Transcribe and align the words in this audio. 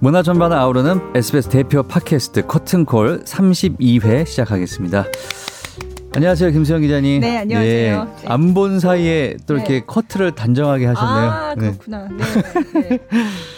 문화 0.00 0.22
전반을 0.22 0.56
아우르는 0.56 1.00
SBS 1.16 1.48
대표 1.48 1.82
팟캐스트 1.82 2.46
커튼콜 2.46 3.24
32회 3.24 4.26
시작하겠습니다. 4.26 5.04
안녕하세요, 6.18 6.50
김수영 6.50 6.80
기자님. 6.80 7.20
네, 7.20 7.38
안녕하세요. 7.38 8.04
네, 8.04 8.26
안본 8.26 8.80
사이에 8.80 9.36
또 9.46 9.54
이렇게 9.54 9.74
네. 9.74 9.84
커트를 9.86 10.32
단정하게 10.32 10.86
하셨네요. 10.86 11.30
아, 11.30 11.54
네. 11.54 11.60
그렇구나. 11.70 12.08
네. 12.08 12.88
네, 12.88 12.98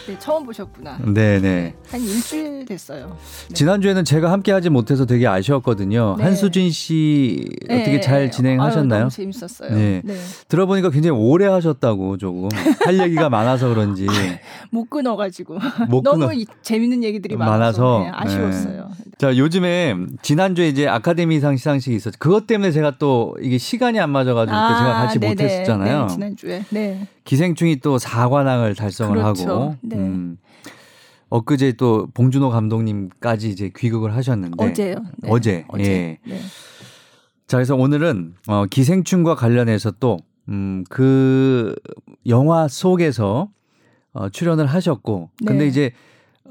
네. 0.05 0.19
처음 0.19 0.45
보셨구나. 0.45 0.99
네, 1.07 1.39
네. 1.39 1.73
한 1.89 1.99
일주일 1.99 2.65
됐어요. 2.65 3.17
네. 3.47 3.53
지난주에는 3.55 4.05
제가 4.05 4.31
함께 4.31 4.51
하지 4.51 4.69
못해서 4.69 5.07
되게 5.07 5.25
아쉬웠거든요. 5.25 6.17
네. 6.19 6.23
한수진 6.23 6.69
씨 6.69 7.49
어떻게 7.63 7.99
잘 7.99 8.29
진행하셨나요? 8.29 8.93
아유, 8.93 8.99
너무 9.05 9.09
재밌었어요. 9.09 9.75
네. 9.75 10.03
들어보니까 10.47 10.91
굉장히 10.91 11.17
오래 11.17 11.47
하셨다고 11.47 12.17
조금 12.17 12.47
할 12.85 12.99
얘기가 12.99 13.29
많아서 13.29 13.69
그런지 13.69 14.05
못 14.69 14.87
끊어 14.87 15.15
가지고 15.15 15.57
못 15.89 16.03
너무 16.03 16.27
끊어. 16.27 16.45
재밌는 16.61 17.03
얘기들이 17.03 17.37
많아서, 17.37 18.01
많아서. 18.01 18.17
아쉬웠어요. 18.17 18.91
자, 19.17 19.35
요즘에 19.37 19.95
지난주에 20.21 20.67
이제 20.67 20.87
아카데미상 20.87 21.57
시상식이 21.57 21.95
있었죠. 21.95 22.17
그것 22.19 22.50
때문에 22.51 22.71
제가 22.71 22.97
또 22.99 23.37
이게 23.41 23.57
시간이 23.57 23.97
안 23.99 24.09
맞아가지고 24.09 24.55
아, 24.55 24.77
제가 24.77 24.93
같이 24.93 25.19
네네. 25.19 25.33
못했었잖아요. 25.33 26.01
네, 26.01 26.13
지난주에. 26.13 26.63
네. 26.69 27.07
기생충이 27.23 27.77
또 27.77 27.97
4관왕을 27.97 28.75
달성을 28.75 29.15
그렇죠. 29.15 29.49
하고. 29.49 29.75
네. 29.81 29.95
음. 29.95 30.37
엊그제 31.29 31.73
또 31.73 32.07
봉준호 32.13 32.49
감독님까지 32.49 33.49
이제 33.49 33.71
귀국을 33.73 34.13
하셨는데. 34.15 34.61
어제요. 34.61 34.95
네. 35.19 35.29
어제. 35.31 35.65
어제. 35.69 35.83
예. 35.83 36.17
네. 36.29 36.39
자, 37.47 37.55
그래서 37.55 37.75
오늘은 37.77 38.33
어, 38.47 38.65
기생충과 38.65 39.35
관련해서 39.35 39.91
또, 39.91 40.17
음, 40.49 40.83
그 40.89 41.73
영화 42.27 42.67
속에서 42.67 43.49
어, 44.11 44.27
출연을 44.27 44.65
하셨고. 44.65 45.29
근데 45.45 45.63
네. 45.63 45.67
이제 45.67 45.91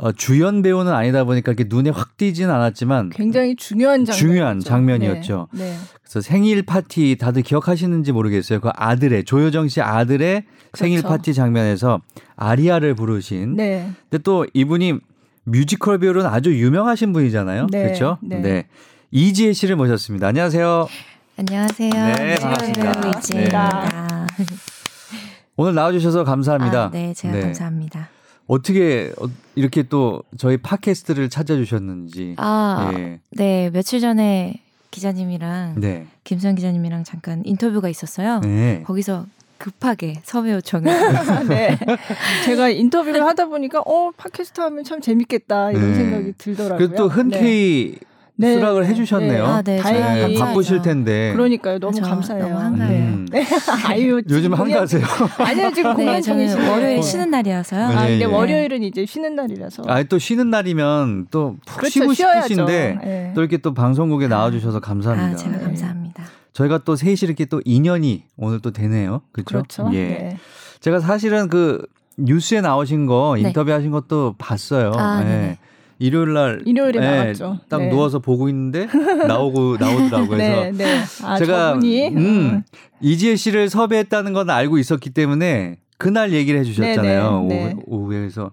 어, 0.03 0.13
주연 0.13 0.63
배우는 0.63 0.93
아니다 0.93 1.25
보니까 1.25 1.53
이렇게 1.53 1.65
눈에 1.69 1.91
확 1.91 2.17
띄지는 2.17 2.53
않았지만 2.53 3.11
굉장히 3.11 3.55
중요한 3.55 4.07
장면 4.07 4.19
중요한 4.19 4.61
장면이었죠. 4.61 5.49
네, 5.53 5.65
네. 5.65 5.77
그래서 6.03 6.23
생일 6.23 6.63
파티 6.63 7.17
다들 7.21 7.43
기억하시는지 7.43 8.13
모르겠어요. 8.13 8.61
그 8.61 8.71
아들의 8.75 9.25
조여정 9.25 9.69
씨 9.69 9.83
아들의 9.83 10.43
그렇죠. 10.43 10.71
생일 10.73 11.03
파티 11.03 11.35
장면에서 11.35 12.01
아리아를 12.37 12.95
부르신. 12.95 13.57
네. 13.57 13.91
근데 14.09 14.23
또 14.23 14.47
이분이 14.55 15.01
뮤지컬 15.45 15.99
배우로는 15.99 16.31
아주 16.31 16.55
유명하신 16.59 17.13
분이잖아요. 17.13 17.67
네, 17.71 17.83
그렇죠? 17.85 18.17
네. 18.23 18.41
네. 18.41 18.67
이지혜 19.11 19.53
씨를 19.53 19.77
모셨습니다. 19.77 20.29
안녕하세요. 20.29 20.89
안녕하세요. 21.37 21.91
네, 21.91 22.35
반갑습니다. 22.37 23.19
이지혜입니다. 23.19 24.27
오늘 25.57 25.75
나와주셔서 25.75 26.25
감사합니다. 26.25 26.85
아, 26.85 26.91
네, 26.91 27.13
제가 27.13 27.39
감사합니다. 27.39 28.09
어떻게 28.51 29.13
어, 29.21 29.29
이렇게 29.55 29.85
또 29.85 30.25
저희 30.37 30.57
팟캐스트를 30.57 31.31
찾아주셨는지. 31.31 32.35
아, 32.37 32.93
예. 32.97 33.21
네. 33.31 33.71
며칠 33.73 34.01
전에 34.01 34.61
기자님이랑 34.91 35.77
네. 35.79 36.09
김수현 36.25 36.57
기자님이랑 36.57 37.05
잠깐 37.05 37.43
인터뷰가 37.45 37.89
있었어요. 37.89 38.41
네. 38.41 38.83
거기서 38.85 39.27
급하게 39.57 40.21
섭외 40.25 40.55
요청을. 40.55 40.91
네. 41.49 41.79
제가 42.45 42.71
인터뷰를 42.71 43.25
하다 43.25 43.47
보니까 43.47 43.83
어 43.87 44.11
팟캐스트 44.17 44.61
하면 44.63 44.83
참 44.83 45.01
재밌겠다 45.01 45.71
이런 45.71 45.93
네. 45.93 45.95
생각이 45.95 46.33
들더라고요. 46.37 46.79
그리고 46.79 46.97
또 46.97 47.09
흔쾌히 47.09 47.99
네. 48.01 48.10
네. 48.41 48.55
수락을 48.55 48.87
해주셨네요. 48.87 49.45
네. 49.45 49.51
아, 49.51 49.63
네. 49.63 49.77
다행히 49.77 50.35
네, 50.35 50.41
바쁘실 50.41 50.81
텐데. 50.81 51.33
그러니까요. 51.35 51.79
너무 51.79 52.01
감사해요. 52.01 52.45
너무 52.49 52.59
한가해요. 52.59 53.03
음. 53.03 53.29
네. 53.31 53.47
아유, 53.87 54.23
요즘 54.31 54.55
한가하세요? 54.55 55.05
아니요, 55.39 55.73
지금 55.75 55.95
공연 55.95 56.23
중이시 56.23 56.57
월요일 56.57 57.03
쉬는 57.03 57.31
날이어서요. 57.31 57.85
아, 57.85 58.07
근데 58.07 58.25
월요일은 58.25 58.83
이제 58.83 59.05
쉬는 59.05 59.35
날이라서. 59.35 59.83
아, 59.87 60.03
또 60.05 60.19
쉬는 60.19 60.49
날이면 60.49 61.27
또푹 61.31 61.77
그렇죠, 61.77 61.91
쉬고 61.91 62.15
싶으신데 62.15 62.99
네. 63.05 63.33
또 63.35 63.43
이렇게 63.43 63.59
또 63.59 63.75
방송국에 63.75 64.27
나와주셔서 64.27 64.81
감사합니다. 64.81 65.33
아, 65.33 65.37
제가 65.37 65.59
감사합니다. 65.59 66.25
저희가 66.55 66.79
또 66.79 66.97
셋이 66.97 67.19
이렇게 67.23 67.45
또 67.45 67.61
인연이 67.67 68.25
오늘 68.39 68.61
또 68.61 68.71
되네요. 68.71 69.21
그렇죠? 69.33 69.63
그렇죠. 69.63 69.91
예. 69.95 70.39
제가 70.81 71.01
사실은 71.01 71.49
그 71.49 71.87
뉴스에 72.17 72.63
나오신 72.63 73.05
거 73.05 73.37
인터뷰하신 73.39 73.91
것도 73.91 74.35
봤어요. 74.39 74.93
아, 74.97 75.23
네. 75.23 75.59
일요일 76.01 76.33
날 76.33 76.63
일요일에 76.65 76.99
네, 76.99 77.11
나왔죠. 77.19 77.59
딱 77.69 77.79
네. 77.79 77.91
누워서 77.91 78.19
보고 78.21 78.49
있는데 78.49 78.87
나오고 79.29 79.77
나오더라고요. 79.79 80.37
네, 80.39 80.73
네. 80.73 81.01
아, 81.23 81.37
제가 81.39 81.75
저분이? 81.75 82.09
음, 82.09 82.63
이지혜 83.03 83.37
씨를 83.37 83.69
섭외했다는 83.69 84.33
건 84.33 84.49
알고 84.49 84.79
있었기 84.79 85.11
때문에 85.11 85.77
그날 85.99 86.33
얘기를 86.33 86.59
해주셨잖아요. 86.61 87.43
네, 87.49 87.55
네, 87.55 87.65
네. 87.67 87.73
오후, 87.87 88.05
오후에서 88.07 88.51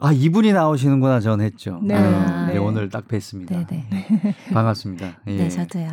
아 0.00 0.10
이분이 0.12 0.52
나오시는구나 0.52 1.20
전 1.20 1.40
했죠. 1.40 1.78
네. 1.80 1.94
아, 1.94 2.48
네. 2.52 2.58
오늘 2.58 2.88
딱 2.90 3.06
뵀습니다. 3.06 3.64
네, 3.68 3.86
네. 3.88 4.34
반갑습니다. 4.52 5.20
예. 5.28 5.36
네, 5.36 5.48
저도요. 5.48 5.90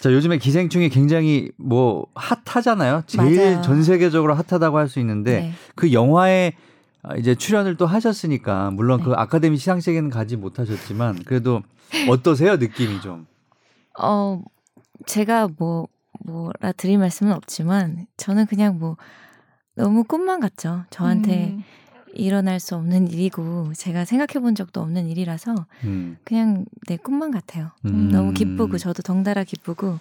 자 0.00 0.12
요즘에 0.12 0.36
기생충이 0.36 0.90
굉장히 0.90 1.50
뭐 1.56 2.06
핫하잖아요. 2.14 3.04
제일 3.06 3.36
맞아요. 3.36 3.62
전 3.62 3.82
세계적으로 3.82 4.34
핫하다고 4.34 4.76
할 4.76 4.88
수 4.88 5.00
있는데 5.00 5.52
그 5.74 5.94
영화에 5.94 6.52
아, 6.54 6.69
이제 7.18 7.34
출연을 7.34 7.76
또 7.76 7.86
하셨으니까 7.86 8.70
물론 8.72 8.98
네. 8.98 9.04
그 9.04 9.12
아카데미 9.14 9.56
시상식에는 9.56 10.10
가지 10.10 10.36
못하셨지만 10.36 11.22
그래도 11.24 11.62
어떠세요 12.08 12.56
느낌이 12.56 13.00
좀? 13.00 13.26
어 13.98 14.42
제가 15.06 15.48
뭐 15.58 15.88
뭐라 16.24 16.72
드릴 16.72 16.98
말씀은 16.98 17.32
없지만 17.32 18.06
저는 18.16 18.46
그냥 18.46 18.78
뭐 18.78 18.96
너무 19.74 20.04
꿈만 20.04 20.40
같죠. 20.40 20.84
저한테 20.90 21.54
음. 21.56 21.64
일어날 22.12 22.60
수 22.60 22.74
없는 22.74 23.10
일이고 23.10 23.72
제가 23.74 24.04
생각해 24.04 24.42
본 24.42 24.54
적도 24.54 24.80
없는 24.80 25.08
일이라서 25.08 25.54
음. 25.84 26.18
그냥 26.24 26.64
내 26.86 26.96
꿈만 26.96 27.30
같아요. 27.30 27.70
음. 27.86 28.10
너무 28.10 28.32
기쁘고 28.32 28.78
저도 28.78 29.02
덩달아 29.02 29.44
기쁘고. 29.44 29.98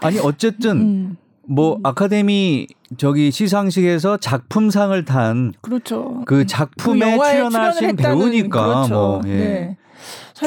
아니 0.00 0.18
어쨌든 0.18 0.80
음. 0.80 1.16
뭐 1.46 1.76
음. 1.76 1.80
아카데미 1.84 2.66
저기 2.96 3.30
시상식에서 3.30 4.18
작품상을 4.18 5.04
탄 5.04 5.52
그렇죠. 5.60 6.22
그 6.26 6.46
작품에 6.46 7.16
그 7.18 7.24
출연하신 7.24 7.96
배우니까 7.96 8.66
그렇죠. 8.66 8.94
뭐 8.94 9.20
예. 9.26 9.28
네. 9.36 9.76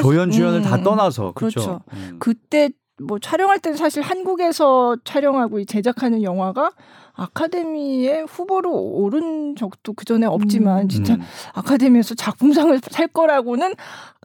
조연 0.00 0.30
주연을 0.30 0.60
음, 0.60 0.62
다 0.62 0.82
떠나서 0.82 1.32
그렇죠. 1.32 1.60
그렇죠. 1.60 1.80
음. 1.92 2.16
그때 2.18 2.70
뭐 3.00 3.18
촬영할 3.18 3.58
때는 3.60 3.76
사실 3.76 4.02
한국에서 4.02 4.96
촬영하고 5.04 5.64
제작하는 5.64 6.22
영화가 6.22 6.72
아카데미의 7.14 8.26
후보로 8.26 8.72
오른 8.72 9.56
적도 9.56 9.92
그 9.92 10.04
전에 10.04 10.26
없지만 10.26 10.82
음. 10.82 10.88
진짜 10.88 11.14
음. 11.14 11.22
아카데미에서 11.54 12.14
작품상을 12.14 12.78
살 12.90 13.08
거라고는 13.08 13.74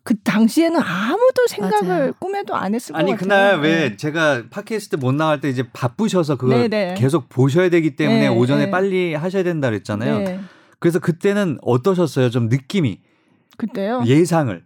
그 0.04 0.20
당시에는 0.22 0.80
아무도 0.82 1.48
생각을 1.48 1.88
맞아요. 1.88 2.14
꿈에도 2.20 2.56
안 2.56 2.76
했을 2.76 2.96
아니, 2.96 3.12
것 3.12 3.20
같아요. 3.20 3.40
아니 3.40 3.58
그날 3.58 3.62
왜 3.62 3.90
네. 3.90 3.96
제가 3.96 4.44
팟캐스트 4.50 4.98
못 4.98 5.14
나갈 5.14 5.40
때 5.40 5.50
이제 5.50 5.64
바쁘셔서 5.72 6.38
네네. 6.38 6.68
네. 6.68 6.96
계속 6.98 7.30
보셔야 7.30 7.70
되기 7.70 7.96
때문에 7.96 8.20
네, 8.22 8.28
오전에 8.28 8.66
네. 8.66 8.72
빨리 8.72 9.14
하셔야 9.14 9.44
된다 9.44 9.70
그랬잖아요. 9.70 10.20
네. 10.20 10.40
그래서 10.80 11.00
그때는 11.00 11.58
어떠셨어요? 11.62 12.30
좀 12.30 12.50
느낌이 12.50 13.00
그때요? 13.58 14.04
예상을 14.06 14.66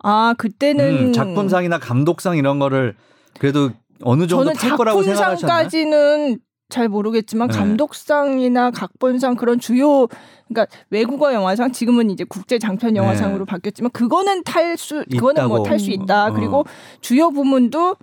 아 0.00 0.34
그때는 0.36 1.06
음, 1.06 1.12
작품상이나 1.14 1.78
감독상 1.78 2.36
이런 2.36 2.58
거를 2.58 2.94
그래도 3.38 3.70
어느 4.02 4.26
정도 4.26 4.52
팔 4.52 4.76
거라고 4.76 5.02
생각하셨나요? 5.02 5.36
작품상까지는 5.38 6.38
잘 6.72 6.88
모르겠지만 6.88 7.48
네. 7.48 7.58
감독상이나 7.58 8.70
각본상 8.72 9.36
그런 9.36 9.60
주요 9.60 10.08
그러니까 10.48 10.66
외국어 10.90 11.32
영화상 11.34 11.70
지금은 11.70 12.10
이제 12.10 12.24
국제 12.24 12.58
장편 12.58 12.96
영화상으로 12.96 13.44
네. 13.44 13.50
바뀌었지만 13.50 13.90
그거는 13.92 14.42
탈 14.42 14.76
수 14.76 15.04
그거는 15.10 15.48
뭐 15.48 15.62
탈 15.62 15.78
수 15.78 15.90
있다. 15.90 16.28
어. 16.28 16.32
그리고 16.32 16.64
주요 17.00 17.30
부문도 17.30 17.96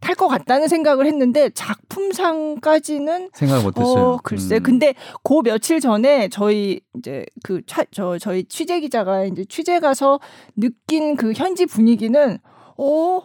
탈 0.00 0.14
것 0.14 0.28
같다는 0.28 0.68
생각을 0.68 1.06
했는데 1.06 1.48
작품상까지는 1.50 3.30
생각 3.32 3.62
못했어요. 3.62 4.04
어, 4.04 4.18
글쎄. 4.22 4.56
음. 4.56 4.62
근데 4.62 4.94
그 5.22 5.40
며칠 5.42 5.80
전에 5.80 6.28
저희 6.28 6.80
이제 6.98 7.24
그 7.42 7.62
저 7.90 8.18
저희 8.18 8.44
취재 8.44 8.80
기자가 8.80 9.24
이제 9.24 9.44
취재 9.48 9.80
가서 9.80 10.20
느낀 10.56 11.16
그 11.16 11.32
현지 11.32 11.64
분위기는 11.66 12.38
어 12.76 13.22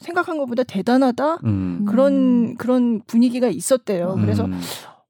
생각한 0.00 0.38
것보다 0.38 0.62
대단하다 0.62 1.38
음. 1.44 1.84
그런 1.88 2.56
그런 2.56 3.02
분위기가 3.06 3.48
있었대요. 3.48 4.16
그래서 4.20 4.44
음. 4.46 4.60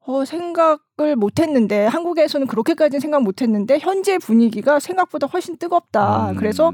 어, 0.06 0.24
생각을 0.24 1.14
못했는데 1.16 1.86
한국에서는 1.86 2.46
그렇게까지는 2.46 3.00
생각 3.00 3.22
못했는데 3.22 3.78
현재 3.78 4.18
분위기가 4.18 4.80
생각보다 4.80 5.26
훨씬 5.26 5.56
뜨겁다. 5.56 6.30
음. 6.30 6.36
그래서 6.36 6.72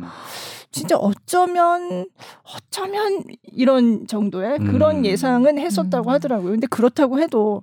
진짜 0.70 0.96
어쩌면 0.96 2.06
어쩌면 2.42 3.24
이런 3.42 4.06
정도의 4.06 4.58
음. 4.60 4.72
그런 4.72 5.04
예상은 5.04 5.58
했었다고 5.58 6.10
음. 6.10 6.14
하더라고요. 6.14 6.52
근데 6.52 6.66
그렇다고 6.66 7.20
해도 7.20 7.62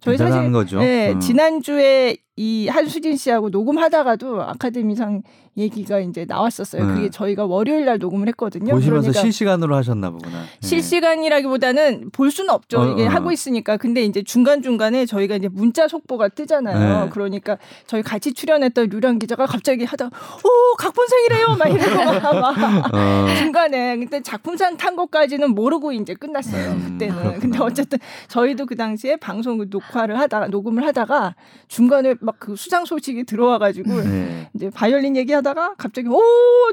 저희 0.00 0.16
사실 0.16 0.52
거죠. 0.52 0.78
네, 0.78 1.12
음. 1.12 1.20
지난주에 1.20 2.16
이 2.38 2.68
한수진 2.68 3.16
씨하고 3.16 3.48
녹음하다가도 3.50 4.42
아카데미상 4.42 5.22
얘기가 5.56 5.98
이제 5.98 6.24
나왔었어요. 6.28 6.86
네. 6.86 6.94
그게 6.94 7.10
저희가 7.10 7.44
월요일 7.46 7.84
날 7.84 7.98
녹음을 7.98 8.28
했거든요. 8.28 8.72
보시면서 8.74 9.08
그러니까 9.08 9.20
실시간으로 9.20 9.74
하셨나 9.74 10.10
보구나. 10.10 10.42
네. 10.42 10.46
실시간이라기보다는 10.60 12.10
볼 12.12 12.30
수는 12.30 12.50
없죠. 12.54 12.80
어, 12.80 12.86
이게 12.92 13.06
어. 13.06 13.10
하고 13.10 13.32
있으니까. 13.32 13.76
근데 13.76 14.04
이제 14.04 14.22
중간 14.22 14.62
중간에 14.62 15.04
저희가 15.04 15.34
이제 15.34 15.48
문자 15.48 15.88
속보가 15.88 16.28
뜨잖아요. 16.28 17.04
네. 17.04 17.10
그러니까 17.10 17.58
저희 17.88 18.02
같이 18.02 18.32
출연했던 18.32 18.88
류량 18.88 19.18
기자가 19.18 19.46
갑자기 19.46 19.84
하다 19.84 20.06
오 20.06 20.76
각본상이래요 20.76 21.56
막 21.58 21.68
이러고 21.68 22.40
막 22.40 22.54
어. 22.94 23.26
중간에 23.36 23.96
근데 23.96 24.22
작품상 24.22 24.76
탄 24.76 24.94
것까지는 24.94 25.56
모르고 25.56 25.90
이제 25.90 26.14
끝났어요. 26.14 26.70
음, 26.70 26.84
그때는. 26.84 27.16
그렇구나. 27.16 27.38
근데 27.40 27.58
어쨌든 27.58 27.98
저희도 28.28 28.66
그 28.66 28.76
당시에 28.76 29.16
방송 29.16 29.64
녹화를 29.68 30.20
하다가 30.20 30.46
녹음을 30.46 30.86
하다가 30.86 31.34
중간에 31.66 32.14
막 32.28 32.38
그 32.38 32.54
수상 32.56 32.84
소식이 32.84 33.24
들어와 33.24 33.58
가지고 33.58 34.00
네. 34.02 34.48
이제 34.54 34.70
바이올린 34.70 35.16
얘기하다. 35.16 35.48
하다가 35.48 35.74
갑자기 35.76 36.08
오 36.08 36.20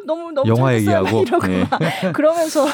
너무 0.05 0.31
너무 0.31 0.47
영화 0.47 0.73
얘기하고 0.75 1.21
이러고 1.23 1.47
네. 1.47 1.65
그러면서 2.13 2.65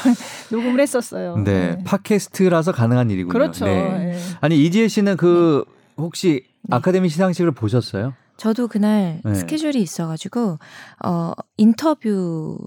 녹음을 0.50 0.80
했었어요. 0.80 1.36
네. 1.36 1.76
네. 1.76 1.84
팟캐스트라서 1.84 2.72
가능한 2.72 3.10
일이군요. 3.10 3.32
그렇죠. 3.32 3.64
네. 3.64 4.12
네. 4.12 4.18
아니 4.40 4.62
이지혜 4.64 4.88
씨는 4.88 5.16
그 5.16 5.64
혹시 5.96 6.44
네. 6.62 6.76
아카데미 6.76 7.08
시상식을 7.08 7.52
보셨어요? 7.52 8.14
저도 8.36 8.68
그날 8.68 9.20
네. 9.24 9.34
스케줄이 9.34 9.80
있어 9.82 10.06
가지고 10.06 10.58
어 11.04 11.32
인터뷰 11.56 12.58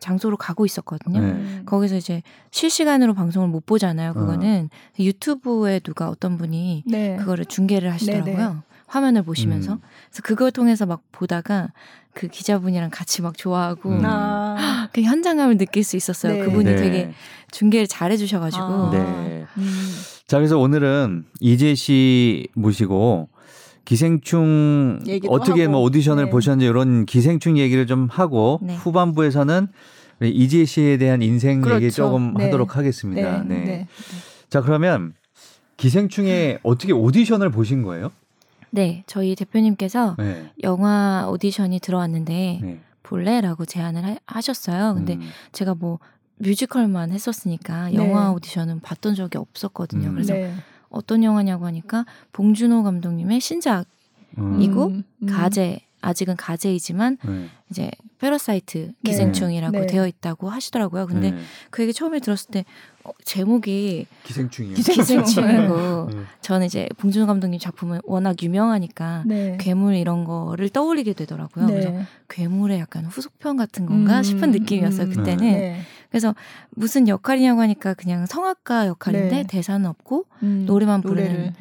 장소로 0.00 0.36
가고 0.36 0.64
있었거든요. 0.64 1.20
네. 1.20 1.62
거기서 1.66 1.96
이제 1.96 2.22
실시간으로 2.50 3.14
방송을 3.14 3.48
못 3.48 3.66
보잖아요. 3.66 4.14
그거는 4.14 4.68
어. 4.72 5.02
유튜브에 5.02 5.80
누가 5.80 6.08
어떤 6.08 6.38
분이 6.38 6.84
네. 6.86 7.16
그거를 7.16 7.44
중계를 7.46 7.92
하시더라고요. 7.92 8.36
네, 8.36 8.54
화면을 8.88 9.22
보시면서. 9.22 9.74
음. 9.74 9.78
그래서 10.08 10.22
그걸 10.22 10.50
통해서 10.50 10.86
막 10.86 11.02
보다가 11.12 11.68
그 12.14 12.26
기자분이랑 12.26 12.90
같이 12.90 13.22
막 13.22 13.36
좋아하고 13.36 13.90
음. 13.90 14.02
아. 14.04 14.88
그 14.92 15.02
현장감을 15.02 15.58
느낄 15.58 15.84
수 15.84 15.96
있었어요. 15.96 16.32
네. 16.32 16.44
그분이 16.44 16.64
네. 16.64 16.76
되게 16.76 17.12
중계를 17.52 17.86
잘 17.86 18.10
해주셔가지고. 18.10 18.64
아. 18.64 18.90
네. 18.92 19.44
음. 19.56 19.92
자 20.26 20.38
그래서 20.38 20.58
오늘은 20.58 21.26
이재 21.40 21.74
씨 21.74 22.48
모시고 22.54 23.28
기생충 23.84 25.00
어떻게 25.28 25.62
하고. 25.62 25.72
뭐 25.72 25.80
오디션을 25.82 26.24
네. 26.24 26.30
보셨는지 26.30 26.66
이런 26.66 27.06
기생충 27.06 27.56
얘기를 27.56 27.86
좀 27.86 28.08
하고 28.10 28.58
네. 28.62 28.74
후반부에서는 28.76 29.68
이재 30.22 30.64
씨에 30.64 30.96
대한 30.96 31.22
인생 31.22 31.60
그렇죠. 31.60 31.84
얘기 31.84 31.94
조금 31.94 32.34
네. 32.34 32.44
하도록 32.44 32.76
하겠습니다. 32.76 33.44
네. 33.44 33.64
네. 33.64 33.88
자 34.50 34.60
그러면 34.60 35.12
기생충에 35.76 36.58
어떻게 36.64 36.92
오디션을 36.92 37.50
보신 37.50 37.82
거예요? 37.82 38.10
네, 38.70 39.04
저희 39.06 39.34
대표님께서 39.34 40.16
네. 40.18 40.50
영화 40.62 41.26
오디션이 41.28 41.80
들어왔는데 41.80 42.60
네. 42.62 42.80
볼래라고 43.02 43.64
제안을 43.64 44.18
하, 44.26 44.40
셨어요 44.40 44.94
근데 44.94 45.14
음. 45.14 45.22
제가 45.52 45.74
뭐 45.74 45.98
뮤지컬만 46.36 47.10
했었으니까 47.12 47.88
네. 47.88 47.94
영화 47.94 48.30
오디션은 48.32 48.80
봤던 48.80 49.14
적이 49.14 49.38
없었거든요. 49.38 50.08
음. 50.08 50.14
그래서 50.14 50.34
네. 50.34 50.54
어떤 50.88 51.24
영화냐고 51.24 51.66
하니까 51.66 52.06
봉준호 52.32 52.82
감독님의 52.82 53.40
신작이고 53.40 53.86
음. 54.38 55.04
음. 55.22 55.26
가제 55.26 55.80
아직은 56.00 56.36
가제이지만 56.36 57.18
네. 57.24 57.46
이제 57.70 57.90
Parasite 58.18 58.92
네. 59.02 59.10
기생충이라고 59.10 59.80
네. 59.80 59.86
되어 59.86 60.06
있다고 60.06 60.48
하시더라고요. 60.48 61.06
근데 61.06 61.32
네. 61.32 61.38
그 61.70 61.82
얘기 61.82 61.92
처음에 61.92 62.20
들었을 62.20 62.50
때 62.50 62.60
어, 62.60 62.97
제목이 63.24 64.06
기생충이요. 64.24 64.74
기생충이고 64.74 66.10
네. 66.12 66.22
저는 66.40 66.66
이제 66.66 66.88
봉준호 66.98 67.26
감독님 67.26 67.58
작품은 67.58 68.00
워낙 68.04 68.42
유명하니까 68.42 69.24
네. 69.26 69.56
괴물 69.60 69.94
이런 69.94 70.24
거를 70.24 70.68
떠올리게 70.68 71.12
되더라고요. 71.14 71.66
그래서 71.66 71.92
괴물의 72.28 72.78
약간 72.78 73.04
후속편 73.04 73.56
같은 73.56 73.86
건가 73.86 74.18
음, 74.18 74.22
싶은 74.22 74.50
느낌이었어요. 74.50 75.06
음, 75.06 75.10
그때는. 75.10 75.76
그래서 76.10 76.34
무슨 76.70 77.08
역할이냐고 77.08 77.60
하니까 77.60 77.94
그냥 77.94 78.26
성악가 78.26 78.86
역할인데 78.86 79.44
대사는 79.48 79.84
없고 79.86 80.26
음, 80.42 80.64
노래만 80.66 81.02
부르는. 81.02 81.54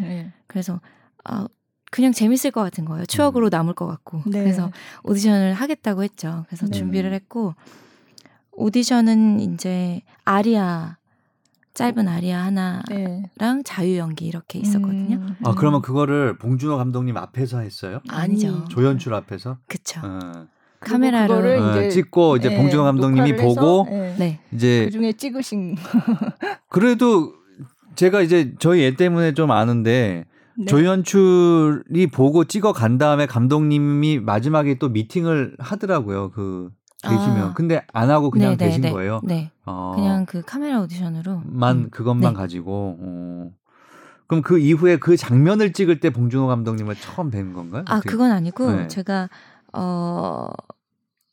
그래서 0.47 0.79
아 1.23 1.47
그냥 1.89 2.11
재밌을 2.11 2.51
것 2.51 2.61
같은 2.63 2.85
거예요. 2.85 3.05
추억으로 3.05 3.47
음. 3.47 3.49
남을 3.49 3.73
것 3.73 3.88
같고. 3.88 4.23
네. 4.25 4.41
그래서 4.44 4.71
오디션을 5.03 5.53
하겠다고 5.53 6.03
했죠. 6.03 6.45
그래서 6.47 6.65
네. 6.65 6.71
준비를 6.77 7.13
했고 7.13 7.55
오디션은 8.51 9.39
이제 9.39 10.01
아리아 10.25 10.97
짧은 11.77 12.07
아리아 12.07 12.44
하나랑 12.45 12.83
네. 12.89 13.62
자유 13.63 13.97
연기 13.97 14.25
이렇게 14.25 14.57
있었거든요. 14.57 15.18
음. 15.18 15.35
아 15.44 15.53
그러면 15.53 15.83
그거를 15.83 16.35
봉준호 16.39 16.75
감독님 16.75 17.15
앞에서 17.15 17.59
했어요? 17.59 18.00
아니죠. 18.09 18.65
조연출 18.65 19.13
앞에서? 19.13 19.59
그쵸. 19.68 20.01
어. 20.03 20.47
카메라를 20.79 21.59
어, 21.59 21.69
이제 21.69 21.89
찍고 21.89 22.38
이제 22.38 22.50
네, 22.50 22.57
봉준호 22.57 22.83
감독님이 22.83 23.35
보고 23.35 23.85
해서, 23.88 24.15
네. 24.18 24.39
이제 24.51 24.85
그 24.85 24.91
중에 24.91 25.13
찍으신. 25.13 25.75
그래도 26.69 27.33
제가 27.94 28.21
이제 28.21 28.56
저희 28.57 28.83
애 28.83 28.95
때문에 28.95 29.35
좀 29.35 29.51
아는데 29.51 30.25
네. 30.57 30.65
조연출이 30.65 32.07
보고 32.12 32.44
찍어 32.45 32.73
간 32.73 32.97
다음에 32.97 33.27
감독님이 33.27 34.19
마지막에 34.19 34.80
또 34.80 34.89
미팅을 34.89 35.56
하더라고요. 35.59 36.31
그 36.31 36.71
계시면. 37.09 37.42
아. 37.50 37.54
근데 37.54 37.86
안 37.94 38.09
하고 38.09 38.30
그냥 38.30 38.57
네네, 38.57 38.69
계신 38.69 38.81
네. 38.81 38.92
거예요. 38.92 39.21
네. 39.24 39.51
어. 39.65 39.94
그냥 39.95 40.25
그 40.25 40.42
카메라 40.42 40.81
오디션으로. 40.81 41.42
만 41.45 41.77
음. 41.77 41.89
그것만 41.89 42.33
네. 42.33 42.38
가지고. 42.38 42.98
어. 43.00 43.51
그럼 44.27 44.42
그 44.42 44.59
이후에 44.59 44.98
그 44.98 45.15
장면을 45.15 45.71
찍을 45.74 46.00
때 46.00 46.09
봉준호 46.09 46.48
감독님을 46.48 46.95
처음 46.95 47.31
뵌 47.31 47.54
건가요? 47.54 47.86
아, 47.88 47.95
어떻게? 47.95 48.09
그건 48.09 48.31
아니고 48.31 48.71
네. 48.71 48.88
제가 48.88 49.30
어 49.74 50.50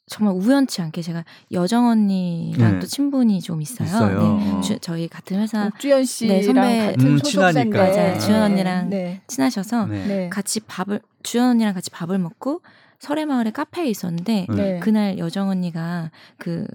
정말 0.07 0.35
우연치 0.35 0.83
않게 0.83 1.03
제가 1.03 1.25
여정 1.51 1.87
언니랑 1.89 2.75
네. 2.75 2.79
또 2.79 2.87
친분이 2.87 3.41
좀 3.41 3.63
있어요. 3.63 3.89
있어요. 3.89 4.23
네. 4.23 4.53
어. 4.53 4.61
주, 4.61 4.79
저희 4.79 5.09
같은 5.09 5.41
회사 5.41 5.71
주연 5.79 6.05
씨랑 6.05 6.37
네, 6.37 6.43
선배 6.43 6.87
같은 6.93 7.07
음, 7.07 7.19
소속사인데 7.19 7.79
맞아요. 7.79 8.19
주연 8.21 8.43
언니랑 8.43 8.91
네. 8.91 9.23
친하셔서 9.27 9.87
네. 9.87 10.29
같이 10.29 10.61
밥을 10.61 11.01
주연 11.23 11.51
언니랑 11.51 11.75
같이 11.75 11.91
밥을 11.91 12.19
먹고 12.19 12.61
설해마을에 12.99 13.51
카페에 13.51 13.87
있었는데 13.89 14.47
네. 14.55 14.81
그날 14.81 15.19
여정 15.19 15.49
언니가 15.49 16.11
그 16.39 16.67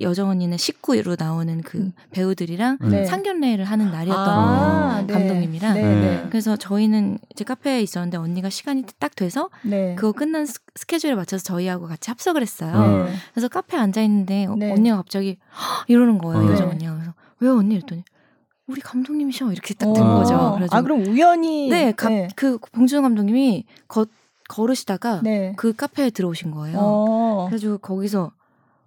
여정 0.00 0.28
언니는 0.30 0.56
식구로 0.56 1.16
나오는 1.18 1.60
그 1.62 1.78
음. 1.78 1.92
배우들이랑 2.10 2.78
네. 2.90 3.04
상견례를 3.04 3.64
하는 3.64 3.90
날이었던 3.90 4.28
아, 4.28 4.88
거예요. 4.90 5.06
네. 5.06 5.12
감독님이랑. 5.12 5.74
네, 5.74 5.82
네. 5.82 6.26
그래서 6.30 6.56
저희는 6.56 7.18
이제 7.30 7.44
카페에 7.44 7.80
있었는데 7.80 8.16
언니가 8.16 8.50
시간이 8.50 8.84
딱 8.98 9.14
돼서 9.14 9.50
네. 9.62 9.94
그거 9.94 10.12
끝난 10.12 10.46
스케줄에 10.74 11.14
맞춰서 11.14 11.44
저희하고 11.44 11.86
같이 11.86 12.10
합석을 12.10 12.42
했어요. 12.42 13.04
네. 13.06 13.12
그래서 13.32 13.48
카페에 13.48 13.78
앉아 13.78 14.02
있는데 14.02 14.46
언니가 14.46 14.96
갑자기 14.96 15.38
이러는 15.86 16.18
거예요. 16.18 16.50
여정 16.50 16.70
언니가. 16.70 16.94
그래서 16.94 17.14
왜 17.40 17.48
언니 17.48 17.74
이랬더니 17.74 18.04
우리 18.66 18.80
감독님이셔 18.80 19.52
이렇게 19.52 19.74
딱든 19.74 20.02
거죠. 20.02 20.54
그래서 20.56 20.74
아 20.74 20.80
그럼 20.80 21.06
우연히 21.06 21.68
네, 21.68 21.92
가, 21.92 22.08
그 22.34 22.58
봉준호 22.72 23.02
감독님이 23.02 23.64
거, 23.86 24.06
걸으시다가 24.48 25.22
그 25.56 25.74
카페에 25.74 26.10
들어오신 26.10 26.50
거예요. 26.50 26.78
어. 26.80 27.46
그래가지고 27.48 27.78
거기서 27.78 28.32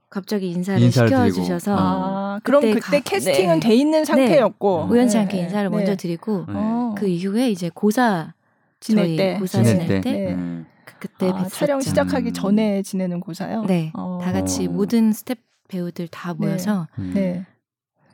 갑자기 0.10 0.52
인사를, 0.52 0.82
인사를 0.82 1.10
시켜주셔서 1.10 1.76
아, 1.78 2.40
그럼 2.44 2.62
그때, 2.62 2.80
그때 2.80 3.00
가, 3.00 3.04
캐스팅은 3.04 3.60
네. 3.60 3.68
돼 3.68 3.76
있는 3.76 4.06
상태였고 4.06 4.88
네. 4.88 4.94
우연치 4.94 5.18
않게 5.18 5.38
네. 5.38 5.44
인사를 5.44 5.70
먼저 5.70 5.96
드리고 5.96 6.46
어. 6.48 6.96
그 6.98 7.08
이후에 7.08 7.50
이제 7.52 7.70
고사 7.74 8.34
지낼 8.80 9.18
때 9.18 9.38
고사 9.38 9.64
지낼, 9.64 9.88
때, 9.88 10.02
때 10.02 10.34
음. 10.34 10.66
그, 11.00 11.08
때 11.10 11.30
아, 11.30 11.46
촬영 11.50 11.82
시작하기 11.82 12.32
전에 12.32 12.84
지내는 12.84 13.20
고사요? 13.20 13.66
네, 13.66 13.92
어. 13.96 14.20
다 14.24 14.32
같이 14.32 14.68
모든 14.68 15.12
스텝 15.12 15.38
배우들 15.68 16.08
다 16.08 16.34
모여서 16.34 16.88
음. 17.00 17.12
네. 17.14 17.46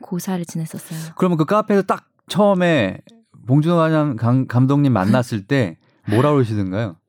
고사를 0.00 0.44
지냈었어요. 0.44 1.14
그러면 1.16 1.38
그 1.38 1.44
카페에서 1.44 1.82
딱 1.82 2.08
처음에 2.26 2.98
봉준호 3.46 3.76
감독님 4.48 4.92
만났을 4.92 5.46
때 5.46 5.76
뭐라 6.08 6.32
그러시던가요? 6.32 6.96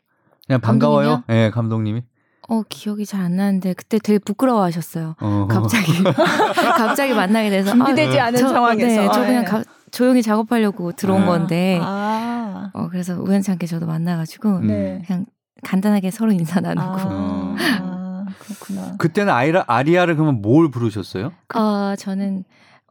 그냥 0.47 0.61
반가워요? 0.61 1.23
예, 1.29 1.33
네, 1.33 1.49
감독님이. 1.49 2.03
어 2.47 2.61
기억이 2.69 3.05
잘 3.07 3.21
안 3.21 3.35
나는데 3.37 3.73
그때 3.73 3.97
되게 3.97 4.19
부끄러워하셨어요. 4.19 5.15
어. 5.19 5.47
갑자기 5.49 5.91
갑자기 6.77 7.13
만나게 7.13 7.49
돼서 7.49 7.71
준비되지 7.71 8.19
아, 8.19 8.25
않은 8.25 8.39
저, 8.39 8.49
상황에서 8.49 9.01
네, 9.01 9.09
저 9.11 9.21
그냥 9.21 9.43
네. 9.43 9.49
가, 9.49 9.63
조용히 9.89 10.21
작업하려고 10.21 10.91
들어온 10.91 11.23
아. 11.23 11.25
건데 11.25 11.79
아. 11.81 12.69
어 12.73 12.87
그래서 12.89 13.19
우연찮게 13.19 13.65
저도 13.65 13.87
만나가지고 13.87 14.59
네. 14.59 15.01
그냥 15.07 15.25
간단하게 15.63 16.11
서로 16.11 16.31
인사 16.31 16.59
나누고. 16.59 16.87
아. 16.87 17.55
아. 17.81 18.25
그렇구나. 18.37 18.95
그때는 18.97 19.33
아이라 19.33 19.63
아리아를 19.67 20.15
그러면 20.15 20.41
뭘 20.41 20.69
부르셨어요? 20.69 21.31
어 21.55 21.95
저는 21.97 22.43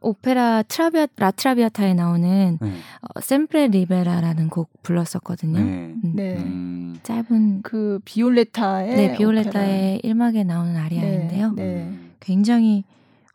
오페라 0.05 0.61
트라비아 0.61 1.07
라트라비아타에 1.17 1.95
나오는 1.95 2.57
네. 2.61 2.67
어, 2.67 3.19
Sempre 3.19 3.67
libera라는 3.69 4.49
곡 4.49 4.69
불렀었거든요. 4.83 5.59
네. 5.59 5.65
음. 5.65 6.01
네. 6.15 6.35
음. 6.37 6.95
짧은 7.01 7.63
그 7.63 7.99
비올레타의 8.05 8.95
네, 8.95 9.17
비올레타의 9.17 10.01
오페라. 10.03 10.13
1막에 10.13 10.45
나오는 10.45 10.75
아리아인데요. 10.77 11.53
네. 11.53 11.63
네. 11.63 11.93
굉장히 12.19 12.83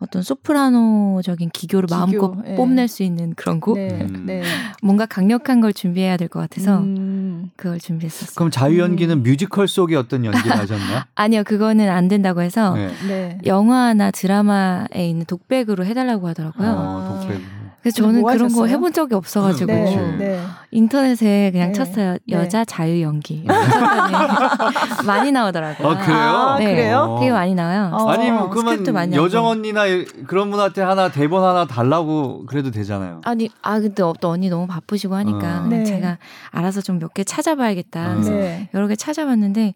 어떤 0.00 0.22
소프라노적인 0.22 1.50
기교를 1.50 1.86
기교, 1.86 1.96
마음껏 1.96 2.34
네. 2.42 2.54
뽐낼 2.56 2.88
수 2.88 3.02
있는 3.02 3.34
그런 3.36 3.60
곡. 3.60 3.76
네, 3.76 3.88
음. 4.00 4.24
네. 4.26 4.42
뭔가 4.82 5.04
강력한 5.06 5.60
걸 5.60 5.72
준비해야 5.74 6.16
될 6.16 6.28
것 6.28 6.40
같아서 6.40 6.78
음. 6.78 7.50
그걸 7.56 7.78
준비했었어요. 7.78 8.34
그럼 8.34 8.50
자유 8.50 8.78
연기는 8.78 9.14
음. 9.18 9.22
뮤지컬 9.22 9.68
속의 9.68 9.96
어떤 9.96 10.24
연기를 10.24 10.56
하셨나요? 10.56 11.02
아니요, 11.14 11.44
그거는 11.44 11.90
안 11.90 12.08
된다고 12.08 12.40
해서 12.40 12.74
네. 12.74 12.88
네. 13.06 13.38
영화나 13.46 14.10
드라마에 14.10 15.08
있는 15.08 15.26
독백으로 15.26 15.84
해달라고 15.84 16.28
하더라고요. 16.28 16.66
아, 16.68 17.18
독백. 17.20 17.40
그래서 17.82 18.02
저는 18.02 18.20
뭐 18.20 18.32
그런 18.32 18.52
거 18.52 18.66
해본 18.66 18.92
적이 18.92 19.14
없어가지고 19.14 19.72
네, 19.72 20.16
네. 20.18 20.40
인터넷에 20.70 21.50
그냥 21.50 21.68
네, 21.68 21.72
쳤어요. 21.72 22.12
네. 22.26 22.36
여자 22.36 22.64
자유 22.64 23.00
연기 23.02 23.44
많이 25.06 25.32
나오더라고요. 25.32 25.88
아 25.88 25.98
그래요? 25.98 26.18
아, 26.18 26.58
네, 26.58 26.64
그래요? 26.74 27.16
되게 27.18 27.32
많이 27.32 27.54
나와요. 27.54 27.90
어, 27.92 28.08
아니면 28.10 28.50
그러면 28.50 28.84
많이 28.92 29.16
여정 29.16 29.46
언니나 29.46 29.84
그런 30.26 30.50
분한테 30.50 30.82
하나 30.82 31.10
대본 31.10 31.42
하나 31.42 31.64
달라고 31.66 32.44
그래도 32.46 32.70
되잖아요. 32.70 33.20
아니 33.24 33.48
아 33.62 33.80
근데 33.80 33.94
또 33.94 34.28
언니 34.28 34.48
너무 34.50 34.66
바쁘시고 34.66 35.14
하니까 35.14 35.66
어. 35.66 35.84
제가 35.84 36.18
알아서 36.50 36.80
좀 36.82 36.98
몇 37.00 37.14
개 37.14 37.24
찾아봐야겠다. 37.24 38.14
그래서 38.14 38.32
여러 38.74 38.86
개 38.86 38.94
찾아봤는데 38.94 39.74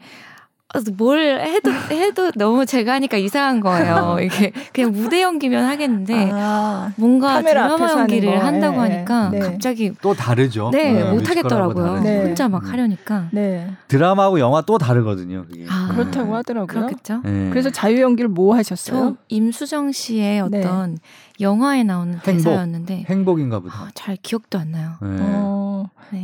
뭘 0.97 1.41
해도 1.41 1.71
해도 1.91 2.31
너무 2.37 2.67
제가 2.67 2.93
하니까 2.95 3.17
이상한 3.17 3.61
거예요. 3.61 4.19
이게 4.23 4.53
그냥 4.73 4.93
무대 4.93 5.23
연기면 5.23 5.65
하겠는데 5.67 6.31
아, 6.33 6.93
뭔가 6.97 7.41
드라마 7.43 7.91
연기를 7.91 8.45
한다고 8.45 8.83
네, 8.83 8.93
하니까 8.95 9.29
네. 9.31 9.39
갑자기 9.39 9.93
또 10.03 10.15
다르죠. 10.15 10.71
네, 10.73 10.93
네 10.93 11.05
못 11.15 11.29
하겠더라고요. 11.31 12.01
네. 12.01 12.23
혼자 12.25 12.49
막 12.49 12.71
하려니까. 12.73 13.29
네. 13.33 13.71
드라마하고 13.89 14.41
영화 14.41 14.63
또 14.63 14.79
다르거든요. 14.79 15.45
그게. 15.49 15.65
아, 15.69 15.89
그렇다고 15.95 16.35
하더라고요. 16.35 16.67
그렇겠죠. 16.67 17.21
네. 17.25 17.51
그래서 17.51 17.71
자유 17.71 18.01
연기를 18.01 18.29
뭐 18.29 18.55
하셨어요? 18.57 19.17
임수정 19.29 19.93
씨의 19.93 20.41
어떤 20.41 20.99
영화에 21.41 21.83
나오는 21.85 22.15
행복. 22.15 22.25
대사였는데 22.27 23.05
행복인가 23.09 23.61
보다. 23.61 23.83
어, 23.85 23.89
잘 23.95 24.17
기억도 24.23 24.59
안 24.59 24.71
나요. 24.73 24.93
어, 25.01 25.64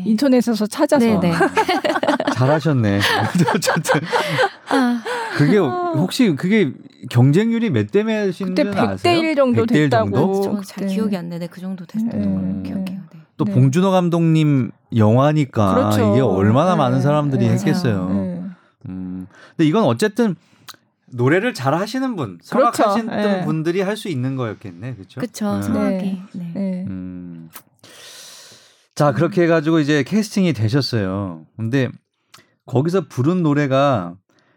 인터넷에서 0.05 0.67
찾아서. 0.67 1.21
잘하셨네. 2.35 3.01
어쨌든 3.55 4.01
아. 4.69 5.03
그게 5.37 5.57
혹시 5.59 6.35
그게 6.37 6.73
경쟁률이 7.11 7.71
몇 7.71 7.91
대 7.91 8.03
몇인지 8.03 8.45
그때 8.45 8.65
100대 8.65 9.19
1 9.23 9.35
정도 9.35 9.63
100대 9.67 9.75
1 9.77 9.91
됐다고. 9.91 10.11
정도? 10.43 10.61
잘 10.63 10.87
기억이 10.87 11.17
안 11.17 11.29
나네. 11.29 11.47
그 11.49 11.61
정도 11.61 11.85
됐던 11.87 12.63
네. 12.63 12.69
기억해요. 12.69 13.01
네. 13.13 13.21
또 13.37 13.45
네. 13.45 13.53
봉준호 13.53 13.91
감독님 13.91 14.71
영화니까 14.95 15.75
그렇죠. 15.75 16.13
이게 16.13 16.21
얼마나 16.21 16.73
네. 16.73 16.77
많은 16.79 17.01
사람들이 17.01 17.47
네. 17.49 17.55
했겠어요. 17.55 18.09
네. 18.11 18.43
음. 18.89 19.27
근데 19.57 19.69
이건 19.69 19.85
어쨌든 19.85 20.37
노래를 21.13 21.55
잘 21.55 21.75
하시는 21.75 22.15
분, 22.17 22.39
성악하시는 22.43 23.07
그렇죠. 23.07 23.29
네. 23.29 23.45
분들이 23.45 23.81
할 23.81 23.97
수 23.97 24.09
있는 24.09 24.37
거였겠네. 24.37 24.95
그렇죠? 24.95 25.21
그렇죠. 25.21 25.61
성악이. 25.63 26.23
네. 26.35 26.85
음. 26.89 27.49
자, 29.01 29.13
그렇게 29.13 29.45
해 29.45 29.47
가지고 29.47 29.81
이제 29.81 30.03
캐스팅이 30.03 30.53
되셨어요. 30.53 31.47
근데 31.57 31.89
거기서 32.67 33.09
부른 33.09 33.43
노래가 33.43 34.15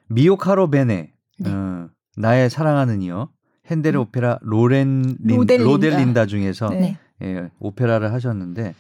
미오 0.10 0.36
카로 0.36 0.70
베네 0.70 1.12
네. 1.40 1.50
어, 1.50 1.88
나의 2.18 2.50
사랑하는 2.50 3.02
이어 3.04 3.30
핸델의 3.72 4.02
음. 4.02 4.02
오페라 4.02 4.40
로렌 4.42 5.16
린, 5.22 5.38
로델린다. 5.38 5.64
로델린다 5.64 6.26
중에서 6.26 6.68
네. 6.72 6.98
예, 7.22 7.50
오페라를 7.60 8.12
하셨는데 8.12 8.76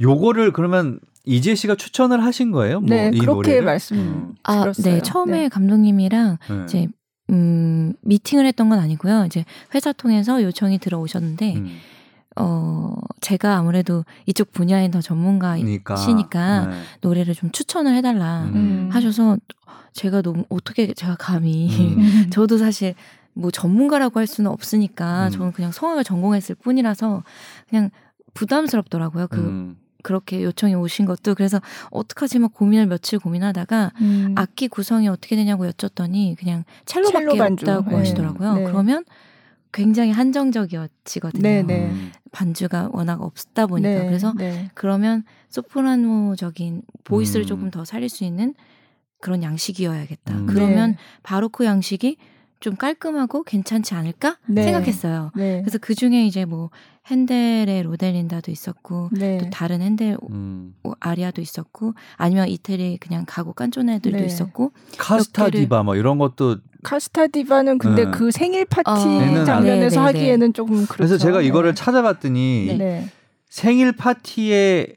요거를 0.00 0.52
그러면 0.52 0.98
이재 1.24 1.54
씨가 1.54 1.76
추천을 1.76 2.24
하신 2.24 2.50
거예요? 2.50 2.80
뭐 2.80 2.90
네, 2.90 3.12
그렇게 3.12 3.26
노래를? 3.26 3.62
말씀 3.62 3.96
음. 3.96 4.34
아, 4.42 4.72
네, 4.82 5.00
처음에 5.00 5.42
네. 5.42 5.48
감독님이랑 5.48 6.38
네. 6.50 6.64
이제 6.64 6.88
음, 7.30 7.94
미팅을 8.02 8.46
했던 8.46 8.68
건 8.68 8.80
아니고요. 8.80 9.26
이제 9.26 9.44
회사 9.76 9.92
통해서 9.92 10.42
요청이 10.42 10.78
들어오셨는데 10.78 11.54
음. 11.54 11.78
어, 12.36 12.94
제가 13.20 13.56
아무래도 13.56 14.04
이쪽 14.26 14.52
분야에 14.52 14.90
더 14.90 15.00
전문가이시니까 15.00 16.66
네. 16.66 16.76
노래를 17.00 17.34
좀 17.34 17.50
추천을 17.50 17.94
해달라 17.94 18.44
음. 18.44 18.88
하셔서 18.92 19.36
제가 19.92 20.22
너무 20.22 20.44
어떻게 20.48 20.92
제가 20.92 21.16
감히 21.16 21.68
음. 21.70 22.30
저도 22.30 22.58
사실 22.58 22.94
뭐 23.34 23.50
전문가라고 23.50 24.18
할 24.18 24.26
수는 24.26 24.50
없으니까 24.50 25.26
음. 25.26 25.30
저는 25.30 25.52
그냥 25.52 25.72
성악을 25.72 26.04
전공했을 26.04 26.54
뿐이라서 26.56 27.22
그냥 27.68 27.90
부담스럽더라고요. 28.34 29.28
그 29.28 29.40
음. 29.40 29.76
그렇게 30.02 30.42
요청이 30.42 30.74
오신 30.74 31.06
것도 31.06 31.34
그래서 31.34 31.60
어떡하지 31.90 32.40
막 32.40 32.52
고민을 32.52 32.86
며칠 32.86 33.18
고민하다가 33.18 33.92
음. 34.00 34.34
악기 34.36 34.68
구성이 34.68 35.08
어떻게 35.08 35.36
되냐고 35.36 35.66
여쭸더니 35.66 36.36
그냥 36.38 36.64
첼로밖에 36.86 37.30
첼로 37.30 37.44
없다고 37.44 37.90
네. 37.90 37.96
하시더라고요. 37.96 38.54
네. 38.54 38.64
그러면 38.64 39.04
굉장히 39.72 40.10
한정적이어지거든요. 40.10 41.42
네, 41.42 41.62
네. 41.62 41.92
반주가 42.30 42.90
워낙 42.92 43.22
없다 43.22 43.66
보니까 43.66 43.88
네, 43.88 44.06
그래서 44.06 44.34
네. 44.36 44.70
그러면 44.74 45.24
소프라노적인 45.48 46.82
보이스를 47.04 47.44
음. 47.44 47.46
조금 47.46 47.70
더 47.70 47.84
살릴 47.84 48.08
수 48.08 48.24
있는 48.24 48.54
그런 49.20 49.42
양식이어야겠다. 49.42 50.34
음. 50.34 50.46
그러면 50.46 50.92
네. 50.92 50.96
바로크 51.22 51.64
양식이 51.64 52.16
좀 52.62 52.76
깔끔하고 52.76 53.42
괜찮지 53.42 53.94
않을까 53.94 54.38
네. 54.46 54.62
생각했어요. 54.62 55.32
네. 55.34 55.60
그래서 55.60 55.78
그 55.78 55.94
중에 55.94 56.24
이제 56.24 56.44
뭐 56.44 56.70
핸델의 57.06 57.82
로델린다도 57.82 58.52
있었고 58.52 59.10
네. 59.12 59.38
또 59.38 59.50
다른 59.50 59.82
핸델 59.82 60.16
음. 60.30 60.72
아리아도 61.00 61.42
있었고 61.42 61.94
아니면 62.16 62.48
이태리 62.48 62.98
그냥 62.98 63.24
가고 63.26 63.52
깐쪼네들도 63.52 64.18
네. 64.18 64.24
있었고 64.24 64.72
카스타 64.96 65.50
디바 65.50 65.82
뭐 65.82 65.96
이런 65.96 66.18
것도 66.18 66.58
카스타 66.84 67.26
디바는 67.26 67.78
근데 67.78 68.04
네. 68.04 68.10
그 68.12 68.30
생일 68.30 68.64
파티 68.64 68.90
어. 68.90 69.44
장면에서 69.44 70.00
네, 70.00 70.06
하기에는 70.06 70.52
조금 70.52 70.74
그렇죠. 70.86 70.94
그래서 70.94 71.18
제가 71.18 71.42
이거를 71.42 71.74
찾아봤더니 71.74 72.78
생일 73.48 73.92
파티에 73.92 74.94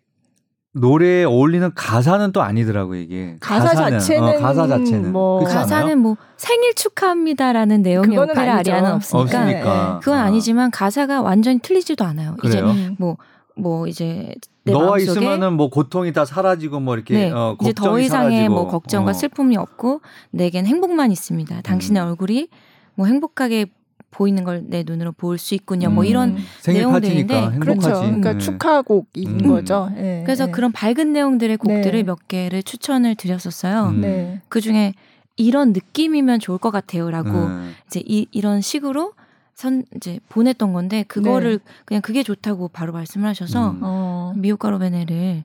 노래에 0.78 1.24
어울리는 1.24 1.72
가사는 1.74 2.34
또 2.34 2.42
아니더라고요 2.42 3.00
이게 3.00 3.38
가사 3.40 3.70
가사는, 3.70 4.00
자체는 4.00 4.28
어, 4.28 4.40
가사 4.42 4.68
자체는 4.68 5.14
뭐 5.14 5.42
가사는? 5.46 5.98
뭐 5.98 6.18
생일 6.36 6.74
축하합니다라는 6.76 7.82
내용의 7.82 8.18
오페라 8.18 8.58
아리아는 8.58 8.92
없으니까 8.92 9.40
없으니까. 9.40 9.94
네. 9.94 10.00
그건 10.02 10.20
아. 10.20 10.24
아니지만 10.24 10.72
가사가 10.72 11.22
완전히 11.22 11.60
틀리지도 11.60 12.04
않아요. 12.04 12.36
그래요? 12.40 12.72
이제 12.72 12.96
뭐뭐 12.98 13.18
뭐 13.56 13.88
이제 13.88 14.36
너와 14.66 15.00
있으면은 15.00 15.54
뭐 15.54 15.70
고통이 15.70 16.12
다 16.12 16.26
사라지고 16.26 16.82
뭐 16.82 16.96
이렇게 16.96 17.14
네. 17.14 17.32
어, 17.32 17.56
이제 17.62 17.72
더 17.72 17.98
이상의 17.98 18.32
사라지고. 18.32 18.54
뭐 18.54 18.68
걱정과 18.68 19.12
어. 19.12 19.14
슬픔이 19.14 19.56
없고 19.56 20.02
내겐 20.32 20.66
행복만 20.66 21.10
있습니다. 21.10 21.62
당신의 21.62 22.04
음. 22.04 22.08
얼굴이 22.10 22.50
뭐 22.96 23.08
행복하게 23.08 23.68
보이는 24.16 24.44
걸 24.44 24.64
내 24.68 24.84
눈으로 24.86 25.12
볼 25.12 25.38
수 25.38 25.54
있군요. 25.56 25.90
뭐 25.90 25.94
음. 25.94 25.96
뭐 25.96 26.04
이런 26.06 26.38
내용들인데 26.66 27.60
그렇죠. 27.60 27.82
그러니까 27.82 28.34
네. 28.34 28.40
축하곡인 28.40 29.42
음. 29.42 29.48
거죠. 29.48 29.92
네. 29.94 30.24
그래서 30.26 30.46
네. 30.46 30.52
그런 30.52 30.72
밝은 30.72 31.12
내용들의 31.12 31.58
곡들을 31.58 31.92
네. 31.92 32.04
몇 32.04 32.28
개를 32.28 32.64
추천을 32.64 33.16
드렸었어요. 33.16 33.90
음. 33.90 34.02
네. 34.02 34.42
그 34.48 34.62
중에 34.62 34.94
이런 35.36 35.74
느낌이면 35.74 36.40
좋을 36.40 36.58
것 36.58 36.72
같아요라고 36.72 37.30
음. 37.30 37.76
이제 37.88 38.02
이, 38.06 38.28
이런 38.32 38.62
식으로 38.62 39.14
선 39.54 39.84
이제 39.96 40.20
보냈던 40.30 40.74
건데 40.74 41.04
그거를 41.08 41.60
그냥 41.86 42.02
그게 42.02 42.24
좋다고 42.24 42.70
바로 42.70 42.94
말씀을 42.94 43.28
하셔서 43.28 43.72
음. 43.72 43.80
어. 43.82 44.34
미오카로베네를 44.38 45.44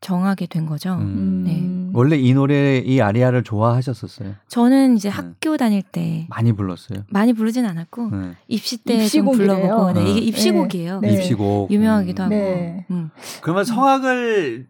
정하게 0.00 0.46
된 0.46 0.66
거죠. 0.66 0.94
음. 0.94 1.42
네. 1.46 1.90
원래 1.92 2.16
이 2.16 2.32
노래 2.34 2.78
이 2.78 3.00
아리아를 3.00 3.42
좋아하셨었어요? 3.42 4.34
저는 4.48 4.96
이제 4.96 5.08
네. 5.08 5.14
학교 5.14 5.56
다닐 5.56 5.82
때 5.82 6.26
많이 6.28 6.52
불렀어요. 6.52 7.00
많이 7.08 7.32
부르진 7.32 7.64
않았고 7.66 8.10
네. 8.10 8.30
입시 8.46 8.76
때 8.78 9.08
좀 9.08 9.30
불러보고 9.32 9.92
네. 9.92 10.02
이게 10.02 10.20
네. 10.20 10.26
입시곡이에요. 10.26 11.00
네. 11.00 11.14
입시곡 11.14 11.70
유명하기도 11.70 12.22
하고. 12.22 12.34
네. 12.34 12.86
음. 12.90 13.10
그러면 13.40 13.64
성악을 13.64 14.66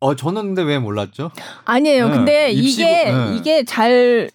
어 0.00 0.14
저는 0.14 0.42
근데 0.54 0.62
왜 0.62 0.78
몰랐죠? 0.78 1.30
아니에요. 1.64 2.10
근데 2.10 2.52
입시곡, 2.52 2.88
이게 2.88 3.34
이게 3.36 3.64
잘 3.64 4.30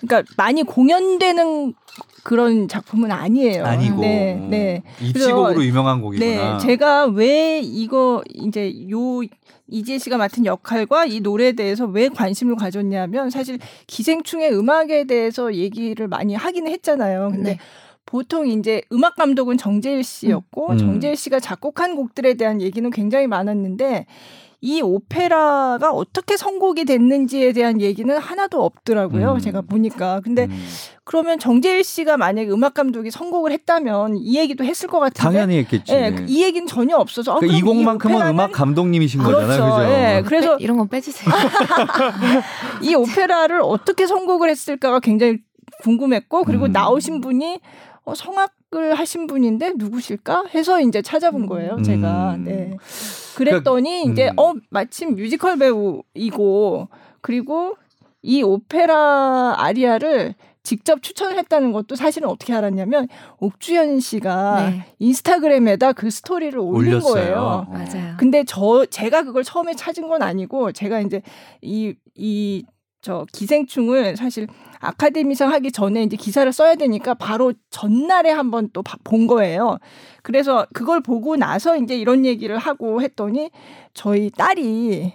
그러니까 0.00 0.28
많이 0.36 0.64
공연되는 0.64 1.74
그런 2.24 2.66
작품은 2.68 3.12
아니에요. 3.12 3.64
아니고 3.64 4.00
네, 4.00 4.34
네. 4.50 4.82
입시곡으로 5.00 5.64
유명한 5.64 6.00
곡이구나. 6.00 6.56
네, 6.56 6.58
제가 6.66 7.04
왜 7.06 7.60
이거 7.60 8.22
이제 8.32 8.72
요 8.90 9.20
이지혜 9.68 9.98
씨가 9.98 10.18
맡은 10.18 10.44
역할과 10.44 11.06
이 11.06 11.20
노래에 11.20 11.52
대해서 11.52 11.86
왜 11.86 12.08
관심을 12.08 12.56
가졌냐면 12.56 13.30
사실 13.30 13.58
기생충의 13.86 14.52
음악에 14.56 15.04
대해서 15.04 15.54
얘기를 15.54 16.06
많이 16.08 16.34
하기는 16.34 16.70
했잖아요. 16.70 17.30
근데 17.32 17.50
네. 17.52 17.58
보통 18.06 18.46
이제 18.46 18.82
음악 18.92 19.16
감독은 19.16 19.56
정재일 19.56 20.04
씨였고 20.04 20.72
음. 20.72 20.78
정재일 20.78 21.16
씨가 21.16 21.40
작곡한 21.40 21.96
곡들에 21.96 22.34
대한 22.34 22.60
얘기는 22.60 22.88
굉장히 22.90 23.26
많았는데 23.26 24.06
이 24.64 24.80
오페라가 24.80 25.90
어떻게 25.92 26.38
선곡이 26.38 26.86
됐는지에 26.86 27.52
대한 27.52 27.82
얘기는 27.82 28.16
하나도 28.16 28.64
없더라고요. 28.64 29.34
음. 29.34 29.38
제가 29.38 29.60
보니까. 29.60 30.22
근데 30.24 30.46
음. 30.46 30.66
그러면 31.04 31.38
정재일 31.38 31.84
씨가 31.84 32.16
만약에 32.16 32.48
음악 32.48 32.72
감독이 32.72 33.10
선곡을 33.10 33.52
했다면 33.52 34.16
이 34.16 34.38
얘기도 34.38 34.64
했을 34.64 34.88
것 34.88 35.00
같은데 35.00 35.20
당연히 35.20 35.58
했겠지. 35.58 35.92
예, 35.92 36.16
이 36.26 36.42
얘기는 36.42 36.66
전혀 36.66 36.96
없어서 36.96 37.40
그러니까 37.40 37.58
이 37.58 37.60
곡만큼은 37.60 38.26
음악 38.26 38.52
감독님이신 38.52 39.22
그렇죠. 39.22 39.46
거잖아요. 39.46 39.74
그죠? 39.74 39.92
예, 39.92 40.22
그래서 40.24 40.56
이런 40.56 40.78
건 40.78 40.88
빼주세요. 40.88 41.34
이 42.80 42.94
오페라를 42.94 43.60
어떻게 43.62 44.06
선곡을 44.06 44.48
했을까가 44.48 45.00
굉장히 45.00 45.40
궁금했고 45.82 46.44
그리고 46.44 46.64
음. 46.64 46.72
나오신 46.72 47.20
분이 47.20 47.60
어, 48.06 48.14
성악 48.14 48.52
음악을 48.74 48.94
하신 48.94 49.26
분인데 49.26 49.74
누구실까 49.76 50.46
해서 50.54 50.80
이제 50.80 51.00
찾아본 51.00 51.46
거예요. 51.46 51.80
제가. 51.82 52.34
음. 52.34 52.44
네. 52.44 52.76
그랬더니 53.36 54.02
그러니까, 54.02 54.12
이제 54.12 54.28
음. 54.30 54.38
어 54.38 54.54
마침 54.70 55.14
뮤지컬 55.14 55.56
배우이고 55.56 56.88
그리고 57.20 57.76
이 58.22 58.42
오페라 58.42 59.54
아리아를 59.58 60.34
직접 60.62 61.02
추천을 61.02 61.36
했다는 61.38 61.72
것도 61.72 61.94
사실은 61.94 62.28
어떻게 62.28 62.54
알았냐면 62.54 63.08
옥주현 63.38 64.00
씨가 64.00 64.70
네. 64.70 64.86
인스타그램에다 64.98 65.92
그 65.92 66.10
스토리를 66.10 66.58
올린 66.58 66.94
올렸어요. 66.94 67.12
거예요. 67.12 67.66
맞아요. 67.70 68.14
근데 68.18 68.44
저 68.46 68.86
제가 68.86 69.24
그걸 69.24 69.44
처음에 69.44 69.74
찾은 69.74 70.08
건 70.08 70.22
아니고 70.22 70.72
제가 70.72 71.00
이제 71.00 71.22
이 71.62 71.94
이 72.16 72.64
저 73.04 73.26
기생충을 73.32 74.16
사실 74.16 74.48
아카데미상 74.80 75.52
하기 75.52 75.72
전에 75.72 76.02
이제 76.04 76.16
기사를 76.16 76.50
써야 76.52 76.74
되니까 76.74 77.12
바로 77.12 77.52
전날에 77.70 78.30
한번 78.30 78.70
또 78.72 78.82
본 79.04 79.26
거예요. 79.26 79.78
그래서 80.22 80.66
그걸 80.72 81.02
보고 81.02 81.36
나서 81.36 81.76
이제 81.76 81.94
이런 81.96 82.24
얘기를 82.24 82.56
하고 82.56 83.02
했더니 83.02 83.50
저희 83.92 84.30
딸이 84.30 85.12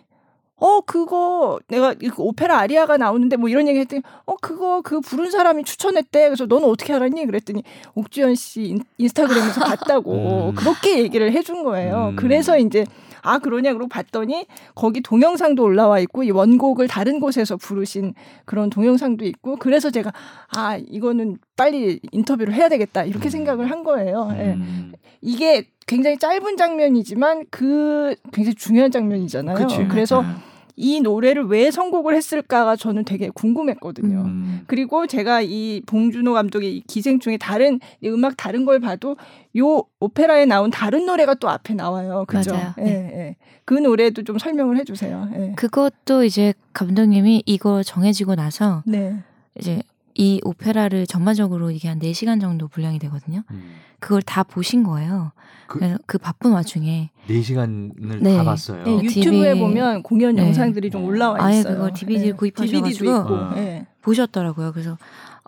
어 0.62 0.82
그거 0.82 1.58
내가 1.68 1.96
오페라 2.18 2.60
아리아가 2.60 2.98
나오는데 2.98 3.38
뭐 3.38 3.50
이런 3.50 3.68
얘기 3.68 3.80
했더니 3.80 4.02
어 4.26 4.36
그거 4.42 4.82
그 4.82 5.00
부른 5.02 5.32
사람이 5.32 5.64
추천했대 5.64 6.26
그래서 6.26 6.46
너는 6.46 6.68
어떻게 6.68 6.94
알았니 6.94 7.26
그랬더니 7.26 7.64
옥주현 7.96 8.36
씨 8.36 8.78
인 8.98 9.08
스타그램에서 9.08 9.62
봤다고 9.62 10.12
음. 10.52 10.56
그렇게 10.56 11.00
얘기를 11.00 11.32
해준 11.32 11.64
거예요 11.64 12.10
음. 12.10 12.16
그래서 12.18 12.58
이제 12.60 12.86
아 13.22 13.40
그러냐 13.40 13.74
그러고 13.74 13.90
봤더니 13.90 14.46
거기 14.76 15.02
동영상도 15.02 15.64
올라와 15.64 16.00
있고 16.00 16.24
이 16.24 16.32
원곡을 16.32 16.88
다른 16.88 17.20
곳에서 17.20 17.58
부르신 17.58 18.14
그런 18.46 18.70
동영상도 18.70 19.26
있고 19.26 19.58
그래서 19.58 19.90
제가 19.90 20.12
아 20.56 20.78
이거는 20.78 21.38
빨리 21.56 22.00
인터뷰를 22.12 22.54
해야 22.54 22.70
되겠다 22.70 23.04
이렇게 23.04 23.28
음. 23.28 23.32
생각을 23.32 23.70
한 23.70 23.84
거예요. 23.84 24.30
예. 24.38 24.54
음. 24.54 24.94
이게 25.22 25.68
굉장히 25.88 26.18
짧은 26.18 26.56
장면이지만 26.56 27.46
그 27.50 28.16
굉장히 28.32 28.56
중요한 28.56 28.92
장면이잖아요. 28.92 29.56
그치. 29.56 29.88
그래서 29.88 30.22
음. 30.22 30.49
이 30.82 31.02
노래를 31.02 31.44
왜 31.44 31.72
선곡을 31.72 32.16
했을까가 32.16 32.78
저는 32.78 33.04
되게 33.04 33.30
궁금했거든요. 33.30 34.22
음. 34.22 34.62
그리고 34.66 35.08
제가 35.08 35.42
이 35.42 35.82
봉준호 35.86 36.32
감독의 36.32 36.84
기생충의 36.88 37.38
다른 37.38 37.82
음악 38.06 38.38
다른 38.38 38.64
걸 38.64 38.80
봐도 38.80 39.18
요 39.58 39.84
오페라에 40.00 40.46
나온 40.46 40.72
다른 40.72 41.06
노래가 41.06 41.34
또 41.34 41.50
앞에 41.50 41.74
나와요. 41.74 42.24
그죠? 42.30 42.54
맞아요. 42.54 42.74
예, 42.80 42.84
네. 42.84 42.92
예. 42.92 43.36
그 43.66 43.74
노래도 43.74 44.24
좀 44.24 44.40
설명을 44.40 44.78
해 44.78 44.86
주세요. 44.86 45.30
예. 45.36 45.54
그것도 45.58 46.24
이제 46.24 46.54
감독님이 46.72 47.44
이거 47.46 47.84
정해지고 47.84 48.36
나서 48.36 48.82
네. 48.86 49.22
이제 49.60 49.84
이 50.16 50.40
오페라를 50.46 51.08
전반적으로 51.08 51.72
이게 51.72 51.90
한 51.90 52.00
4시간 52.00 52.40
정도 52.40 52.70
분량이 52.70 53.00
되거든요. 53.00 53.44
음. 53.52 53.76
그걸 54.00 54.22
다 54.22 54.44
보신 54.44 54.84
거예요. 54.84 55.34
그, 55.68 55.80
그래서 55.80 55.98
그 56.06 56.18
바쁜 56.18 56.52
와중에 56.52 57.10
4시간을 57.30 58.22
네. 58.22 58.38
다 58.38 58.44
봤어요. 58.44 58.84
네, 58.84 59.04
유튜브에 59.04 59.54
DVD, 59.54 59.60
보면 59.60 60.04
공연 60.04 60.36
네. 60.36 60.44
영상들이 60.44 60.90
좀 60.90 61.06
올라와 61.06 61.38
있어요. 61.52 61.68
아예 61.68 61.76
그걸 61.76 61.94
DVD를 61.94 62.36
구입하셔 62.36 62.82
가지고 62.82 63.12
아. 63.12 63.86
보셨더라고요. 64.02 64.72
그래서 64.72 64.98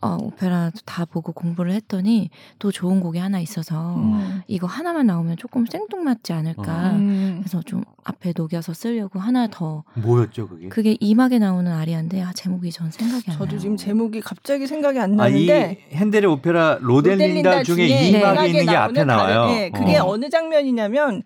어, 0.01 0.17
오페라 0.19 0.71
다 0.83 1.05
보고 1.05 1.31
공부를 1.31 1.73
했더니 1.73 2.31
또 2.57 2.71
좋은 2.71 3.01
곡이 3.01 3.19
하나 3.19 3.39
있어서 3.39 3.95
음. 3.97 4.41
이거 4.47 4.65
하나만 4.65 5.05
나오면 5.05 5.37
조금 5.37 5.67
생뚱맞지 5.67 6.33
않을까. 6.33 6.93
음. 6.93 7.37
그래서 7.39 7.61
좀 7.61 7.83
앞에 8.03 8.33
녹여서 8.35 8.73
쓰려고 8.73 9.19
하나 9.19 9.47
더. 9.47 9.83
뭐였죠 9.93 10.47
그게? 10.47 10.69
그게 10.69 10.97
이막에 10.99 11.37
나오는 11.37 11.71
아리아인데 11.71 12.19
아, 12.23 12.33
제목이 12.33 12.71
전 12.71 12.89
생각이 12.89 13.25
안 13.29 13.37
나요. 13.37 13.45
저도 13.45 13.59
지금 13.59 13.77
제목이 13.77 14.21
갑자기 14.21 14.65
생각이 14.65 14.99
안 14.99 15.15
나는데. 15.15 15.63
아, 15.63 15.71
이 15.71 15.95
핸델의 15.95 16.31
오페라 16.31 16.79
로델린다, 16.81 17.25
로델린다 17.25 17.63
중에, 17.63 17.85
이막에 18.09 18.47
있는 18.47 18.65
게 18.65 18.75
앞에 18.75 19.03
나와요. 19.03 19.45
네, 19.47 19.69
그게 19.69 19.97
어. 19.97 20.17
느 20.17 20.29
장면이냐면 20.29 21.21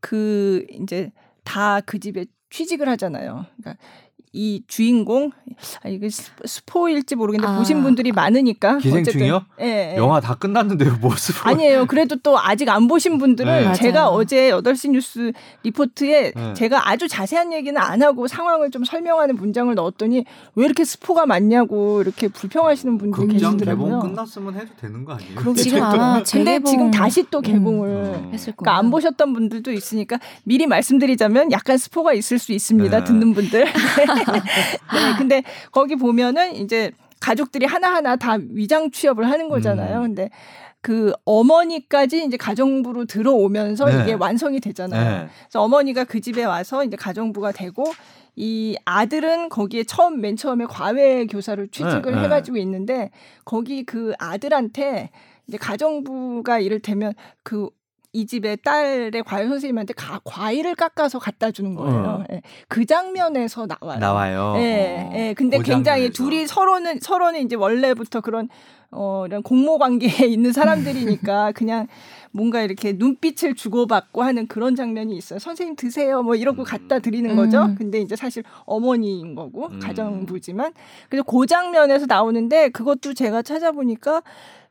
그 0.00 0.66
이제 0.70 1.12
다 1.44 1.80
그 1.86 1.98
집에 1.98 2.26
취직을 2.50 2.88
하잖아요. 2.90 3.46
그러니까 3.62 3.82
이 4.32 4.62
주인공 4.68 5.32
아 5.82 5.88
이게 5.88 6.08
스포일지 6.44 7.16
모르겠는데 7.16 7.52
아. 7.52 7.58
보신 7.58 7.82
분들이 7.82 8.12
많으니까 8.12 8.78
기생충이요? 8.78 9.44
예, 9.60 9.92
예. 9.94 9.96
영화 9.96 10.20
다 10.20 10.36
끝났는데요, 10.36 10.98
뭐 11.00 11.16
스포? 11.16 11.48
아니에요. 11.48 11.86
그래도 11.86 12.14
또 12.22 12.38
아직 12.38 12.68
안 12.68 12.86
보신 12.86 13.18
분들은 13.18 13.72
네. 13.72 13.72
제가 13.74 14.02
맞아요. 14.02 14.14
어제 14.14 14.50
8시 14.52 14.90
뉴스 14.90 15.32
리포트에 15.64 16.32
네. 16.34 16.54
제가 16.54 16.88
아주 16.88 17.08
자세한 17.08 17.52
얘기는 17.52 17.76
안 17.80 18.02
하고 18.02 18.28
상황을 18.28 18.70
좀 18.70 18.84
설명하는 18.84 19.34
문장을 19.34 19.74
넣었더니 19.74 20.24
왜 20.54 20.64
이렇게 20.64 20.84
스포가 20.84 21.26
많냐고 21.26 22.00
이렇게 22.00 22.28
불평하시는 22.28 22.98
분들이 22.98 23.32
계시더라고요. 23.32 23.96
개봉 23.96 24.00
끝났으면 24.00 24.54
해도 24.54 24.68
되는 24.80 25.04
거 25.04 25.14
아니에요? 25.14 25.34
그러 25.34 25.54
지금 25.54 25.82
아마 25.82 26.22
근데 26.22 26.60
지금 26.62 26.92
다시 26.92 27.24
또 27.30 27.38
음. 27.38 27.42
개봉을 27.42 27.88
음. 27.88 28.30
했을 28.32 28.52
거예요. 28.52 28.56
그러니까 28.58 28.78
안 28.78 28.90
보셨던 28.92 29.32
분들도 29.32 29.72
있으니까 29.72 30.20
미리 30.44 30.68
말씀드리자면 30.68 31.50
약간 31.50 31.76
스포가 31.76 32.12
있을 32.12 32.38
수 32.38 32.52
있습니다. 32.52 32.98
네. 32.98 33.04
듣는 33.04 33.34
분들. 33.34 33.66
네, 34.26 35.16
근데 35.18 35.42
거기 35.72 35.96
보면은 35.96 36.56
이제 36.56 36.92
가족들이 37.20 37.66
하나하나 37.66 38.16
다 38.16 38.38
위장 38.50 38.90
취업을 38.90 39.28
하는 39.28 39.48
거잖아요. 39.48 39.98
음. 39.98 40.02
근데 40.02 40.30
그 40.82 41.12
어머니까지 41.24 42.24
이제 42.24 42.36
가정부로 42.36 43.04
들어오면서 43.04 43.84
네. 43.86 44.02
이게 44.02 44.12
완성이 44.14 44.60
되잖아요. 44.60 45.22
네. 45.22 45.28
그래서 45.42 45.62
어머니가 45.62 46.04
그 46.04 46.20
집에 46.20 46.44
와서 46.44 46.84
이제 46.84 46.96
가정부가 46.96 47.52
되고 47.52 47.84
이 48.36 48.76
아들은 48.86 49.50
거기에 49.50 49.84
처음 49.84 50.20
맨 50.20 50.36
처음에 50.36 50.64
과외 50.64 51.26
교사로 51.26 51.66
취직을 51.66 52.14
네. 52.14 52.22
해가지고 52.22 52.56
있는데 52.56 53.10
거기 53.44 53.84
그 53.84 54.14
아들한테 54.18 55.10
이제 55.46 55.58
가정부가 55.58 56.60
이를테면 56.60 57.12
그 57.42 57.68
이 58.12 58.26
집의 58.26 58.58
딸의 58.64 59.22
과외 59.24 59.46
선생님한테 59.46 59.94
가, 59.94 60.20
과일을 60.24 60.74
깎아서 60.74 61.20
갖다 61.20 61.52
주는 61.52 61.74
거예요. 61.74 62.00
어. 62.00 62.24
예. 62.32 62.42
그 62.66 62.84
장면에서 62.84 63.66
나와요. 63.66 64.00
나와요. 64.00 64.54
예, 64.56 65.08
어. 65.08 65.12
예. 65.14 65.34
근데 65.34 65.58
그 65.58 65.62
굉장히 65.62 66.12
장면에서. 66.12 66.12
둘이 66.12 66.46
서로는 66.48 66.98
서로는 67.00 67.42
이제 67.42 67.54
원래부터 67.54 68.20
그런 68.20 68.48
어 68.90 69.24
이런 69.28 69.44
공모 69.44 69.78
관계에 69.78 70.10
있는 70.26 70.52
사람들이니까 70.52 71.52
그냥 71.54 71.86
뭔가 72.32 72.62
이렇게 72.62 72.92
눈빛을 72.92 73.54
주고받고 73.54 74.22
하는 74.22 74.48
그런 74.48 74.74
장면이 74.74 75.16
있어요. 75.16 75.38
선생님 75.38 75.76
드세요. 75.76 76.24
뭐 76.24 76.34
이런 76.34 76.56
거 76.56 76.64
갖다 76.64 76.98
드리는 76.98 77.36
거죠. 77.36 77.62
음. 77.62 77.76
근데 77.76 78.00
이제 78.00 78.16
사실 78.16 78.42
어머니인 78.66 79.36
거고 79.36 79.68
음. 79.68 79.78
가정부지만 79.78 80.72
그래서 81.08 81.22
그 81.22 81.46
장면에서 81.46 82.06
나오는데 82.06 82.70
그것도 82.70 83.14
제가 83.14 83.42
찾아보니까 83.42 84.22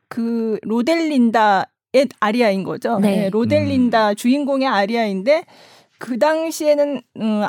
그 0.08 0.58
로델린다 0.62 1.70
의 1.92 2.08
아리아인 2.20 2.62
거죠. 2.62 2.98
네. 3.00 3.16
네 3.16 3.30
로델린다 3.30 4.10
음. 4.10 4.14
주인공의 4.14 4.68
아리아인데 4.68 5.44
그 5.98 6.18
당시에는 6.18 7.02
음, 7.16 7.42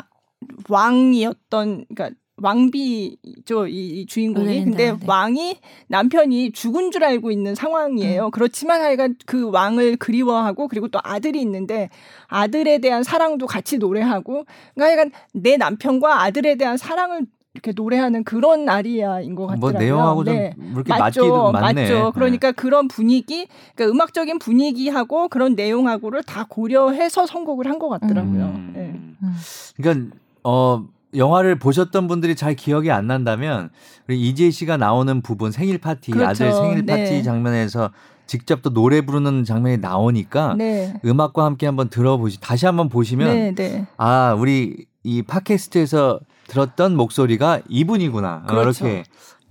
왕이었던 0.68 1.84
그러니까 1.94 2.10
왕비죠 2.36 3.68
이, 3.68 4.00
이 4.00 4.06
주인공이 4.06 4.46
로델린다, 4.46 4.70
근데 4.70 4.92
네. 4.92 4.98
왕이 5.06 5.58
남편이 5.86 6.52
죽은 6.52 6.90
줄 6.90 7.04
알고 7.04 7.30
있는 7.30 7.54
상황이에요. 7.54 8.26
음. 8.26 8.30
그렇지만 8.32 8.80
하여간 8.80 9.14
그 9.26 9.48
왕을 9.50 9.96
그리워하고 9.96 10.66
그리고 10.66 10.88
또 10.88 10.98
아들이 11.04 11.40
있는데 11.40 11.88
아들에 12.26 12.78
대한 12.78 13.04
사랑도 13.04 13.46
같이 13.46 13.78
노래하고 13.78 14.44
그러니까 14.74 14.84
하여간 14.84 15.12
내 15.34 15.56
남편과 15.56 16.22
아들에 16.22 16.56
대한 16.56 16.76
사랑을 16.76 17.26
이렇게 17.54 17.72
노래하는 17.74 18.24
그런 18.24 18.68
아리아인 18.68 19.34
것뭐 19.34 19.48
같더라고요. 19.48 19.72
뭐 19.72 19.78
내용하고 19.78 20.24
네. 20.24 20.54
좀 20.56 20.72
그렇게 20.72 20.88
맞죠, 20.98 21.52
맞네. 21.52 21.82
맞죠. 21.82 21.94
네. 21.94 22.10
그러니까 22.14 22.48
네. 22.48 22.52
그런 22.52 22.88
분위기, 22.88 23.46
그러니까 23.74 23.94
음악적인 23.94 24.38
분위기하고 24.38 25.28
그런 25.28 25.54
내용하고를 25.54 26.22
다 26.22 26.46
고려해서 26.48 27.26
선곡을 27.26 27.66
한 27.66 27.78
것 27.82 27.88
같더라고요. 27.88 28.44
음. 28.44 28.72
네. 28.74 28.80
음. 29.22 29.36
그러니까 29.76 30.16
어. 30.44 30.84
영화를 31.14 31.58
보셨던 31.58 32.08
분들이 32.08 32.34
잘 32.34 32.54
기억이 32.54 32.90
안 32.90 33.06
난다면 33.06 33.68
우리 34.08 34.18
이재 34.18 34.50
씨가 34.50 34.78
나오는 34.78 35.20
부분 35.20 35.52
생일 35.52 35.76
파티 35.76 36.10
그렇죠. 36.10 36.30
아들 36.30 36.52
생일 36.54 36.86
파티 36.86 37.02
네. 37.02 37.22
장면에서 37.22 37.90
직접 38.26 38.62
또 38.62 38.72
노래 38.72 39.02
부르는 39.02 39.44
장면이 39.44 39.76
나오니까 39.76 40.54
네. 40.56 40.94
음악과 41.04 41.44
함께 41.44 41.66
한번 41.66 41.90
들어보시 41.90 42.40
다시 42.40 42.64
한번 42.64 42.88
보시면 42.88 43.28
네, 43.28 43.54
네. 43.54 43.86
아 43.98 44.34
우리 44.38 44.86
이 45.02 45.20
팟캐스트에서 45.20 46.18
들었던 46.52 46.96
목소리가 46.96 47.60
이분이구나. 47.66 48.44
그렇죠. 48.46 48.86
이렇게 48.86 49.04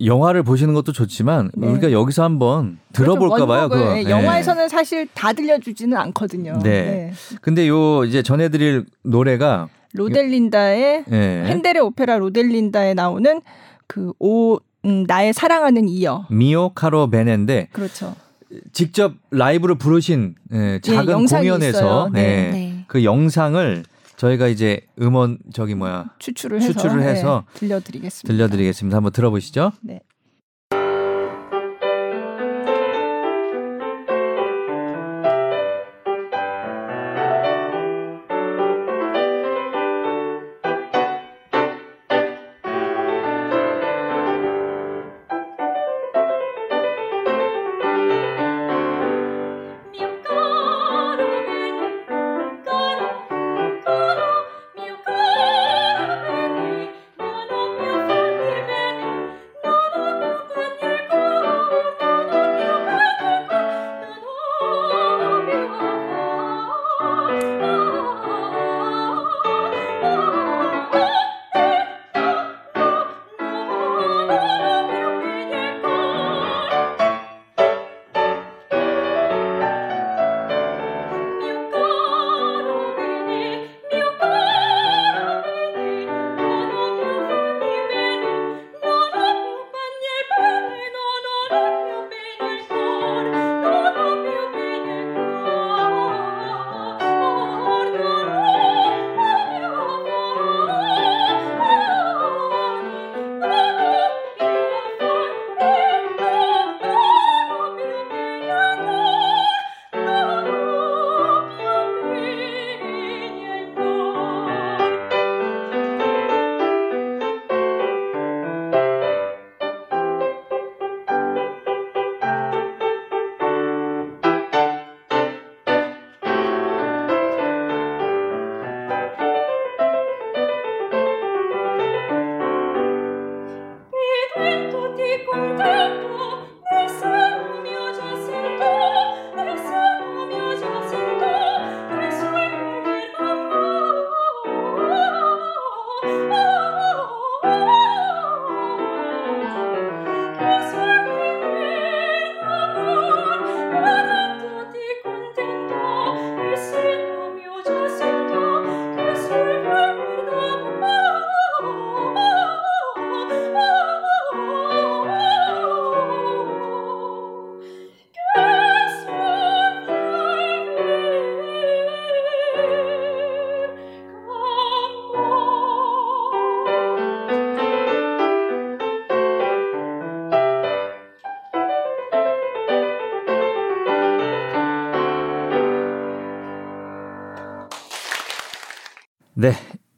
영화를 0.04 0.44
보시는 0.44 0.72
것도 0.72 0.92
좋지만 0.92 1.50
네. 1.54 1.66
우리가 1.66 1.90
여기서 1.90 2.22
한번 2.22 2.78
들어볼까 2.92 3.44
봐요. 3.46 3.68
그 3.68 3.74
네. 3.74 4.04
영화에서는 4.04 4.68
사실 4.68 5.08
다 5.12 5.32
들려주지는 5.32 5.96
않거든요. 5.98 6.60
네. 6.62 6.70
네. 6.70 7.12
근데 7.40 7.66
요 7.66 8.04
이제 8.04 8.22
전해드릴 8.22 8.86
노래가 9.02 9.68
로델린다의 9.94 11.04
네. 11.08 11.44
핸델의 11.46 11.82
오페라 11.82 12.18
로델린다에 12.18 12.94
나오는 12.94 13.42
그오 13.88 14.60
음, 14.84 15.04
나의 15.06 15.32
사랑하는 15.32 15.88
이어 15.88 16.26
미오 16.30 16.70
카로 16.70 17.10
베네인데 17.10 17.68
그렇죠. 17.72 18.14
직접 18.72 19.14
라이브로 19.30 19.74
부르신 19.74 20.36
예, 20.52 20.80
작은 20.82 21.26
공연에서 21.26 22.10
네. 22.12 22.84
그 22.86 23.02
영상을 23.02 23.84
저희가 24.22 24.46
이제 24.46 24.86
음원 25.00 25.38
저기 25.52 25.74
뭐야 25.74 26.14
추출을 26.20 26.60
해서, 26.62 26.72
추출을 26.72 27.02
해서 27.02 27.44
네, 27.54 27.58
들려드리겠습니다. 27.58 28.32
들려드리겠습니다. 28.32 28.96
한번 28.96 29.10
들어보시죠. 29.10 29.72
네. 29.80 30.00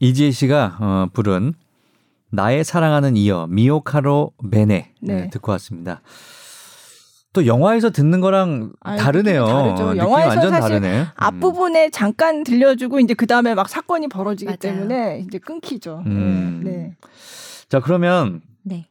이지혜 0.04 0.30
씨가 0.32 0.76
어, 0.80 1.06
부른 1.14 1.54
나의 2.30 2.62
사랑하는 2.64 3.16
이어 3.16 3.46
미오카로 3.48 4.32
베네 4.50 4.90
네. 5.00 5.14
네, 5.14 5.30
듣고 5.30 5.52
왔습니다. 5.52 6.02
또 7.32 7.46
영화에서 7.46 7.90
듣는 7.90 8.20
거랑 8.20 8.72
아니, 8.80 9.00
다르네요. 9.00 9.46
다르죠. 9.46 9.96
영화에서 9.96 10.28
완전 10.28 10.50
사실 10.50 10.80
다르네. 10.80 11.00
음. 11.00 11.06
앞부분에 11.16 11.90
잠깐 11.90 12.44
들려주고 12.44 13.00
이제 13.00 13.14
그 13.14 13.26
다음에 13.26 13.54
막 13.54 13.68
사건이 13.68 14.08
벌어지기 14.08 14.44
맞아요. 14.46 14.56
때문에 14.58 15.24
이제 15.26 15.38
끊기죠. 15.38 16.02
음. 16.06 16.60
네. 16.64 16.94
자 17.70 17.80
그러면 17.80 18.42
네. 18.62 18.86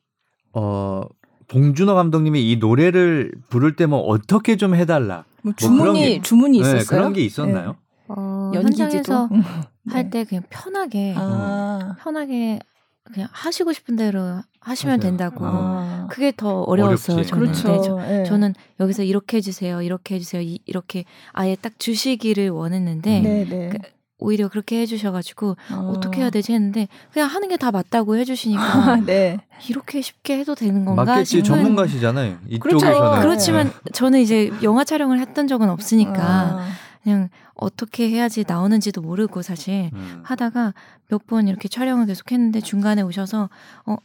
어 0.51 1.03
봉준호 1.47 1.93
감독님이 1.93 2.51
이 2.51 2.57
노래를 2.57 3.31
부를 3.49 3.75
때 3.75 3.85
뭐 3.85 3.99
어떻게 3.99 4.57
좀 4.57 4.73
해달라. 4.73 5.25
뭐 5.43 5.53
주문이 5.55 5.83
뭐 5.85 5.93
게, 5.93 6.21
주문이 6.21 6.57
네, 6.57 6.61
있었어요. 6.63 6.79
네, 6.79 6.85
그런 6.87 7.13
게 7.13 7.21
있었나요? 7.21 7.67
네. 7.71 7.75
어, 8.07 8.51
현장에서 8.55 9.29
할 9.89 10.09
때 10.09 10.23
그냥 10.23 10.43
편하게 10.49 11.13
아. 11.17 11.95
편하게 11.99 12.59
그냥 13.03 13.27
하시고 13.31 13.73
싶은 13.73 13.95
대로 13.97 14.41
하시면 14.61 14.97
맞아요. 14.99 15.01
된다고. 15.09 15.45
아. 15.45 16.07
그게 16.09 16.31
더 16.35 16.61
어려웠어요. 16.61 17.17
어렵지. 17.17 17.29
저는. 17.31 17.45
그렇죠. 17.45 17.67
네, 17.67 17.81
저, 17.83 17.95
네. 17.97 18.23
저는 18.23 18.53
여기서 18.79 19.03
이렇게 19.03 19.37
해주세요, 19.37 19.81
이렇게 19.81 20.15
해주세요, 20.15 20.41
이, 20.41 20.59
렇게 20.71 21.03
아예 21.33 21.55
딱 21.55 21.73
주시기를 21.79 22.49
원했는데 22.49 23.19
네, 23.19 23.45
네. 23.49 23.69
그, 23.69 23.77
오히려 24.19 24.47
그렇게 24.47 24.79
해주셔가지고 24.81 25.57
어. 25.73 25.99
떻게 26.01 26.21
해야 26.21 26.29
되지 26.29 26.53
했는데 26.53 26.87
그냥 27.11 27.27
하는 27.29 27.49
게 27.49 27.57
다 27.57 27.71
맞다고 27.71 28.15
해주시니까 28.15 28.63
아, 28.63 28.95
네. 29.05 29.37
이렇게 29.69 30.01
쉽게 30.01 30.37
해도 30.39 30.55
되는 30.55 30.85
건가 30.85 31.03
맞겠지 31.03 31.37
싶은. 31.39 31.43
전문가시잖아요 31.43 32.37
이쪽에서는 32.47 32.93
그렇죠. 32.95 33.21
그렇지만 33.21 33.67
네. 33.67 33.91
저는 33.91 34.21
이제 34.21 34.49
영화 34.63 34.85
촬영을 34.85 35.19
했던 35.19 35.47
적은 35.47 35.69
없으니까 35.69 36.21
아. 36.23 36.67
그냥 37.03 37.29
어떻게 37.53 38.09
해야지 38.09 38.45
나오는지도 38.47 39.01
모르고 39.01 39.41
사실 39.41 39.89
음. 39.93 40.21
하다가 40.23 40.73
몇 41.09 41.25
번 41.27 41.47
이렇게 41.47 41.67
촬영을 41.67 42.05
계속 42.05 42.31
했는데 42.31 42.59
중간에 42.61 43.01
오셔서 43.01 43.49
어 43.85 43.97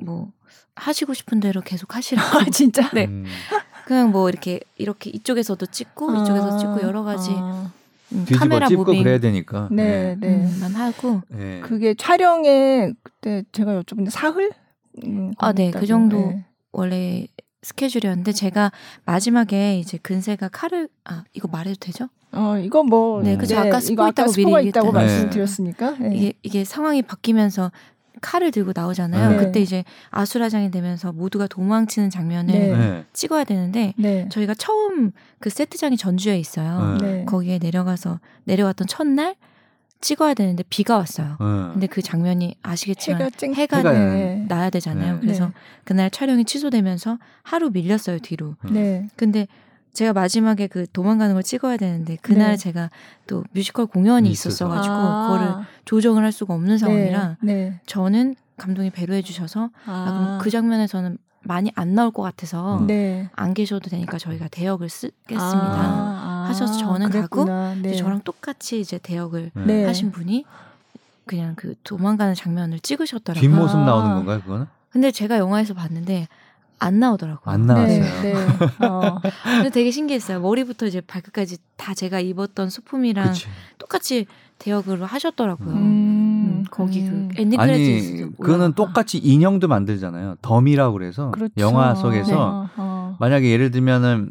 뭐 0.00 0.30
하시고 0.76 1.12
싶은 1.12 1.40
대로 1.40 1.60
계속 1.60 1.96
하시라고 1.96 2.38
아, 2.38 2.44
진짜 2.52 2.88
네 2.90 3.06
음. 3.06 3.24
그냥 3.84 4.12
뭐 4.12 4.28
이렇게 4.28 4.60
이렇게 4.76 5.10
이쪽에서도 5.10 5.66
찍고 5.66 6.10
아. 6.12 6.22
이쪽에서 6.22 6.56
찍고 6.56 6.82
여러 6.82 7.02
가지 7.02 7.30
아. 7.34 7.72
음, 8.12 8.24
카메라 8.32 8.68
찍고 8.68 8.84
무빙. 8.84 9.02
그래야 9.02 9.18
되니까 9.18 9.66
네, 9.72 10.14
네. 10.20 10.36
네. 10.36 10.60
만 10.60 10.72
하고 10.76 11.22
네. 11.30 11.60
그게 11.64 11.94
촬영에 11.94 12.92
그때 13.02 13.42
제가 13.50 13.82
여쭤봤는데 13.82 14.10
사흘 14.10 14.52
음, 15.04 15.32
아 15.38 15.52
네 15.52 15.72
그 15.72 15.84
정도 15.84 16.16
네. 16.28 16.44
원래 16.70 17.26
스케줄이었는데 17.62 18.30
제가 18.30 18.70
마지막에 19.04 19.80
이제 19.80 19.98
근세가 19.98 20.48
칼을 20.50 20.88
아 21.04 21.24
이거 21.32 21.48
말해도 21.48 21.76
되죠? 21.80 22.08
어 22.32 22.58
이거 22.58 22.82
뭐 22.82 23.22
네, 23.22 23.36
그죠 23.36 23.58
아까 23.58 23.80
스포 23.80 24.06
있다고 24.08 24.32
미리 24.32 24.68
있다고 24.68 24.92
말씀드렸으니까 24.92 25.96
네. 25.98 26.14
이게 26.14 26.32
이게 26.42 26.64
상황이 26.64 27.02
바뀌면서 27.02 27.70
칼을 28.20 28.50
들고 28.50 28.72
나오잖아요. 28.74 29.30
네. 29.30 29.36
그때 29.36 29.60
이제 29.60 29.84
아수라장이 30.10 30.70
되면서 30.70 31.12
모두가 31.12 31.46
도망치는 31.46 32.10
장면을 32.10 32.52
네. 32.52 32.76
네. 32.76 33.04
찍어야 33.12 33.44
되는데 33.44 33.94
네. 33.96 34.28
저희가 34.30 34.54
처음 34.54 35.12
그 35.38 35.50
세트장이 35.50 35.96
전주에 35.96 36.38
있어요. 36.38 36.98
네. 37.00 37.24
거기에 37.24 37.58
내려가서 37.58 38.20
내려왔던 38.44 38.88
첫날 38.88 39.36
찍어야 40.00 40.34
되는데 40.34 40.62
비가 40.68 40.96
왔어요. 40.96 41.36
근데 41.38 41.88
그 41.88 42.02
장면이 42.02 42.56
아시겠지만 42.62 43.20
해가, 43.22 43.30
쨍... 43.36 43.54
해가, 43.54 43.78
해가 43.78 44.44
나야 44.48 44.70
되잖아요. 44.70 45.18
그래서 45.20 45.50
그날 45.84 46.08
촬영이 46.10 46.44
취소되면서 46.44 47.18
하루 47.42 47.70
밀렸어요 47.70 48.18
뒤로. 48.20 48.54
근데 49.16 49.48
제가 49.92 50.12
마지막에 50.12 50.66
그 50.66 50.86
도망가는 50.92 51.34
걸 51.34 51.42
찍어야 51.42 51.76
되는데 51.76 52.16
그날 52.22 52.52
네. 52.52 52.56
제가 52.56 52.90
또 53.26 53.44
뮤지컬 53.52 53.86
공연이 53.86 54.30
있었어 54.30 54.68
가지고 54.68 54.94
아. 54.94 55.22
그거를 55.28 55.66
조정을 55.84 56.22
할 56.22 56.32
수가 56.32 56.54
없는 56.54 56.74
네. 56.74 56.78
상황이라 56.78 57.36
네. 57.42 57.80
저는 57.86 58.36
감독이 58.56 58.90
배려해 58.90 59.22
주셔서 59.22 59.70
아. 59.86 59.92
아, 59.92 60.12
그럼 60.12 60.38
그 60.38 60.50
장면에서는 60.50 61.18
많이 61.42 61.72
안 61.76 61.94
나올 61.94 62.10
것 62.10 62.22
같아서 62.22 62.84
네. 62.86 63.30
안 63.34 63.54
계셔도 63.54 63.88
되니까 63.90 64.18
저희가 64.18 64.48
대역을 64.48 64.88
쓰겠습니다 64.88 65.40
아. 65.40 66.44
하셔서 66.48 66.78
저는 66.78 67.10
그랬구나. 67.10 67.68
가고 67.70 67.80
네. 67.82 67.94
저랑 67.94 68.20
똑같이 68.22 68.80
이제 68.80 68.98
대역을 68.98 69.52
네. 69.66 69.84
하신 69.84 70.10
분이 70.12 70.44
그냥 71.26 71.54
그 71.56 71.74
도망가는 71.84 72.34
장면을 72.34 72.80
찍으셨더라고요. 72.80 73.40
뒷모습 73.40 73.80
나오는 73.80 74.14
건가요, 74.16 74.40
그거는? 74.40 74.66
근데 74.90 75.10
제가 75.10 75.38
영화에서 75.38 75.74
봤는데 75.74 76.26
안 76.78 76.98
나오더라고요. 76.98 77.52
안 77.52 77.66
나왔어요. 77.66 78.02
네, 78.02 78.32
네. 78.34 78.86
어. 78.86 79.20
근데 79.44 79.70
되게 79.70 79.90
신기했어요. 79.90 80.40
머리부터 80.40 80.86
이제 80.86 81.00
발끝까지 81.00 81.58
다 81.76 81.94
제가 81.94 82.20
입었던 82.20 82.70
소품이랑 82.70 83.28
그치. 83.28 83.46
똑같이 83.78 84.26
대역을 84.58 85.04
하셨더라고요. 85.04 85.70
음, 85.70 85.76
음, 85.76 86.64
거기 86.70 87.02
그 87.02 87.08
음. 87.08 87.30
엔딩 87.36 87.58
크레딧 87.58 88.36
그거는 88.38 88.72
똑같이 88.74 89.18
인형도 89.18 89.68
만들잖아요. 89.68 90.36
덤이라고 90.42 90.92
그래서 90.92 91.30
그렇죠. 91.30 91.54
영화 91.58 91.94
속에서 91.94 92.30
네. 92.30 92.36
어, 92.36 92.68
어. 92.76 93.16
만약에 93.20 93.50
예를 93.50 93.70
들면은 93.70 94.30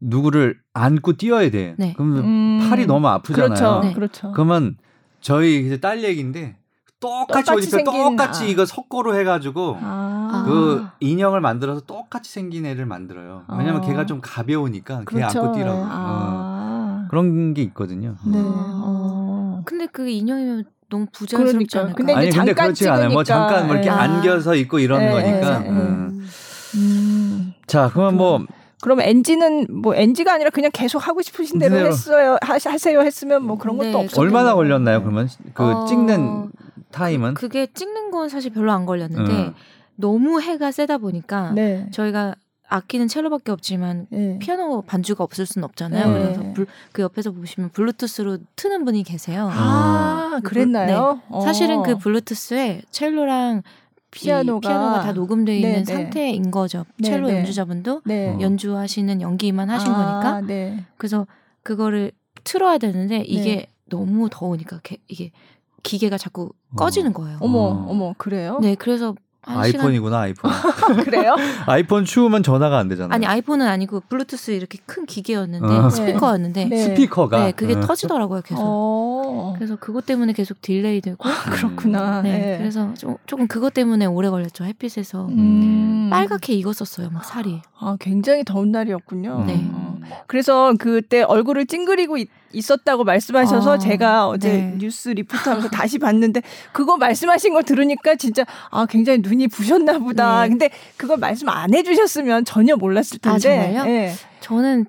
누구를 0.00 0.58
안고 0.72 1.14
뛰어야 1.14 1.50
돼. 1.50 1.74
네. 1.78 1.92
그러면 1.96 2.24
음. 2.24 2.66
팔이 2.68 2.86
너무 2.86 3.08
아프잖아요. 3.08 3.48
그렇죠. 3.48 3.80
네. 3.82 3.92
그렇죠. 3.94 4.32
그러면 4.32 4.76
저희 5.20 5.64
이제 5.66 5.78
딸 5.78 6.04
얘기인데 6.04 6.57
똑같이, 7.00 7.44
똑같이 7.44 7.70
생긴, 7.70 8.16
똑같이 8.16 8.44
아. 8.44 8.46
이거 8.46 8.66
석고로 8.66 9.14
해가지고 9.16 9.78
아. 9.80 10.44
그 10.46 10.86
인형을 11.00 11.40
만들어서 11.40 11.80
똑같이 11.82 12.32
생긴 12.32 12.66
애를 12.66 12.86
만들어요. 12.86 13.44
왜냐면 13.48 13.82
아. 13.82 13.86
걔가 13.86 14.06
좀 14.06 14.20
가벼우니까 14.20 15.04
그렇죠. 15.04 15.32
걔 15.32 15.38
안고 15.38 15.52
뛰라고 15.52 15.84
아. 15.84 17.04
어. 17.04 17.08
그런 17.08 17.54
게 17.54 17.62
있거든요. 17.62 18.16
네. 18.26 18.38
어. 18.38 19.62
근데 19.64 19.86
그 19.86 20.08
인형이면 20.08 20.64
너무 20.90 21.06
부자연스럽지 21.12 21.66
그러니까. 21.70 21.94
근데 21.94 22.14
아니 22.14 22.30
근데 22.30 22.52
그렇지 22.52 22.88
않아요. 22.88 23.10
뭐 23.10 23.22
잠깐 23.22 23.66
뭐 23.66 23.76
이렇게 23.76 23.90
네. 23.90 23.94
안겨서 23.94 24.54
있고 24.56 24.78
이런 24.78 25.00
네. 25.00 25.10
거니까. 25.10 25.58
네. 25.60 25.68
음. 25.70 26.28
음. 26.74 27.54
자 27.66 27.90
그러면 27.92 28.16
뭐 28.16 28.44
그럼 28.80 29.00
엔지는 29.00 29.66
뭐 29.82 29.94
엔지가 29.94 30.32
아니라 30.32 30.50
그냥 30.50 30.70
계속 30.72 31.06
하고 31.06 31.20
싶으신 31.20 31.58
대로 31.58 31.76
했어요 31.76 32.36
하 32.42 32.58
세요 32.58 33.00
했으면 33.00 33.42
뭐 33.42 33.58
그런 33.58 33.76
것도 33.76 33.90
네, 33.90 33.94
없어요. 33.94 34.20
얼마나 34.20 34.54
걸렸나요? 34.54 35.02
그러면 35.02 35.28
그 35.52 35.64
어... 35.64 35.84
찍는 35.86 36.50
타임은? 36.92 37.34
그 37.34 37.48
게 37.48 37.66
찍는 37.66 38.10
건 38.10 38.28
사실 38.28 38.50
별로 38.52 38.72
안 38.72 38.86
걸렸는데 38.86 39.32
음. 39.32 39.54
너무 39.96 40.40
해가 40.40 40.70
세다 40.72 40.98
보니까 40.98 41.52
네. 41.52 41.88
저희가 41.90 42.34
악기는 42.70 43.08
첼로밖에 43.08 43.50
없지만 43.50 44.06
네. 44.10 44.38
피아노 44.38 44.82
반주가 44.82 45.24
없을 45.24 45.46
수는 45.46 45.64
없잖아요. 45.64 46.06
네. 46.06 46.12
그래서 46.12 46.52
불, 46.52 46.66
그 46.92 47.02
옆에서 47.02 47.30
보시면 47.32 47.70
블루투스로 47.70 48.38
트는 48.56 48.84
분이 48.84 49.04
계세요. 49.04 49.48
아, 49.50 50.40
그, 50.44 50.50
그랬나요? 50.50 51.20
네. 51.32 51.40
사실은 51.42 51.82
그 51.82 51.92
어. 51.92 51.96
블루투스에 51.98 52.82
첼로랑 52.90 53.62
피아노가, 54.10 54.68
피아노가 54.68 55.00
다 55.02 55.12
녹음되어 55.12 55.54
있는 55.54 55.72
네, 55.72 55.78
네. 55.78 55.84
상태인 55.84 56.50
거죠. 56.50 56.84
네, 56.98 57.10
첼로 57.10 57.30
연주자분도 57.30 58.02
연주하시는 58.40 59.20
연기만 59.20 59.70
하신 59.70 59.92
아, 59.92 60.40
거니까. 60.40 60.80
그래서 60.96 61.26
그거를 61.62 62.12
틀어야 62.44 62.78
되는데 62.78 63.18
이게 63.18 63.66
너무 63.86 64.28
더우니까 64.30 64.80
이게 65.08 65.30
기계가 65.82 66.18
자꾸 66.18 66.50
꺼지는 66.76 67.12
거예요. 67.12 67.38
어머, 67.40 67.58
어머, 67.88 68.14
그래요? 68.18 68.58
네, 68.60 68.74
그래서 68.74 69.14
아이폰이구나 69.48 70.18
아이폰. 70.20 70.50
그래요? 71.04 71.36
아이폰 71.66 72.04
추우면 72.04 72.42
전화가 72.42 72.78
안 72.78 72.88
되잖아요. 72.88 73.14
아니 73.14 73.24
아이폰은 73.26 73.66
아니고 73.66 74.02
블루투스 74.08 74.50
이렇게 74.50 74.78
큰 74.84 75.06
기계였는데 75.06 75.66
어. 75.66 75.90
스피커였는데 75.90 76.64
네. 76.66 76.76
스피커가 76.76 77.44
네 77.44 77.52
그게 77.52 77.74
네. 77.74 77.80
터지더라고요 77.80 78.42
계속. 78.42 78.60
어. 78.62 79.54
그래서 79.56 79.76
그것 79.76 80.04
때문에 80.04 80.32
계속 80.32 80.60
delay 80.60 81.00
되고 81.00 81.26
아, 81.26 81.50
그렇구나. 81.50 82.22
네, 82.22 82.38
네. 82.38 82.58
그래서 82.58 82.92
좀, 82.94 83.16
조금 83.26 83.46
그것 83.46 83.72
때문에 83.72 84.06
오래 84.06 84.28
걸렸죠 84.28 84.64
햇빛에서 84.64 85.26
음. 85.28 86.08
빨갛게 86.10 86.52
익었었어요 86.54 87.10
막 87.10 87.24
살이. 87.24 87.62
아 87.78 87.96
굉장히 88.00 88.44
더운 88.44 88.70
날이었군요. 88.72 89.44
네. 89.46 89.70
어. 89.72 89.98
그래서 90.26 90.74
그때 90.78 91.22
얼굴을 91.22 91.66
찡그리고 91.66 92.18
있, 92.18 92.28
었다고 92.54 93.04
말씀하셔서 93.04 93.72
아, 93.74 93.78
제가 93.78 94.28
어제 94.28 94.52
네. 94.52 94.74
뉴스 94.78 95.10
리포트하면서 95.10 95.68
다시 95.70 95.98
봤는데 95.98 96.42
그거 96.72 96.96
말씀하신 96.96 97.54
거 97.54 97.62
들으니까 97.62 98.14
진짜 98.16 98.44
아 98.70 98.86
굉장히 98.86 99.20
눈이 99.20 99.48
부셨나 99.48 99.98
보다. 99.98 100.42
네. 100.42 100.48
근데 100.48 100.70
그걸 100.96 101.18
말씀 101.18 101.48
안 101.48 101.74
해주셨으면 101.74 102.44
전혀 102.44 102.76
몰랐을 102.76 103.18
텐데. 103.20 103.28
아, 103.28 103.38
정말요? 103.38 103.84
네. 103.84 104.14
저는 104.40 104.86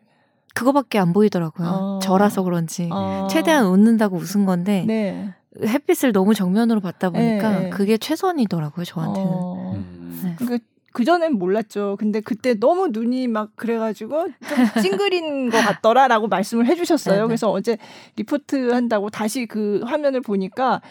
그거밖에 0.53 0.99
안 0.99 1.13
보이더라고요. 1.13 1.67
어. 1.67 1.99
저라서 2.01 2.43
그런지 2.43 2.89
어. 2.91 3.27
최대한 3.29 3.65
웃는다고 3.65 4.17
웃은 4.17 4.45
건데 4.45 4.83
네. 4.87 5.33
햇빛을 5.61 6.11
너무 6.11 6.33
정면으로 6.33 6.79
봤다 6.79 7.09
보니까 7.09 7.59
네. 7.59 7.69
그게 7.69 7.97
최선이더라고요 7.97 8.85
저한테는. 8.85 9.29
어. 9.31 9.83
네. 10.23 10.35
그 10.37 10.59
그전엔 10.93 11.33
몰랐죠. 11.33 11.97
근데 11.99 12.19
그때 12.21 12.53
너무 12.53 12.89
눈이 12.91 13.27
막 13.27 13.55
그래가지고 13.55 14.27
좀 14.27 14.81
찡그린 14.81 15.49
것 15.49 15.59
같더라라고 15.59 16.27
말씀을 16.27 16.65
해주셨어요. 16.65 17.15
네, 17.15 17.21
네. 17.21 17.27
그래서 17.27 17.51
어제 17.51 17.77
리포트 18.15 18.71
한다고 18.71 19.09
다시 19.09 19.45
그 19.45 19.81
화면을 19.85 20.21
보니까 20.21 20.81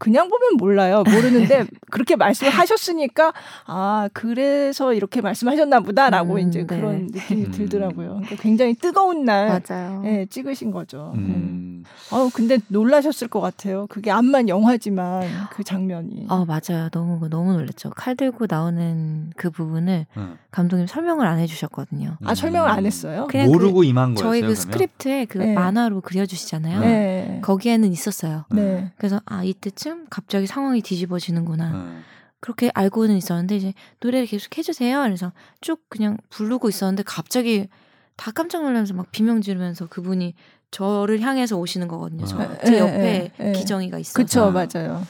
그냥 0.00 0.30
보면 0.30 0.56
몰라요. 0.56 1.04
모르는데 1.04 1.66
그렇게 1.92 2.16
말씀을 2.16 2.50
하셨으니까 2.50 3.34
아 3.66 4.08
그래서 4.14 4.94
이렇게 4.94 5.20
말씀하셨나 5.20 5.80
보다라고 5.80 6.34
음, 6.34 6.48
이제 6.48 6.60
네. 6.60 6.66
그런 6.66 7.08
느낌이 7.12 7.44
음. 7.44 7.50
들더라고요. 7.50 8.08
그러니까 8.08 8.36
굉장히 8.36 8.72
뜨거운 8.72 9.26
날 9.26 9.60
맞아요. 9.68 10.02
예, 10.06 10.26
찍으신 10.30 10.70
거죠. 10.70 11.12
음. 11.16 11.84
아우 12.10 12.30
근데 12.30 12.58
놀라셨을 12.68 13.28
것 13.28 13.42
같아요. 13.42 13.86
그게 13.88 14.10
암만 14.10 14.48
영화지만 14.48 15.28
그 15.50 15.62
장면이. 15.62 16.28
아 16.30 16.46
맞아요. 16.48 16.88
너무 16.90 17.28
너무 17.28 17.52
놀랐죠. 17.52 17.90
칼 17.90 18.16
들고 18.16 18.46
나오는 18.48 19.30
그 19.36 19.50
부분을 19.50 20.06
음. 20.16 20.38
감독님 20.50 20.86
설명을 20.86 21.26
안 21.26 21.38
해주셨거든요. 21.40 22.16
아 22.24 22.34
설명을 22.34 22.70
안 22.70 22.86
했어요? 22.86 23.26
그냥 23.28 23.48
모르고 23.48 23.80
그, 23.80 23.84
임한 23.84 24.14
거예요. 24.14 24.30
저희 24.30 24.40
그 24.40 24.54
스크립트에 24.54 25.26
그 25.26 25.36
네. 25.36 25.52
만화로 25.52 26.00
그려주시잖아요. 26.00 26.80
네. 26.80 27.40
거기에는 27.42 27.92
있었어요. 27.92 28.46
네. 28.50 28.92
그래서 28.96 29.20
아 29.26 29.44
이때쯤 29.44 29.89
갑자기 30.10 30.46
상황이 30.46 30.82
뒤집어지는구나. 30.82 31.70
네. 31.70 32.00
그렇게 32.40 32.70
알고는 32.74 33.16
있었는데 33.16 33.56
이제 33.56 33.74
노래를 34.00 34.26
계속 34.26 34.56
해주세요. 34.56 35.02
그래서 35.02 35.32
쭉 35.60 35.84
그냥 35.88 36.16
부르고 36.30 36.68
있었는데 36.68 37.02
갑자기 37.04 37.68
다 38.16 38.30
깜짝 38.30 38.62
놀라면서 38.62 38.94
막 38.94 39.10
비명 39.12 39.40
지르면서 39.40 39.86
그분이 39.86 40.34
저를 40.70 41.20
향해서 41.20 41.56
오시는 41.56 41.88
거거든요. 41.88 42.24
저, 42.24 42.40
아. 42.40 42.58
제 42.64 42.78
옆에 42.78 43.32
에, 43.38 43.50
에, 43.50 43.52
기정이가 43.52 43.98
있어서. 43.98 44.16
그쵸, 44.16 44.50
맞아요. 44.50 45.06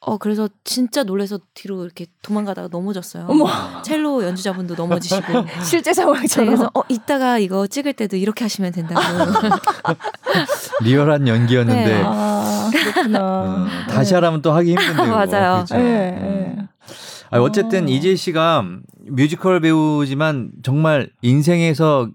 어 0.00 0.16
그래서 0.16 0.48
진짜 0.62 1.02
놀래서 1.02 1.40
뒤로 1.54 1.84
이렇게 1.84 2.06
도망가다가 2.22 2.68
넘어졌어요. 2.70 3.26
어머. 3.28 3.46
첼로 3.82 4.22
연주자분도 4.22 4.76
넘어지시고 4.76 5.22
실제 5.64 5.92
상황처럼. 5.92 6.50
네, 6.50 6.56
그래서 6.56 6.70
어 6.72 6.82
이따가 6.88 7.38
이거 7.38 7.66
찍을 7.66 7.94
때도 7.94 8.16
이렇게 8.16 8.44
하시면 8.44 8.72
된다고. 8.72 9.00
리얼한 10.82 11.26
연기였는데. 11.26 11.84
네. 11.84 12.02
아, 12.04 12.70
그렇구나. 12.72 13.56
음, 13.56 13.68
다시 13.88 14.14
하라면 14.14 14.40
또 14.40 14.52
하기 14.52 14.70
힘든데요. 14.70 15.06
맞아요. 15.10 15.64
그렇죠? 15.64 15.76
네, 15.76 16.18
음. 16.20 16.68
아, 17.30 17.38
어쨌든 17.40 17.84
어. 17.84 17.88
이재 17.88 18.14
씨가 18.14 18.64
뮤지컬 19.06 19.60
배우지만 19.60 20.52
정말 20.62 21.10
인생에서 21.22 22.08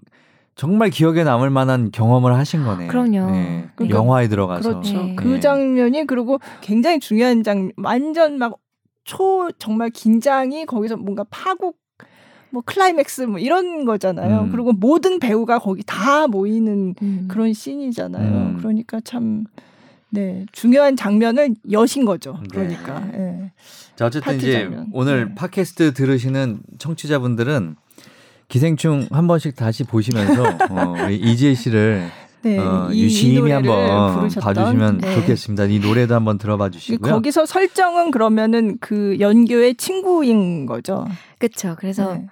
정말 0.56 0.90
기억에 0.90 1.24
남을 1.24 1.50
만한 1.50 1.90
경험을 1.90 2.34
하신 2.34 2.64
거네요. 2.64 2.88
그럼요. 2.88 3.30
네. 3.30 3.68
그러니까, 3.74 3.98
영화에 3.98 4.28
들어가서. 4.28 4.68
그렇죠. 4.68 5.02
네. 5.02 5.16
그 5.16 5.40
장면이 5.40 6.06
그리고 6.06 6.38
굉장히 6.60 7.00
중요한 7.00 7.42
장 7.42 7.72
완전 7.76 8.38
막 8.38 8.64
초 9.04 9.50
정말 9.58 9.90
긴장이 9.90 10.66
거기서 10.66 10.96
뭔가 10.96 11.24
파국 11.30 11.78
뭐 12.50 12.62
클라이맥스 12.64 13.22
뭐 13.22 13.38
이런 13.38 13.84
거잖아요. 13.84 14.42
음. 14.42 14.50
그리고 14.50 14.72
모든 14.72 15.18
배우가 15.18 15.58
거기 15.58 15.82
다 15.84 16.26
모이는 16.26 16.94
음. 17.02 17.28
그런 17.28 17.52
씬이잖아요. 17.52 18.32
음. 18.32 18.56
그러니까 18.58 19.00
참 19.00 19.44
네, 20.10 20.46
중요한 20.52 20.96
장면을 20.96 21.54
여신 21.72 22.04
거죠. 22.04 22.38
네. 22.40 22.48
그러니까. 22.50 23.00
네. 23.12 23.52
자, 23.96 24.06
어쨌든 24.06 24.36
이제 24.36 24.62
장면. 24.62 24.86
오늘 24.92 25.28
네. 25.28 25.34
팟캐스트 25.34 25.92
들으시는 25.94 26.60
청취자분들은 26.78 27.76
기생충 28.48 29.08
한 29.10 29.26
번씩 29.26 29.56
다시 29.56 29.84
보시면서 29.84 30.42
어, 30.70 31.10
이지혜 31.10 31.54
씨를 31.54 32.10
네, 32.42 32.58
어, 32.58 32.90
이, 32.92 33.04
유심히 33.04 33.48
이 33.48 33.50
한번 33.50 34.14
부르셨던, 34.14 34.54
봐주시면 34.54 34.98
네. 34.98 35.14
좋겠습니다. 35.14 35.64
이 35.64 35.78
노래도 35.78 36.14
한번 36.14 36.36
들어봐 36.36 36.68
주시고요. 36.68 37.12
거기서 37.12 37.46
설정은 37.46 38.10
그러면은 38.10 38.76
그 38.80 39.16
연교의 39.18 39.76
친구인 39.76 40.66
거죠. 40.66 41.06
그렇죠. 41.38 41.74
그래서 41.78 42.14
네. 42.14 42.26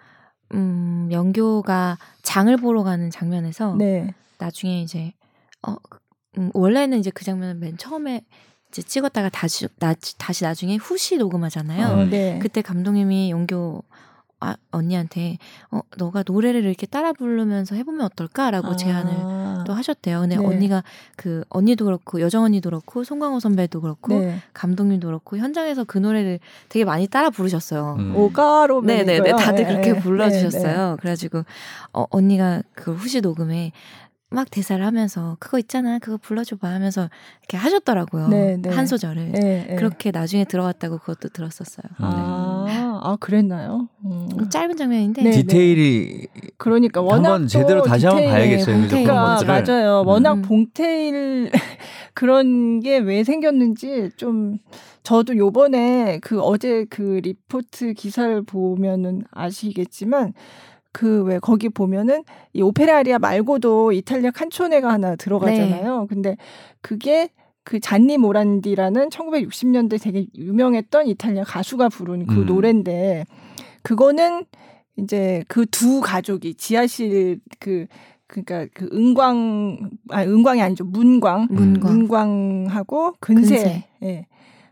음, 0.55 1.09
연교가 1.11 1.97
장을 2.23 2.55
보러 2.59 2.83
가는 2.83 3.11
장면에서 3.11 3.75
네. 3.77 4.15
나중에 4.39 4.83
이제 4.83 5.15
어 5.67 5.77
음, 6.37 6.51
원래는 6.53 6.99
이제 6.99 7.11
그 7.11 7.25
장면은 7.25 7.59
맨 7.59 7.79
처음에 7.79 8.23
이제 8.69 8.83
찍었다가 8.83 9.31
다시 9.31 9.67
나, 9.79 9.95
다시 10.19 10.45
나중에 10.45 10.77
후시 10.77 11.17
녹음하잖아요. 11.17 11.87
어, 11.87 12.05
네. 12.05 12.39
그때 12.41 12.61
감독님이 12.61 13.31
연교 13.31 13.83
아, 14.43 14.57
언니한테 14.73 15.39
어 15.71 15.81
너가 15.97 16.25
노래를 16.27 16.65
이렇게 16.65 16.85
따라 16.85 17.13
부르면서 17.13 17.77
해보면 17.77 18.01
어떨까라고 18.07 18.69
아. 18.69 18.77
제안을 18.77 19.65
또 19.65 19.73
하셨대요. 19.73 20.21
근데 20.23 20.37
네. 20.37 20.45
언니가 20.45 20.83
그 21.17 21.45
언니도 21.49 21.85
그렇고 21.85 22.21
여정 22.21 22.43
언니도 22.43 22.71
그렇고 22.71 23.05
송강호 23.05 23.39
선배도 23.39 23.81
그렇고 23.81 24.19
네. 24.19 24.39
감독님도 24.53 25.07
그렇고 25.07 25.37
현장에서 25.37 25.85
그 25.85 25.99
노래를 25.99 26.41
되게 26.69 26.85
많이 26.85 27.07
따라 27.07 27.31
부르셨어요. 27.31 27.97
음. 28.01 28.17
오가로 28.17 28.83
네네네 28.83 29.37
다들 29.37 29.65
그렇게 29.65 29.93
네. 29.93 30.01
불러주셨어요. 30.01 30.91
네, 30.91 30.97
그래가지고 30.99 31.45
어 31.93 32.07
언니가 32.11 32.63
그 32.75 32.93
후시 32.93 33.21
녹음에 33.21 33.71
막 34.33 34.51
대사를 34.51 34.85
하면서 34.85 35.37
그거 35.39 35.59
있잖아 35.59 35.99
그거 35.99 36.17
불러줘봐 36.17 36.69
하면서 36.69 37.09
이렇게 37.41 37.57
하셨더라고요 37.57 38.29
네, 38.29 38.57
네. 38.61 38.71
한 38.71 38.87
소절을 38.87 39.33
네, 39.33 39.67
네. 39.69 39.77
그렇게 39.77 40.11
나중에 40.11 40.45
들어갔다고 40.45 40.99
그것도 40.99 41.29
들었었어요. 41.29 41.85
아, 41.99 42.65
네. 42.67 42.75
아 43.05 43.17
그랬나요? 43.21 43.89
음. 44.05 44.29
짧은 44.51 44.77
장면인데 44.77 45.23
네, 45.23 45.31
디테일이 45.33 46.27
그러니까 46.57 47.01
워낙 47.01 47.33
한번 47.33 47.49
제대로 47.49 47.83
다시 47.83 48.07
한번 48.07 48.25
봐야겠어요. 48.25 48.89
그러니까 48.89 49.39
맞아요. 49.45 50.03
워낙 50.07 50.35
음. 50.35 50.43
봉테일 50.43 51.51
그런 52.15 52.81
게 52.81 52.99
왜 52.99 53.25
생겼는지 53.25 54.11
좀 54.17 54.59
저도 55.03 55.37
요번에 55.37 56.21
그 56.23 56.41
어제 56.41 56.85
그 56.89 57.21
리포트 57.23 57.95
기사를 57.95 58.43
보면은 58.43 59.23
아시겠지만 59.33 60.33
그 60.93 61.25
왜 61.25 61.39
거기 61.39 61.69
보면은 61.69 62.23
이 62.53 62.63
오페라 62.63 62.99
아리아 62.99 63.19
말고도 63.19 63.93
이탈리아 63.93 64.31
칸초네가 64.31 64.91
하나 64.93 65.17
들어가잖아요. 65.17 66.01
네. 66.03 66.07
근데 66.09 66.37
그게 66.83 67.31
그 67.65 67.81
잔니 67.81 68.19
모란디라는 68.19 69.09
1960년대 69.11 70.03
되게 70.03 70.27
유명했던 70.37 71.07
이탈리아 71.07 71.45
가수가 71.45 71.89
부른 71.91 72.27
그 72.27 72.41
음. 72.43 72.47
노래인데 72.47 73.25
그거는 73.83 74.45
이제 74.97 75.45
그 75.49 75.65
두 75.67 76.01
가족이 76.01 76.55
지하실 76.55 77.41
그 77.59 77.87
그러니까 78.27 78.67
그 78.75 78.89
은광 78.93 79.91
아 80.11 80.23
은광이 80.23 80.61
아니죠 80.61 80.85
문광 80.85 81.49
문광 81.51 81.93
문광하고 81.93 83.15
근세, 83.21 83.57
근세. 83.57 83.85
예. 84.03 84.27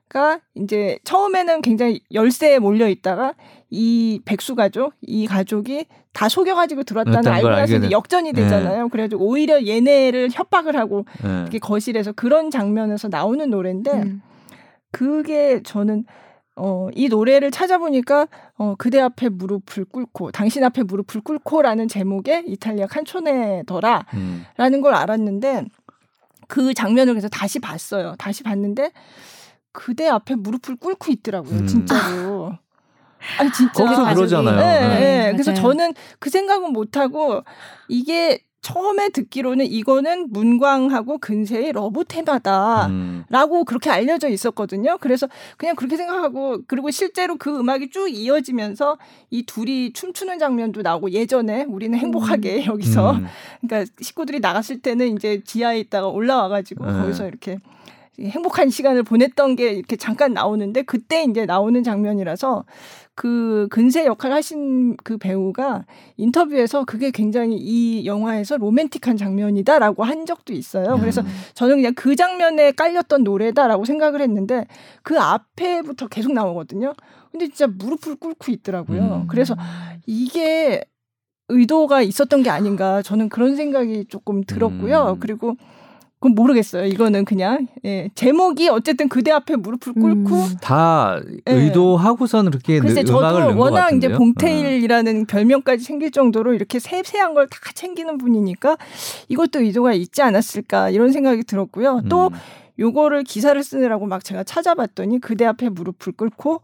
가 0.08 0.40
이제 0.56 0.98
처음에는 1.04 1.62
굉장히 1.62 2.00
열세에 2.12 2.58
몰려 2.58 2.88
있다가 2.88 3.34
이 3.70 4.20
백수 4.24 4.56
가족 4.56 4.94
이 5.00 5.26
가족이 5.26 5.86
다 6.12 6.28
속여가지고 6.28 6.82
들었다는 6.82 7.28
알고 7.28 7.48
나서 7.48 7.76
이제 7.76 7.90
역전이 7.90 8.32
네. 8.32 8.42
되잖아요. 8.42 8.84
네. 8.84 8.88
그래가지고 8.90 9.24
오히려 9.24 9.64
얘네를 9.64 10.30
협박을 10.32 10.76
하고 10.76 11.04
네. 11.22 11.42
이렇게 11.42 11.58
거실에서 11.58 12.12
그런 12.12 12.50
장면에서 12.50 13.08
나오는 13.08 13.48
노래인데 13.48 13.92
음. 13.92 14.22
그게 14.90 15.62
저는 15.62 16.04
어, 16.56 16.88
이 16.94 17.08
노래를 17.08 17.50
찾아보니까 17.50 18.26
어, 18.58 18.74
그대 18.76 19.00
앞에 19.00 19.28
무릎을 19.28 19.84
꿇고 19.86 20.32
당신 20.32 20.64
앞에 20.64 20.82
무릎을 20.82 21.22
꿇고라는 21.22 21.88
제목의 21.88 22.44
이탈리아 22.48 22.86
칸초네더라라는 22.86 24.04
음. 24.14 24.82
걸 24.82 24.94
알았는데 24.94 25.64
그 26.48 26.74
장면을 26.74 27.14
그래서 27.14 27.28
다시 27.28 27.60
봤어요. 27.60 28.16
다시 28.18 28.42
봤는데 28.42 28.90
그대 29.72 30.08
앞에 30.08 30.34
무릎을 30.34 30.76
꿇고 30.76 31.12
있더라고요. 31.12 31.60
음. 31.60 31.66
진짜로. 31.66 32.58
아니 33.38 33.50
진짜 33.52 33.72
거기서 33.72 34.14
그러잖아요. 34.14 34.56
네, 34.56 34.80
네. 34.80 35.00
네. 35.00 35.32
그래서 35.32 35.54
저는 35.54 35.94
그 36.18 36.30
생각은 36.30 36.72
못 36.72 36.96
하고 36.96 37.42
이게 37.88 38.40
처음에 38.62 39.08
듣기로는 39.08 39.66
이거는 39.66 40.28
문광하고 40.30 41.18
근세의 41.18 41.72
love 41.72 42.04
테마다라고 42.04 42.88
음. 42.90 43.64
그렇게 43.66 43.88
알려져 43.90 44.28
있었거든요. 44.28 44.98
그래서 45.00 45.28
그냥 45.56 45.76
그렇게 45.76 45.96
생각하고 45.96 46.58
그리고 46.66 46.90
실제로 46.90 47.36
그 47.36 47.58
음악이 47.58 47.90
쭉 47.90 48.08
이어지면서 48.08 48.98
이 49.30 49.44
둘이 49.44 49.92
춤추는 49.94 50.38
장면도 50.38 50.82
나오고 50.82 51.12
예전에 51.12 51.64
우리는 51.64 51.98
행복하게 51.98 52.64
음. 52.64 52.66
여기서 52.74 53.12
음. 53.12 53.26
그러니까 53.62 53.90
식구들이 54.00 54.40
나갔을 54.40 54.80
때는 54.80 55.16
이제 55.16 55.42
지하에 55.42 55.80
있다가 55.80 56.08
올라와 56.08 56.48
가지고 56.48 56.84
네. 56.84 56.92
거기서 56.92 57.28
이렇게 57.28 57.58
행복한 58.18 58.70
시간을 58.70 59.02
보냈던 59.02 59.56
게 59.56 59.72
이렇게 59.72 59.96
잠깐 59.96 60.32
나오는데 60.34 60.82
그때 60.82 61.24
이제 61.24 61.46
나오는 61.46 61.82
장면이라서 61.82 62.64
그 63.14 63.68
근세 63.70 64.06
역할 64.06 64.32
하신 64.32 64.96
그 65.04 65.18
배우가 65.18 65.84
인터뷰에서 66.16 66.84
그게 66.84 67.10
굉장히 67.10 67.56
이 67.56 68.06
영화에서 68.06 68.56
로맨틱한 68.56 69.16
장면이다라고 69.16 70.04
한 70.04 70.26
적도 70.26 70.52
있어요. 70.52 70.96
그래서 70.98 71.20
음. 71.20 71.26
저는 71.54 71.76
그냥 71.76 71.94
그 71.94 72.16
장면에 72.16 72.72
깔렸던 72.72 73.24
노래다라고 73.24 73.84
생각을 73.84 74.22
했는데 74.22 74.66
그 75.02 75.18
앞에부터 75.18 76.08
계속 76.08 76.32
나오거든요. 76.32 76.94
근데 77.30 77.46
진짜 77.48 77.66
무릎을 77.66 78.16
꿇고 78.16 78.50
있더라고요. 78.52 79.22
음. 79.22 79.26
그래서 79.28 79.54
이게 80.06 80.82
의도가 81.50 82.02
있었던 82.02 82.42
게 82.42 82.50
아닌가 82.50 83.02
저는 83.02 83.28
그런 83.28 83.56
생각이 83.56 84.06
조금 84.08 84.42
들었고요. 84.44 85.16
음. 85.16 85.20
그리고 85.20 85.56
그건 86.20 86.34
모르겠어요. 86.34 86.84
이거는 86.84 87.24
그냥 87.24 87.66
예. 87.86 88.10
제목이 88.14 88.68
어쨌든 88.68 89.08
그대 89.08 89.30
앞에 89.30 89.56
무릎을 89.56 89.94
꿇고 89.94 90.34
음. 90.34 90.56
다 90.60 91.18
예. 91.48 91.52
의도하고선 91.52 92.50
그렇게 92.50 92.78
글쎄, 92.78 93.02
음악을 93.08 93.40
저도 93.46 93.58
워낙 93.58 93.94
이제 93.94 94.10
봉테일이라는 94.12 95.16
음. 95.16 95.26
별명까지 95.26 95.82
생길 95.82 96.10
정도로 96.10 96.52
이렇게 96.52 96.78
세세한 96.78 97.32
걸 97.34 97.46
다 97.48 97.58
챙기는 97.74 98.18
분이니까 98.18 98.76
이것도 99.28 99.60
의도가 99.60 99.94
있지 99.94 100.20
않았을까 100.20 100.90
이런 100.90 101.10
생각이 101.10 101.42
들었고요. 101.44 102.02
또 102.10 102.26
음. 102.26 102.34
요거를 102.78 103.24
기사를 103.24 103.60
쓰느라고 103.62 104.06
막 104.06 104.22
제가 104.22 104.44
찾아봤더니 104.44 105.20
그대 105.20 105.46
앞에 105.46 105.70
무릎을 105.70 106.12
꿇고 106.12 106.60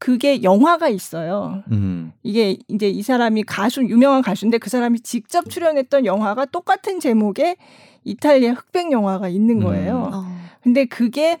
그게 0.00 0.42
영화가 0.42 0.88
있어요. 0.88 1.62
음. 1.70 2.12
이게 2.24 2.58
이제 2.66 2.88
이 2.88 3.02
사람이 3.02 3.44
가수 3.44 3.82
유명한 3.84 4.22
가수인데 4.22 4.58
그 4.58 4.70
사람이 4.70 5.00
직접 5.00 5.48
출연했던 5.48 6.04
영화가 6.04 6.46
똑같은 6.46 6.98
제목의 6.98 7.56
이탈리아 8.04 8.52
흑백 8.52 8.92
영화가 8.92 9.28
있는 9.28 9.60
거예요. 9.60 9.96
음. 9.96 10.14
어. 10.14 10.24
근데 10.62 10.84
그게 10.84 11.38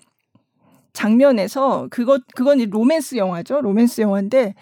장면에서 0.92 1.88
그것 1.90 2.22
그건 2.34 2.58
로맨스 2.58 3.16
영화죠. 3.16 3.60
로맨스 3.60 4.00
영화인데 4.00 4.54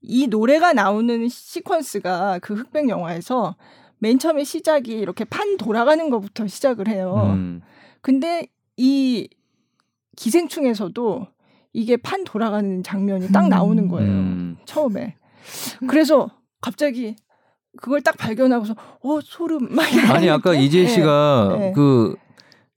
이 0.00 0.26
노래가 0.26 0.72
나오는 0.72 1.26
시퀀스가 1.26 2.40
그 2.40 2.54
흑백 2.54 2.88
영화에서 2.88 3.56
맨 3.98 4.18
처음에 4.18 4.44
시작이 4.44 4.92
이렇게 4.92 5.24
판 5.24 5.56
돌아가는 5.56 6.08
것부터 6.10 6.46
시작을 6.46 6.88
해요. 6.88 7.32
음. 7.34 7.62
근데 8.00 8.46
이 8.76 9.28
기생충에서도 10.16 11.26
이게 11.72 11.96
판 11.96 12.24
돌아가는 12.24 12.82
장면이 12.82 13.28
딱 13.28 13.48
나오는 13.48 13.84
음. 13.84 13.88
거예요. 13.88 14.10
음. 14.10 14.56
처음에. 14.64 15.16
그래서 15.88 16.30
갑자기 16.60 17.16
그걸 17.76 18.00
딱 18.00 18.16
발견하고서 18.16 18.74
어 19.02 19.18
소름 19.22 19.68
막 19.74 19.86
아니 20.10 20.28
아까 20.30 20.54
이재 20.54 20.86
씨가 20.86 21.48
네. 21.52 21.58
네. 21.58 21.72
그 21.74 22.16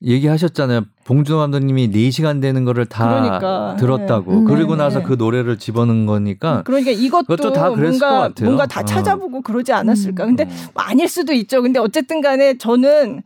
얘기하셨잖아요. 0.04 0.86
봉준호 1.04 1.40
감독님이 1.40 1.92
4시간 1.92 2.42
되는 2.42 2.66
거를 2.66 2.86
다 2.86 3.08
그러니까, 3.08 3.76
들었다고. 3.80 4.32
네. 4.32 4.44
그리고 4.48 4.76
나서 4.76 5.00
네. 5.00 5.06
그 5.06 5.14
노래를 5.14 5.60
집어넣은 5.60 6.06
거니까. 6.06 6.64
그러니까 6.64 6.92
이것도 6.92 7.54
다 7.54 7.70
뭔가 7.70 8.32
뭔가 8.42 8.66
다 8.66 8.82
어. 8.82 8.86
찾아보고 8.86 9.42
그러지 9.42 9.74
않았을까. 9.74 10.26
근데 10.26 10.46
음. 10.46 10.50
뭐 10.74 10.84
아닐 10.84 11.08
수도 11.08 11.34
있죠. 11.34 11.62
근데 11.62 11.80
어쨌든 11.80 12.22
간에 12.22 12.58
저는 12.58 13.22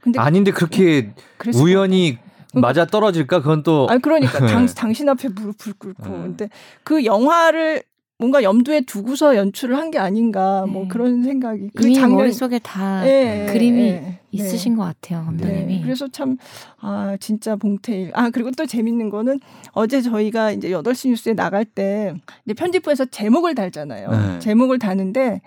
근데 0.00 0.18
아닌데 0.18 0.50
그렇게 0.50 1.12
우연히 1.54 2.18
맞아 2.54 2.86
떨어질까 2.86 3.40
그건 3.40 3.62
또 3.62 3.86
아니 3.90 4.00
그러니까 4.00 4.38
당, 4.46 4.66
당신 4.66 5.08
앞에 5.08 5.28
무릎을 5.28 5.74
꿇고 5.78 6.08
네. 6.08 6.22
근데 6.22 6.48
그 6.82 7.04
영화를 7.04 7.82
뭔가 8.18 8.42
염두에 8.42 8.80
두고서 8.82 9.36
연출을 9.36 9.76
한 9.76 9.88
게 9.90 9.98
아닌가 9.98 10.66
뭐 10.66 10.82
네. 10.82 10.88
그런 10.88 11.22
생각이 11.22 11.70
그 11.74 11.92
장면 11.94 12.18
머릿속에 12.18 12.58
다 12.58 13.02
네, 13.04 13.46
그림이 13.52 13.76
네, 13.92 14.20
있으신 14.32 14.76
것 14.76 14.82
같아요 14.82 15.24
감독님이. 15.24 15.82
그래서 15.82 16.08
참 16.08 16.36
아 16.80 17.16
진짜 17.20 17.56
봉태일. 17.56 18.10
아 18.14 18.30
그리고 18.30 18.50
또 18.52 18.66
재밌는 18.66 19.08
거는 19.10 19.40
어제 19.72 20.00
저희가 20.02 20.50
이제 20.52 20.68
8시 20.70 21.08
뉴스에 21.08 21.34
나갈 21.34 21.64
때 21.64 22.14
이제 22.44 22.54
편집부에서 22.54 23.06
제목을 23.06 23.54
달잖아요. 23.54 24.38
제목을 24.40 24.78
다는데 24.78 25.40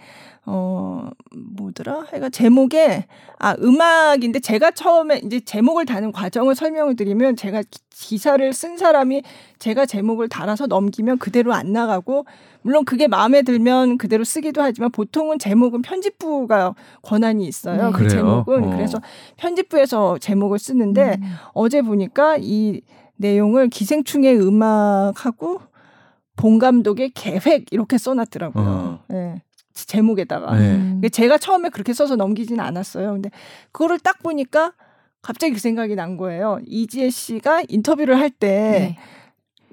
어 0.45 1.07
뭐더라? 1.55 2.05
하여간 2.09 2.31
제목에 2.31 3.05
아 3.37 3.55
음악인데 3.61 4.39
제가 4.39 4.71
처음에 4.71 5.21
이제 5.23 5.39
제목을 5.39 5.85
다는 5.85 6.11
과정을 6.11 6.55
설명을 6.55 6.95
드리면 6.95 7.35
제가 7.35 7.61
기사를 7.91 8.51
쓴 8.51 8.75
사람이 8.75 9.21
제가 9.59 9.85
제목을 9.85 10.29
달아서 10.29 10.65
넘기면 10.65 11.19
그대로 11.19 11.53
안 11.53 11.71
나가고 11.73 12.25
물론 12.63 12.85
그게 12.85 13.07
마음에 13.07 13.43
들면 13.43 13.99
그대로 13.99 14.23
쓰기도 14.23 14.63
하지만 14.63 14.91
보통은 14.91 15.37
제목은 15.37 15.83
편집부가 15.83 16.73
권한이 17.03 17.45
있어요. 17.45 17.85
네. 17.85 17.91
그 17.91 17.99
그래요? 17.99 18.09
제목은 18.09 18.63
어. 18.63 18.69
그래서 18.71 18.99
편집부에서 19.37 20.17
제목을 20.17 20.57
쓰는데 20.57 21.17
음. 21.21 21.33
어제 21.53 21.83
보니까 21.83 22.37
이 22.39 22.81
내용을 23.17 23.69
기생충의 23.69 24.39
음악하고 24.39 25.61
본 26.35 26.57
감독의 26.57 27.11
계획 27.11 27.71
이렇게 27.71 27.99
써놨더라고요. 27.99 28.65
어. 28.65 28.99
네. 29.07 29.43
제목에다가. 29.87 30.55
네. 30.57 31.09
제가 31.09 31.37
처음에 31.37 31.69
그렇게 31.69 31.93
써서 31.93 32.15
넘기지는 32.15 32.63
않았어요. 32.63 33.13
근데 33.13 33.29
그거를 33.71 33.99
딱 33.99 34.21
보니까 34.23 34.73
갑자기 35.21 35.53
그 35.53 35.59
생각이 35.59 35.95
난 35.95 36.17
거예요. 36.17 36.59
이지혜 36.65 37.09
씨가 37.09 37.63
인터뷰를 37.67 38.19
할때 38.19 38.47
네. 38.47 38.97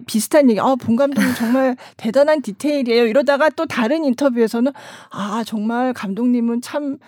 비슷한 0.07 0.49
얘기, 0.51 0.61
아, 0.61 0.77
본 0.77 0.97
감독님 0.97 1.35
정말 1.35 1.77
대단한 1.97 2.43
디테일이에요. 2.43 3.07
이러다가 3.07 3.49
또 3.51 3.67
다른 3.67 4.05
인터뷰에서는, 4.05 4.73
아, 5.11 5.43
정말 5.45 5.93
감독님은 5.93 6.61
참, 6.61 6.99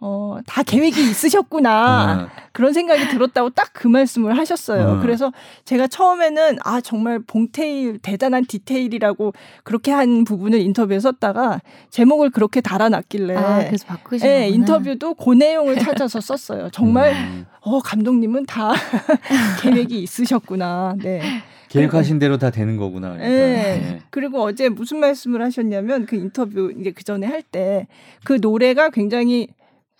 어, 0.00 0.38
다 0.46 0.62
계획이 0.62 1.00
있으셨구나. 1.10 2.28
어. 2.32 2.48
그런 2.52 2.72
생각이 2.72 3.08
들었다고 3.08 3.50
딱 3.50 3.68
그 3.78 3.86
말씀을 3.86 4.36
하셨어요. 4.36 4.88
어. 4.88 5.00
그래서 5.00 5.32
제가 5.64 5.86
처음에는 5.86 6.58
아, 6.64 6.80
정말 6.80 7.20
봉테일, 7.20 7.98
대단한 8.00 8.44
디테일이라고 8.44 9.32
그렇게 9.62 9.92
한 9.92 10.24
부분을 10.24 10.60
인터뷰에 10.60 10.98
썼다가 10.98 11.60
제목을 11.90 12.30
그렇게 12.30 12.60
달아놨길래. 12.60 13.36
아, 13.36 13.64
그래서 13.66 13.86
바꾸신 13.86 14.26
네, 14.26 14.48
인터뷰도 14.48 15.14
그 15.14 15.32
내용을 15.32 15.78
찾아서 15.78 16.20
썼어요. 16.20 16.70
정말, 16.72 17.12
음. 17.12 17.46
어, 17.60 17.78
감독님은 17.80 18.46
다 18.46 18.72
계획이 19.62 20.02
있으셨구나. 20.02 20.96
네. 21.02 21.20
계획하신 21.68 22.18
대로 22.18 22.38
다 22.38 22.50
되는 22.50 22.76
거구나. 22.76 23.08
그러니까. 23.12 23.28
네. 23.28 23.78
네. 23.80 24.02
그리고 24.10 24.42
어제 24.42 24.68
무슨 24.68 24.98
말씀을 24.98 25.42
하셨냐면 25.42 26.06
그 26.06 26.16
인터뷰 26.16 26.72
이제 26.80 26.90
그 26.92 27.04
전에 27.04 27.26
할 27.26 27.42
때 27.42 27.86
그 28.24 28.38
노래가 28.40 28.90
굉장히 28.90 29.48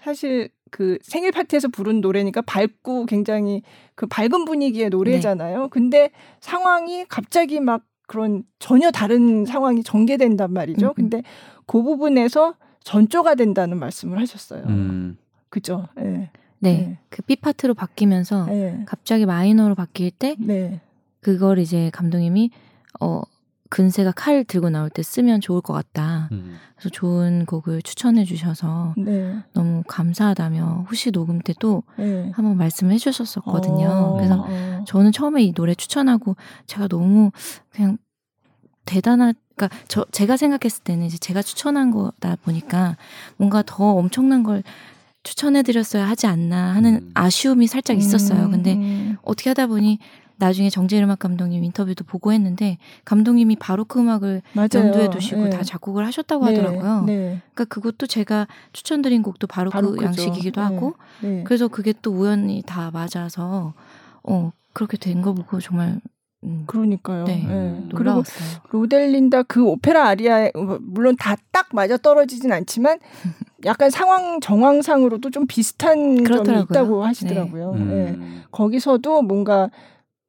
사실 0.00 0.50
그 0.70 0.98
생일 1.02 1.32
파티에서 1.32 1.68
부른 1.68 2.00
노래니까 2.00 2.42
밝고 2.42 3.06
굉장히 3.06 3.62
그 3.94 4.06
밝은 4.06 4.44
분위기의 4.44 4.90
노래잖아요. 4.90 5.62
네. 5.62 5.68
근데 5.70 6.10
상황이 6.40 7.04
갑자기 7.06 7.60
막 7.60 7.84
그런 8.06 8.44
전혀 8.58 8.90
다른 8.90 9.44
상황이 9.44 9.82
전개된단 9.82 10.52
말이죠. 10.52 10.88
음. 10.88 10.92
근데 10.94 11.22
그 11.66 11.82
부분에서 11.82 12.54
전조가 12.84 13.34
된다는 13.34 13.78
말씀을 13.78 14.18
하셨어요. 14.18 14.64
음. 14.66 15.18
그죠? 15.50 15.88
네. 15.96 16.30
네. 16.60 16.72
네. 16.72 16.98
그 17.08 17.22
B 17.22 17.36
파트로 17.36 17.74
바뀌면서 17.74 18.46
네. 18.46 18.82
갑자기 18.86 19.26
마이너로 19.26 19.74
바뀔 19.74 20.10
때 20.10 20.36
네. 20.38 20.80
그걸 21.20 21.58
이제 21.58 21.90
감독님이 21.92 22.50
어 23.00 23.22
근세가 23.68 24.12
칼 24.12 24.44
들고 24.44 24.70
나올 24.70 24.90
때 24.90 25.02
쓰면 25.02 25.40
좋을 25.40 25.60
것 25.60 25.72
같다. 25.72 26.28
음. 26.32 26.56
그래서 26.74 26.88
좋은 26.90 27.44
곡을 27.46 27.82
추천해 27.82 28.24
주셔서 28.24 28.94
네. 28.96 29.36
너무 29.52 29.82
감사하다며 29.86 30.86
후시 30.88 31.10
녹음 31.10 31.40
때도 31.40 31.82
네. 31.98 32.30
한번 32.34 32.56
말씀을 32.56 32.94
해 32.94 32.98
주셨었거든요. 32.98 33.88
어. 33.88 34.14
그래서 34.16 34.46
어. 34.48 34.84
저는 34.86 35.12
처음에 35.12 35.42
이 35.42 35.52
노래 35.52 35.74
추천하고 35.74 36.36
제가 36.66 36.88
너무 36.88 37.30
그냥 37.70 37.98
대단한 38.84 39.34
그러니까 39.54 39.76
저 39.88 40.06
제가 40.12 40.36
생각했을 40.36 40.82
때는 40.84 41.06
이제 41.06 41.18
제가 41.18 41.42
추천한 41.42 41.90
거다 41.90 42.36
보니까 42.44 42.96
뭔가 43.36 43.62
더 43.66 43.84
엄청난 43.84 44.42
걸 44.42 44.62
추천해 45.24 45.62
드렸어야 45.62 46.08
하지 46.08 46.26
않나 46.26 46.74
하는 46.74 46.94
음. 46.94 47.10
아쉬움이 47.14 47.66
살짝 47.66 47.98
있었어요. 47.98 48.48
근데 48.50 48.74
음. 48.74 49.16
어떻게 49.22 49.50
하다 49.50 49.66
보니 49.66 49.98
나중에 50.38 50.70
정재일 50.70 51.02
음악 51.04 51.18
감독님 51.18 51.64
인터뷰도 51.64 52.04
보고 52.04 52.32
했는데 52.32 52.78
감독님이 53.04 53.56
바로크 53.56 53.94
그 53.94 54.00
음악을 54.00 54.42
맞아요. 54.52 54.68
염두에 54.74 55.10
두시고 55.10 55.44
네. 55.44 55.50
다 55.50 55.62
작곡을 55.62 56.06
하셨다고 56.06 56.46
네. 56.46 56.56
하더라고요. 56.56 57.04
네. 57.06 57.40
그러니까 57.54 57.64
그것도 57.66 58.06
제가 58.06 58.46
추천드린 58.72 59.22
곡도 59.22 59.46
바로크 59.46 59.72
바로 59.72 59.96
양식이기도 60.02 60.60
네. 60.60 60.64
하고 60.66 60.94
네. 61.20 61.42
그래서 61.44 61.68
그게 61.68 61.92
또 62.02 62.12
우연히 62.12 62.62
다 62.66 62.90
맞아서 62.92 63.74
어 64.22 64.52
그렇게 64.72 64.96
된 64.96 65.22
거 65.22 65.32
보고 65.32 65.58
정말 65.60 66.00
음. 66.44 66.62
그러니까요. 66.68 67.24
네. 67.24 67.44
네. 67.48 67.88
그리고 67.96 68.22
로델린다 68.70 69.42
그 69.42 69.64
오페라 69.66 70.06
아리아 70.06 70.50
뭐 70.54 70.78
물론 70.80 71.16
다 71.16 71.36
딱 71.50 71.66
맞아 71.72 71.96
떨어지진 71.96 72.52
않지만 72.52 73.00
약간 73.64 73.90
상황 73.90 74.38
정황상으로도 74.40 75.30
좀 75.30 75.48
비슷한 75.48 76.22
그렇더라고요. 76.22 76.44
점이 76.54 76.62
있다고 76.70 77.04
하시더라고요. 77.04 77.74
네. 77.74 77.80
음. 77.80 78.44
거기서도 78.52 79.22
뭔가 79.22 79.68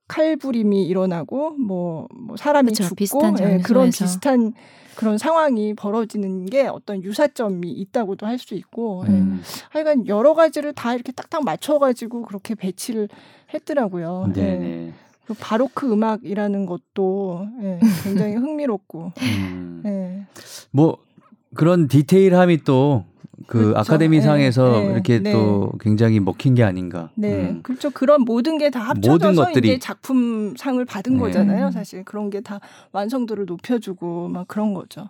칼부림이 0.09 0.85
일어나고 0.87 1.51
뭐, 1.51 2.07
뭐 2.13 2.35
사람이 2.35 2.71
그쵸, 2.71 2.83
죽고 2.83 2.95
비슷한 2.95 3.39
예, 3.39 3.59
그런 3.59 3.89
비슷한 3.91 4.53
그런 4.95 5.17
상황이 5.17 5.73
벌어지는 5.73 6.45
게 6.47 6.67
어떤 6.67 7.01
유사점이 7.01 7.69
있다고도 7.71 8.25
할 8.25 8.37
수 8.37 8.55
있고 8.55 9.05
예. 9.07 9.11
음. 9.11 9.39
예. 9.39 9.43
하여간 9.69 10.07
여러 10.07 10.33
가지를 10.33 10.73
다 10.73 10.93
이렇게 10.93 11.13
딱딱 11.13 11.45
맞춰가지고 11.45 12.23
그렇게 12.23 12.55
배치를 12.55 13.07
했더라고요. 13.53 14.31
네. 14.33 14.41
예. 14.41 14.93
그 15.25 15.35
바로크 15.39 15.91
음악이라는 15.91 16.65
것도 16.65 17.47
예, 17.61 17.79
굉장히 18.03 18.33
흥미롭고 18.35 19.13
음. 19.21 19.83
예. 19.85 20.25
뭐 20.71 20.97
그런 21.53 21.87
디테일함이 21.87 22.63
또 22.63 23.05
그 23.49 23.57
그렇죠. 23.57 23.79
아카데미상에서 23.79 24.71
네, 24.73 24.83
네, 24.87 24.93
이렇게 24.93 25.19
네. 25.19 25.31
또 25.31 25.71
굉장히 25.79 26.19
먹힌 26.19 26.53
게 26.53 26.63
아닌가. 26.63 27.09
네, 27.15 27.49
음. 27.49 27.59
그렇죠. 27.63 27.89
그런 27.89 28.21
모든 28.21 28.59
게 28.59 28.69
다 28.69 28.79
합쳐져서 28.79 29.11
모든 29.11 29.35
것들이 29.35 29.69
이제 29.69 29.79
작품상을 29.79 30.83
받은 30.85 31.13
네. 31.13 31.19
거잖아요. 31.19 31.71
사실 31.71 32.03
그런 32.05 32.29
게 32.29 32.41
다 32.41 32.59
완성도를 32.91 33.45
높여주고 33.47 34.29
막 34.29 34.47
그런 34.47 34.73
거죠. 34.75 35.09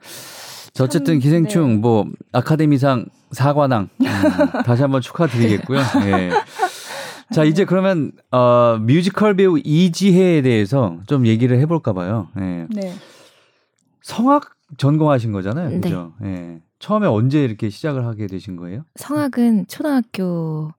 자, 0.73 0.83
어쨌든 0.85 1.19
기생충 1.19 1.67
네. 1.67 1.75
뭐 1.77 2.05
아카데미상 2.31 3.05
사관왕 3.31 3.89
음, 4.01 4.05
다시 4.65 4.81
한번 4.83 5.01
축하드리겠고요. 5.01 5.79
네. 6.05 6.29
자 7.33 7.43
이제 7.43 7.65
그러면 7.65 8.11
어, 8.31 8.77
뮤지컬 8.81 9.35
배우 9.35 9.59
이지혜에 9.61 10.41
대해서 10.41 10.97
좀 11.07 11.27
얘기를 11.27 11.59
해볼까 11.59 11.91
봐요. 11.93 12.29
네. 12.35 12.65
네. 12.69 12.93
성악 14.01 14.51
전공하신 14.77 15.31
거잖아요, 15.33 15.81
그죠? 15.81 16.13
네. 16.21 16.59
처음에 16.79 17.07
언제 17.07 17.43
이렇게 17.43 17.69
시작을 17.69 18.05
하게 18.05 18.27
되신 18.27 18.55
거예요? 18.55 18.83
성악은 18.95 19.67
초등학교 19.67 20.71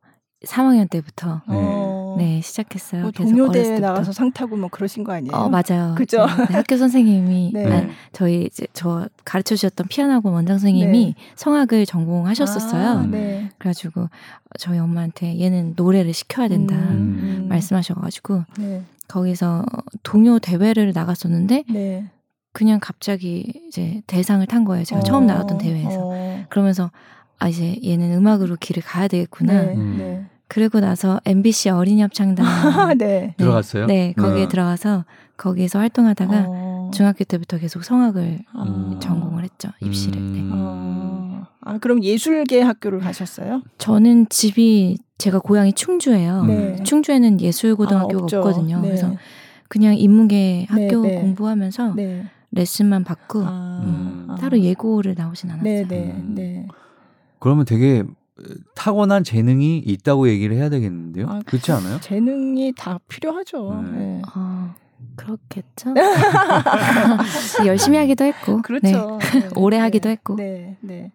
3학년 0.47 0.89
때부터 0.89 1.43
네. 1.49 1.55
어. 1.55 2.17
네 2.19 2.41
시작했어요. 2.41 3.03
뭐 3.03 3.11
동요 3.11 3.51
대회 3.51 3.79
나가서 3.79 4.13
상 4.13 4.33
타고 4.33 4.57
뭐 4.57 4.69
그러신 4.69 5.05
거 5.05 5.13
아니에요? 5.13 5.33
어 5.33 5.49
맞아요. 5.49 5.95
그죠? 5.97 6.27
네, 6.49 6.55
학교 6.57 6.77
선생님이 6.77 7.51
네. 7.53 7.67
아, 7.73 7.89
저희 8.13 8.47
이제 8.47 8.67
저 8.73 9.07
가르쳐 9.25 9.55
주셨던 9.55 9.89
피아노학원 9.89 10.35
원장 10.35 10.59
선생님이 10.59 11.05
네. 11.07 11.15
성악을 11.37 11.87
전공하셨었어요. 11.87 12.89
아, 12.89 13.07
네. 13.07 13.51
그래가지고 13.59 14.09
저희 14.59 14.79
엄마한테 14.79 15.39
얘는 15.39 15.75
노래를 15.77 16.13
시켜야 16.15 16.49
된다 16.49 16.75
음, 16.75 17.45
음. 17.45 17.47
말씀하셔가지고 17.49 18.45
네. 18.59 18.83
거기서 19.07 19.65
동요 20.03 20.39
대회를 20.39 20.93
나갔었는데 20.95 21.65
네. 21.71 22.11
그냥 22.53 22.81
갑자기 22.81 23.63
이제 23.69 24.03
대상을 24.07 24.45
탄 24.47 24.65
거예요. 24.65 24.85
제가 24.85 25.01
어, 25.01 25.05
처음 25.05 25.27
나갔던 25.27 25.59
대회에서 25.59 25.99
어. 26.01 26.45
그러면서 26.49 26.91
아 27.39 27.49
이제 27.49 27.77
얘는 27.85 28.13
음악으로 28.13 28.57
길을 28.59 28.83
가야 28.83 29.09
되겠구나. 29.09 29.53
네, 29.53 29.75
음. 29.75 29.97
네. 29.99 30.27
그리고 30.49 30.81
나서 30.81 31.21
MBC 31.25 31.71
어린이 31.71 32.03
합창단 32.03 32.45
네. 32.99 33.07
네. 33.07 33.35
들어갔어요? 33.39 33.87
네, 33.87 34.13
거기에 34.15 34.43
네. 34.43 34.49
들어가서 34.49 35.05
거기서 35.37 35.79
활동하다가 35.79 36.47
어. 36.49 36.91
중학교 36.93 37.23
때부터 37.25 37.57
계속 37.57 37.85
성악을 37.85 38.41
음. 38.57 38.97
전공을 39.01 39.45
했죠 39.45 39.69
입시를. 39.81 40.21
네. 40.21 40.41
음. 40.41 40.51
어. 40.53 41.47
아 41.63 41.79
그럼 41.79 42.03
예술계 42.03 42.63
학교를 42.63 42.99
가셨어요? 42.99 43.63
저는 43.79 44.29
집이 44.29 44.99
제가 45.19 45.39
고향이 45.39 45.73
충주예요. 45.75 46.45
네. 46.45 46.83
충주에는 46.83 47.41
예술고등학교가 47.41 48.37
아, 48.37 48.41
없거든요. 48.41 48.81
네. 48.81 48.89
그래서 48.89 49.15
그냥 49.69 49.97
인문계 49.97 50.67
학교 50.69 51.03
공부하면서 51.03 51.95
레슨만 52.53 53.05
받고 53.05 53.43
아. 53.45 53.83
음. 53.85 54.27
따로 54.41 54.59
예고를 54.61 55.15
나오진 55.17 55.51
않았어요. 55.51 55.87
네, 55.87 55.87
네, 55.87 56.23
네. 56.27 56.69
그러면 57.39 57.65
되게 57.65 58.05
타고난 58.75 59.23
재능이 59.25 59.79
있다고 59.79 60.29
얘기를 60.29 60.57
해야 60.57 60.69
되겠는데요. 60.69 61.27
아, 61.29 61.41
그렇지 61.45 61.73
않아요? 61.73 62.01
재능이 62.01 62.73
다 62.77 62.99
필요하죠. 63.09 63.83
네. 63.93 63.99
네. 63.99 64.23
아, 64.27 64.75
그렇겠죠. 65.17 65.95
열심히 67.67 67.99
하기도 67.99 68.25
했고, 68.25 68.63
그렇죠. 68.63 69.19
네. 69.21 69.41
네. 69.41 69.49
오래 69.57 69.77
네. 69.77 69.83
하기도 69.83 70.09
했고. 70.09 70.37
네, 70.37 70.77
네. 70.81 71.13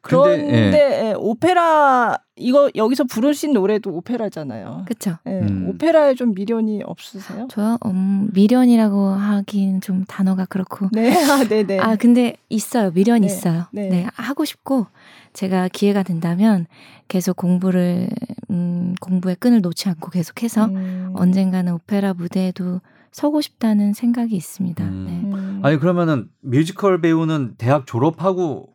그런데 0.00 1.02
예. 1.02 1.08
예. 1.08 1.14
오페라 1.16 2.18
이거 2.36 2.70
여기서 2.74 3.04
부르신 3.04 3.52
노래도 3.52 3.90
오페라잖아요. 3.90 4.84
그렇죠. 4.86 5.18
예. 5.26 5.40
음. 5.40 5.68
오페라에 5.68 6.14
좀 6.14 6.34
미련이 6.34 6.82
없으세요? 6.84 7.48
저요? 7.50 7.78
음, 7.86 8.28
미련이라고 8.34 9.08
하긴 9.08 9.80
좀 9.80 10.04
단어가 10.04 10.44
그렇고. 10.44 10.88
네, 10.92 11.12
아, 11.30 11.44
네, 11.44 11.64
네. 11.64 11.78
아 11.78 11.96
근데 11.96 12.36
있어요. 12.48 12.90
미련이 12.92 13.26
네. 13.26 13.32
있어요. 13.32 13.66
네. 13.72 13.88
네. 13.88 14.06
하고 14.14 14.44
싶고 14.44 14.86
제가 15.32 15.68
기회가 15.68 16.02
된다면 16.02 16.66
계속 17.08 17.36
공부를 17.36 18.08
음, 18.50 18.94
공부의 19.00 19.36
끈을 19.36 19.60
놓지 19.60 19.88
않고 19.88 20.10
계속해서 20.10 20.66
음. 20.66 21.12
언젠가는 21.14 21.72
오페라 21.72 22.14
무대에도 22.14 22.80
서고 23.14 23.40
싶다는 23.40 23.92
생각이 23.92 24.34
있습니다. 24.34 24.84
음. 24.84 25.04
네. 25.06 25.12
음. 25.12 25.60
아니 25.62 25.78
그러면은 25.78 26.28
뮤지컬 26.40 27.00
배우는 27.00 27.54
대학 27.58 27.86
졸업하고 27.86 28.70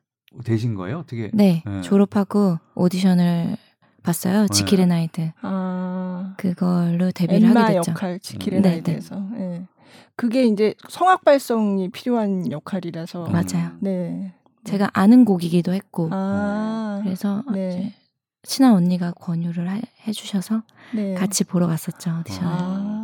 되신 0.46 0.76
거예요? 0.76 1.00
어떻게? 1.00 1.30
네, 1.34 1.62
네. 1.66 1.82
졸업하고 1.82 2.58
오디션을 2.74 3.58
봤어요. 4.02 4.44
네. 4.44 4.48
지킬 4.48 4.88
앤 4.88 5.02
하이드. 5.02 5.34
아. 5.42 6.36
그걸로 6.38 7.12
데뷔를 7.12 7.54
하게 7.54 7.74
됐죠. 7.74 7.92
역할 7.92 8.20
지킬 8.22 8.46
앤 8.46 8.60
음. 8.60 8.62
하이드에서. 8.62 9.20
네. 9.34 9.68
그게 10.16 10.46
이제 10.46 10.74
성악 10.88 11.26
발성이 11.26 11.90
필요한 11.90 12.50
역할이라서. 12.50 13.28
맞아요. 13.28 13.72
네. 13.82 14.34
제가 14.64 14.90
아는 14.94 15.26
곡이기도 15.26 15.74
했고 15.74 16.08
아, 16.14 17.02
그래서 17.04 17.44
네. 17.52 17.70
이제 17.70 17.94
친한 18.44 18.74
언니가 18.74 19.12
권유를 19.12 19.70
하, 19.70 19.82
해주셔서 20.08 20.64
네. 20.96 21.14
같이 21.16 21.44
보러 21.44 21.68
갔었죠 21.68 22.20
오디션을. 22.22 22.50
아. 22.50 22.99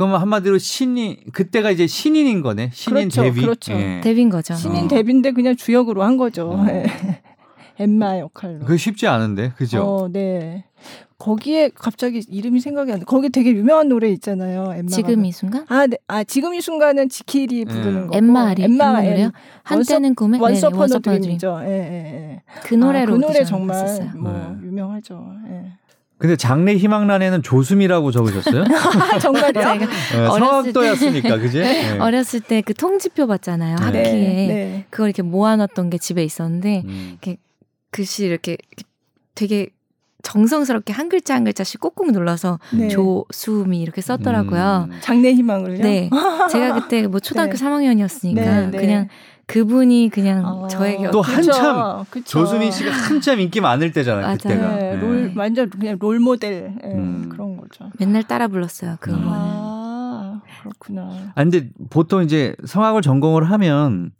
그러면 0.00 0.18
한마디로 0.22 0.56
신인 0.56 1.18
그때가 1.30 1.70
이제 1.70 1.86
신인인 1.86 2.40
거네 2.40 2.70
신인 2.72 3.10
그렇죠, 3.10 3.22
데뷔. 3.22 3.40
그렇죠. 3.42 3.72
예. 3.74 4.00
데뷔인 4.02 4.30
거죠. 4.30 4.54
신인 4.54 4.86
어. 4.86 4.88
데뷔인데 4.88 5.32
그냥 5.32 5.56
주역으로 5.56 6.02
한 6.02 6.16
거죠. 6.16 6.48
어. 6.48 6.64
네. 6.64 6.86
엠마 7.78 8.18
역할로. 8.18 8.64
그 8.64 8.78
쉽지 8.78 9.06
않은데 9.06 9.52
그죠? 9.56 9.82
어, 9.82 10.08
네. 10.10 10.64
거기에 11.18 11.68
갑자기 11.74 12.22
이름이 12.26 12.60
생각이 12.60 12.90
안 12.92 13.00
나. 13.00 13.04
거기 13.04 13.28
되게 13.28 13.52
유명한 13.52 13.88
노래 13.88 14.08
있잖아요. 14.08 14.72
엠마 14.74 14.88
지금 14.88 15.26
이 15.26 15.32
순간? 15.32 15.66
아, 15.68 15.86
네. 15.86 15.98
아 16.08 16.24
지금 16.24 16.54
이 16.54 16.62
순간은 16.62 17.10
지킬이 17.10 17.64
네. 17.64 17.64
부르는 17.66 18.06
거. 18.06 18.16
엠마 18.16 18.48
아리 18.48 18.62
엠마 18.62 19.02
노래요? 19.02 19.32
한때는 19.64 20.14
꿈에 20.14 20.38
원서 20.38 20.70
네, 20.70 20.78
원서 20.78 20.98
드림이죠. 20.98 21.60
예, 21.64 21.68
예, 21.68 21.72
예. 21.72 22.42
그 22.62 22.74
노래로 22.74 23.12
아, 23.12 23.16
그 23.18 23.20
노래 23.20 23.44
정말 23.44 23.76
봤었어요. 23.82 24.12
뭐 24.16 24.32
네. 24.32 24.66
유명하죠. 24.66 25.26
예. 25.50 25.72
근데 26.20 26.36
장래 26.36 26.74
희망란에는 26.76 27.42
조수미라고 27.42 28.10
적으셨어요? 28.12 28.64
정말요? 29.20 29.52
네, 29.52 29.86
성악도였으니까, 30.26 31.38
그지? 31.38 31.58
네. 31.60 31.98
어렸을 31.98 32.40
때 32.40 32.60
그 32.60 32.74
통지표 32.74 33.26
받잖아요. 33.26 33.76
네. 33.76 33.84
학기에 33.84 34.02
네. 34.02 34.84
그걸 34.90 35.08
이렇게 35.08 35.22
모아놨던 35.22 35.88
게 35.90 35.98
집에 35.98 36.22
있었는데 36.22 36.82
음. 36.84 37.08
이렇게 37.12 37.38
글씨 37.90 38.26
이렇게 38.26 38.56
되게 39.34 39.68
정성스럽게 40.22 40.92
한 40.92 41.08
글자 41.08 41.34
한 41.34 41.44
글자씩 41.44 41.80
꾹꾹 41.80 42.12
눌러서 42.12 42.58
네. 42.74 42.88
조수미 42.88 43.80
이렇게 43.80 44.02
썼더라고요. 44.02 44.88
음. 44.90 44.98
장래 45.00 45.32
희망을요? 45.32 45.78
네. 45.82 46.10
제가 46.50 46.74
그때 46.74 47.06
뭐 47.06 47.18
초등학교 47.20 47.52
네. 47.56 47.64
3학년이었으니까 47.64 48.34
네, 48.34 48.66
네, 48.70 48.78
그냥 48.78 49.08
그분이 49.50 50.10
그냥 50.10 50.46
아, 50.46 50.68
저에게 50.68 51.10
또 51.10 51.20
한참 51.20 52.04
그쵸. 52.10 52.40
조수미 52.40 52.70
씨가 52.70 52.90
한참 52.90 53.40
인기 53.40 53.60
많을 53.60 53.92
때잖아요. 53.92 54.22
맞아요. 54.22 54.36
그때가 54.36 54.76
네, 54.76 54.96
롤 54.96 55.32
완전 55.36 55.68
그냥 55.70 55.96
롤 56.00 56.18
모델 56.20 56.74
네, 56.82 56.92
음. 56.94 57.28
그런 57.28 57.56
거죠. 57.56 57.90
맨날 57.98 58.22
따라 58.22 58.48
불렀어요. 58.48 58.96
그 59.00 59.10
음악을. 59.10 59.28
아, 59.32 60.40
그렇구나. 60.62 61.32
아 61.34 61.42
근데 61.42 61.68
보통 61.90 62.22
이제 62.22 62.54
성악을 62.64 63.02
전공을 63.02 63.44
하면 63.50 64.12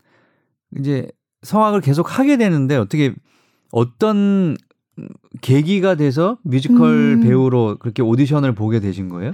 이제 0.79 1.09
성악을 1.43 1.81
계속 1.81 2.19
하게 2.19 2.37
되는데 2.37 2.77
어떻게 2.77 3.15
어떤 3.73 4.57
계기가 5.41 5.95
돼서 5.95 6.39
뮤지컬 6.43 6.89
음. 6.89 7.21
배우로 7.23 7.77
그렇게 7.79 8.03
오디션을 8.03 8.55
보게 8.55 8.81
되신 8.81 9.09
거예요? 9.09 9.33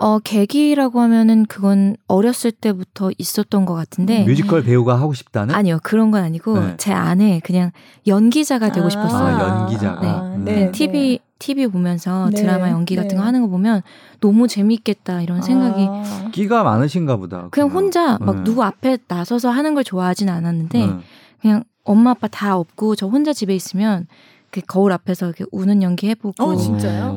어, 0.00 0.20
계기라고 0.20 1.00
하면은 1.00 1.44
그건 1.46 1.96
어렸을 2.06 2.52
때부터 2.52 3.10
있었던 3.18 3.66
것 3.66 3.74
같은데. 3.74 4.24
뮤지컬 4.24 4.62
배우가 4.62 4.94
하고 4.98 5.12
싶다는? 5.12 5.54
아니요, 5.54 5.80
그런 5.82 6.12
건 6.12 6.22
아니고, 6.22 6.58
네. 6.60 6.74
제 6.78 6.92
안에 6.92 7.40
그냥 7.42 7.72
연기자가 8.06 8.70
되고 8.70 8.86
아, 8.86 8.90
싶었어요. 8.90 9.36
아, 9.36 9.60
연기자가. 9.62 10.00
네. 10.00 10.36
음. 10.36 10.44
네. 10.44 10.70
TV, 10.70 11.18
TV 11.40 11.66
보면서 11.66 12.30
네. 12.30 12.40
드라마 12.40 12.70
연기 12.70 12.94
같은 12.94 13.16
거 13.16 13.22
네. 13.22 13.26
하는 13.26 13.42
거 13.42 13.48
보면 13.48 13.82
너무 14.20 14.46
재밌겠다, 14.46 15.20
이런 15.22 15.42
생각이. 15.42 15.86
아. 15.90 16.30
끼가 16.30 16.62
많으신가 16.62 17.16
보다. 17.16 17.48
그냥 17.50 17.70
혼자 17.70 18.18
막 18.18 18.36
네. 18.36 18.44
누구 18.44 18.62
앞에 18.62 18.98
나서서 19.08 19.50
하는 19.50 19.74
걸 19.74 19.82
좋아하진 19.82 20.28
않았는데, 20.28 20.78
네. 20.78 20.92
그냥 21.42 21.64
엄마 21.82 22.10
아빠 22.10 22.28
다 22.28 22.56
없고 22.56 22.94
저 22.94 23.08
혼자 23.08 23.32
집에 23.32 23.52
있으면 23.54 24.06
그 24.50 24.60
거울 24.62 24.92
앞에서 24.92 25.26
이렇게 25.26 25.44
우는 25.52 25.82
연기 25.82 26.08
해보고 26.08 26.42
어, 26.42 26.54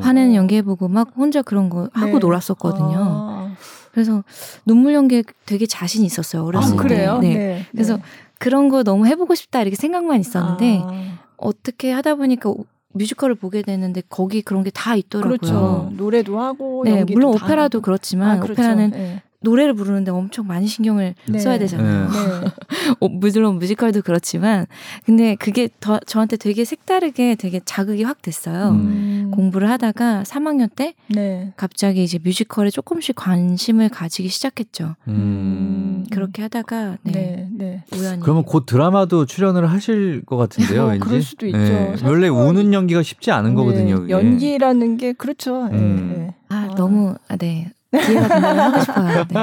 화내는 0.02 0.36
연기 0.36 0.56
해보고 0.58 0.88
막 0.88 1.12
혼자 1.16 1.42
그런 1.42 1.70
거 1.70 1.90
하고 1.94 2.14
네. 2.14 2.20
놀았었거든요. 2.20 2.96
아. 2.98 3.56
그래서 3.92 4.24
눈물 4.66 4.94
연기에 4.94 5.24
되게 5.46 5.66
자신 5.66 6.04
있었어요 6.04 6.46
어렸을 6.46 6.74
아, 6.74 6.82
그래요? 6.82 7.20
때. 7.22 7.28
네. 7.30 7.36
네. 7.36 7.66
그래서 7.72 7.98
네. 7.98 8.04
그런 8.40 8.70
거 8.70 8.84
너무 8.84 9.06
해보고 9.08 9.36
싶다 9.36 9.62
이렇게 9.62 9.76
생각만 9.76 10.20
있었는데 10.20 10.82
아. 10.84 11.20
어떻게 11.38 11.92
하다 11.92 12.16
보니까 12.16 12.54
뮤지컬을 12.94 13.36
보게 13.36 13.62
되는데 13.62 14.02
거기 14.10 14.42
그런 14.42 14.64
게 14.64 14.72
다 14.74 14.96
있더라고요. 14.96 15.38
그렇죠. 15.38 15.90
노래도 15.96 16.40
하고 16.40 16.84
네, 16.84 17.06
물론 17.06 17.34
오페라도 17.36 17.78
하고. 17.78 17.82
그렇지만 17.86 18.38
아, 18.38 18.40
그렇죠. 18.42 18.54
오페라는 18.62 18.92
네. 18.92 19.24
노래를 19.42 19.74
부르는데 19.74 20.12
엄청 20.12 20.48
많이 20.48 20.68
신경을 20.68 21.16
네. 21.28 21.40
써야 21.40 21.58
되잖아요. 21.58 22.10
네. 22.10 22.48
어, 23.00 23.08
물론 23.08 23.58
뮤지컬도 23.58 24.02
그렇지만 24.04 24.68
근데 25.06 25.36
그게 25.36 25.68
더 25.80 26.00
저한테 26.00 26.38
되게 26.38 26.64
색다르게 26.64 27.36
되게 27.36 27.60
자극이 27.66 28.04
확 28.04 28.22
됐어요. 28.22 28.70
음. 28.70 29.32
공부를 29.34 29.70
하다가 29.70 30.24
3학년 30.24 30.70
때 30.76 30.94
네. 31.08 31.54
갑자기 31.58 32.04
이제 32.04 32.20
뮤지컬에 32.24 32.70
조금씩 32.70 33.16
관심을 33.16 33.90
가지기 33.90 34.30
시작했죠. 34.30 34.96
음. 35.08 36.06
그렇게 36.12 36.44
하다가 36.44 36.98
네. 37.04 37.12
네, 37.12 37.48
네. 37.52 37.84
우연히 37.94 38.22
그러면 38.22 38.44
곧 38.44 38.66
드라마도 38.68 39.26
출연을 39.26 39.72
하실 39.72 40.22
것 40.26 40.38
같은데요. 40.38 40.84
어, 40.84 40.88
왠지? 40.88 41.00
그럴 41.00 41.22
수도 41.24 41.48
있죠. 41.48 41.58
네. 41.58 41.96
원래 42.04 42.28
우는 42.28 42.74
연기가 42.74 43.02
쉽지 43.02 43.32
않은 43.32 43.56
거거든요. 43.56 44.08
연기라는 44.08 44.98
게 44.98 45.14
그렇죠. 45.14 45.64
음. 45.72 46.32
아, 46.50 46.68
아, 46.72 46.76
너무 46.76 47.16
아, 47.28 47.38
네. 47.38 47.72
기회가 47.92 48.28
된다면 48.28 48.60
하고 48.60 48.80
싶어요. 48.84 49.26
네. 49.30 49.36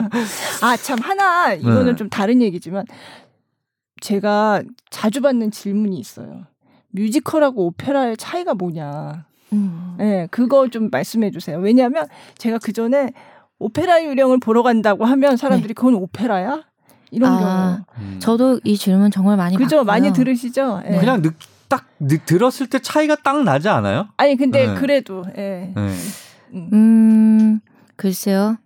아, 0.63 0.77
참, 0.77 0.99
하나, 1.01 1.53
이거는 1.53 1.87
네. 1.87 1.97
좀 1.97 2.09
다른 2.09 2.41
얘기지만, 2.43 2.85
제가 4.01 4.63
자주 4.91 5.21
받는 5.21 5.51
질문이 5.51 5.99
있어요. 5.99 6.47
뮤지컬하고 6.91 7.67
오페라의 7.67 8.17
차이가 8.17 8.55
뭐냐. 8.55 9.27
음. 9.53 9.95
네, 9.99 10.29
그거 10.31 10.69
좀 10.69 10.89
말씀해 10.91 11.31
주세요. 11.31 11.59
왜냐하면 11.59 12.07
제가 12.39 12.59
그 12.59 12.73
전에 12.73 13.13
오페라 13.59 14.03
유령을 14.03 14.39
보러 14.39 14.63
간다고 14.63 15.05
하면 15.05 15.37
사람들이 15.37 15.69
네. 15.69 15.75
그건 15.75 15.95
오페라야? 15.95 16.65
이런 17.11 17.33
아, 17.33 17.39
경우. 17.39 17.85
음. 17.99 18.17
저도 18.21 18.61
이 18.65 18.77
질문 18.77 19.11
정말 19.11 19.37
많이 19.37 19.57
그죠? 19.57 19.79
받고요. 19.79 19.85
많이 19.85 20.13
들으시죠? 20.13 20.83
네. 20.85 20.99
그냥 20.99 21.23
딱 21.69 21.87
들었을 22.27 22.67
때 22.69 22.79
차이가 22.79 23.17
딱 23.17 23.43
나지 23.43 23.69
않아요? 23.69 24.09
아니 24.17 24.37
근데 24.37 24.67
네. 24.69 24.75
그래도 24.75 25.25
예. 25.37 25.73
네. 25.75 25.95
음, 26.55 26.71
음 26.73 27.61
글쎄요. 27.99 28.57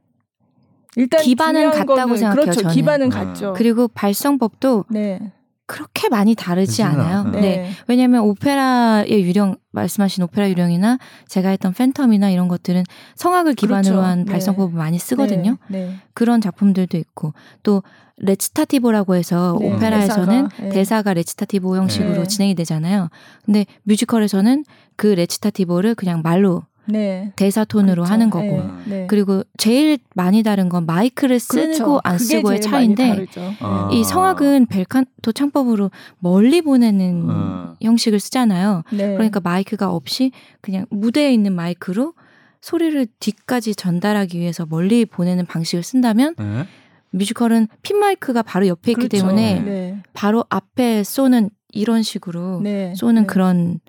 일단 0.97 1.23
기반은 1.23 1.71
같다고 1.71 2.17
생각해요. 2.17 2.43
그렇죠. 2.43 2.61
저는. 2.61 2.75
기반은 2.75 3.09
같죠. 3.09 3.55
그리고 3.57 3.89
발성법도 3.89 4.85
네. 4.91 5.33
그렇게 5.65 6.11
많이 6.11 6.35
다르지 6.35 6.83
않아요. 6.83 7.25
네. 7.31 7.41
네. 7.41 7.71
왜냐하면 7.89 8.25
오페라의 8.25 9.23
유령 9.23 9.57
말씀하신 9.71 10.25
오페라 10.25 10.51
유령이나 10.51 10.99
제가 11.29 11.49
했던 11.49 11.73
팬텀이나 11.73 12.31
이런 12.31 12.47
것들은 12.47 12.85
성악을 13.17 13.55
기반으로 13.55 13.95
그렇죠. 13.95 14.07
한 14.07 14.25
네. 14.27 14.33
발성법을 14.33 14.77
많이 14.77 14.99
쓰거든요. 14.99 15.57
네. 15.69 15.87
네. 15.87 15.97
그런 16.13 16.43
작품들도 16.43 16.99
있고 16.99 17.33
또 17.63 17.83
레치타티보라고 18.19 19.15
해서 19.15 19.57
네. 19.59 19.73
오페라에서는 19.73 20.49
대사가, 20.49 20.75
대사가 20.75 21.15
레치타티보 21.15 21.75
형식으로 21.79 22.27
진행이 22.27 22.55
되잖아요. 22.55 23.09
근데 23.47 23.65
뮤지컬에서는 23.85 24.65
그 24.97 25.07
레치타티보를 25.07 25.95
그냥 25.95 26.21
말로 26.23 26.65
네. 26.87 27.33
대사 27.37 27.65
톤으로 27.65 28.03
그렇죠. 28.03 28.13
하는 28.13 28.31
거고 28.31 28.45
네. 28.45 28.73
네. 28.87 29.07
그리고 29.09 29.45
제일 29.57 29.99
많이 30.15 30.43
다른 30.43 30.69
건 30.69 30.87
마이크를 30.87 31.39
쓰고 31.39 31.61
그렇죠. 31.63 32.01
안 32.05 32.19
쓰고의 32.19 32.61
차이인데 32.61 33.27
아. 33.61 33.89
이 33.93 34.05
성악은 34.05 34.67
벨칸토 34.67 35.33
창법으로 35.33 35.91
멀리 36.19 36.61
보내는 36.61 37.27
아. 37.29 37.75
형식을 37.81 38.21
쓰잖아요. 38.21 38.83
네. 38.91 39.13
그러니까 39.15 39.41
마이크가 39.41 39.91
없이 39.91 40.33
그냥 40.61 40.87
무대에 40.91 41.33
있는 41.33 41.53
마이크로 41.53 42.15
소리를 42.61 43.07
뒤까지 43.19 43.75
전달하기 43.75 44.39
위해서 44.39 44.67
멀리 44.69 45.05
보내는 45.05 45.47
방식을 45.47 45.83
쓴다면 45.83 46.35
네. 46.39 46.67
뮤지컬은 47.11 47.69
핀 47.83 47.99
마이크가 47.99 48.43
바로 48.43 48.67
옆에 48.67 48.93
있기 48.93 49.09
그렇죠. 49.09 49.27
때문에 49.27 49.61
네. 49.61 50.03
바로 50.15 50.45
앞에 50.49 51.05
쏘는 51.05 51.51
이런 51.71 52.03
식으로 52.03 52.63
쏘는 52.97 53.27
그런 53.27 53.81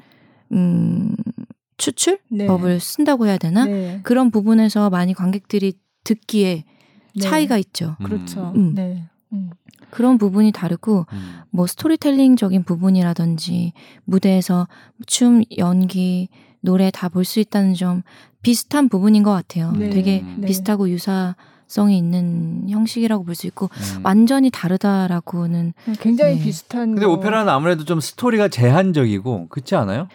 음 0.52 1.16
추출법을 1.92 2.72
네. 2.74 2.80
쓴다고 2.80 3.28
해야 3.28 3.38
되나 3.38 3.66
네. 3.66 4.00
그런 4.04 4.32
부분에서 4.32 4.90
많이 4.90 5.14
관객들이 5.14 5.74
듣기에 6.04 6.64
네. 7.16 7.22
차이가 7.22 7.58
있죠. 7.58 7.96
음. 8.02 8.06
그렇죠. 8.06 8.54
음. 8.56 8.74
네. 8.76 9.04
음. 9.34 9.50
그런 9.90 10.18
부분이 10.18 10.52
다르고 10.52 11.06
음. 11.12 11.40
뭐 11.52 11.68
스토리텔링적인 11.68 12.64
부분이라든지 12.64 13.74
무대에서 14.06 14.68
춤, 15.06 15.44
연기, 15.58 16.30
노래 16.62 16.90
다 16.92 17.10
볼 17.10 17.26
수 17.26 17.40
있다는 17.40 17.74
점 17.76 18.02
비슷한 18.42 18.90
부분인 18.90 19.22
것 19.24 19.32
같아요. 19.32 19.72
네. 19.74 19.90
되게 19.90 20.24
네. 20.38 20.48
비슷하고 20.48 20.90
유사. 20.90 21.36
성이 21.66 21.98
있는 21.98 22.70
형식이라고 22.70 23.24
볼 23.24 23.34
수 23.34 23.48
있고 23.48 23.66
음. 23.98 24.02
완전히 24.04 24.52
다르다라고는 24.52 25.74
굉장히 26.00 26.36
네. 26.38 26.44
비슷한. 26.44 26.92
근데 26.92 27.06
거. 27.08 27.14
오페라는 27.14 27.52
아무래도 27.52 27.84
좀 27.84 28.00
스토리가 28.00 28.48
제한적이고 28.50 29.48
그렇지 29.48 29.74
않아요? 29.76 30.08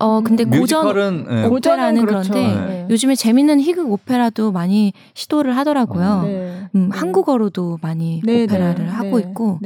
어 0.00 0.20
근데 0.22 0.44
고전 0.44 1.24
네. 1.28 1.44
오페라는 1.46 2.06
그렇죠. 2.06 2.32
그런데 2.32 2.66
네. 2.66 2.86
요즘에 2.90 3.14
재밌는 3.14 3.60
희극 3.60 3.90
오페라도 3.92 4.50
많이 4.50 4.92
시도를 5.14 5.56
하더라고요. 5.56 6.22
네. 6.22 6.68
음, 6.74 6.88
네. 6.90 6.96
한국어로도 6.98 7.78
많이 7.82 8.20
네, 8.24 8.44
오페라를 8.44 8.86
네. 8.86 8.90
하고 8.90 9.18
있고 9.18 9.58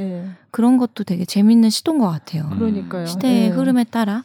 그런 0.51 0.77
것도 0.77 1.03
되게 1.05 1.25
재밌는 1.25 1.69
시도인 1.69 1.99
것 1.99 2.07
같아요. 2.09 2.49
그러니까요. 2.57 3.05
시대의 3.05 3.49
흐름에 3.49 3.85
따라. 3.85 4.23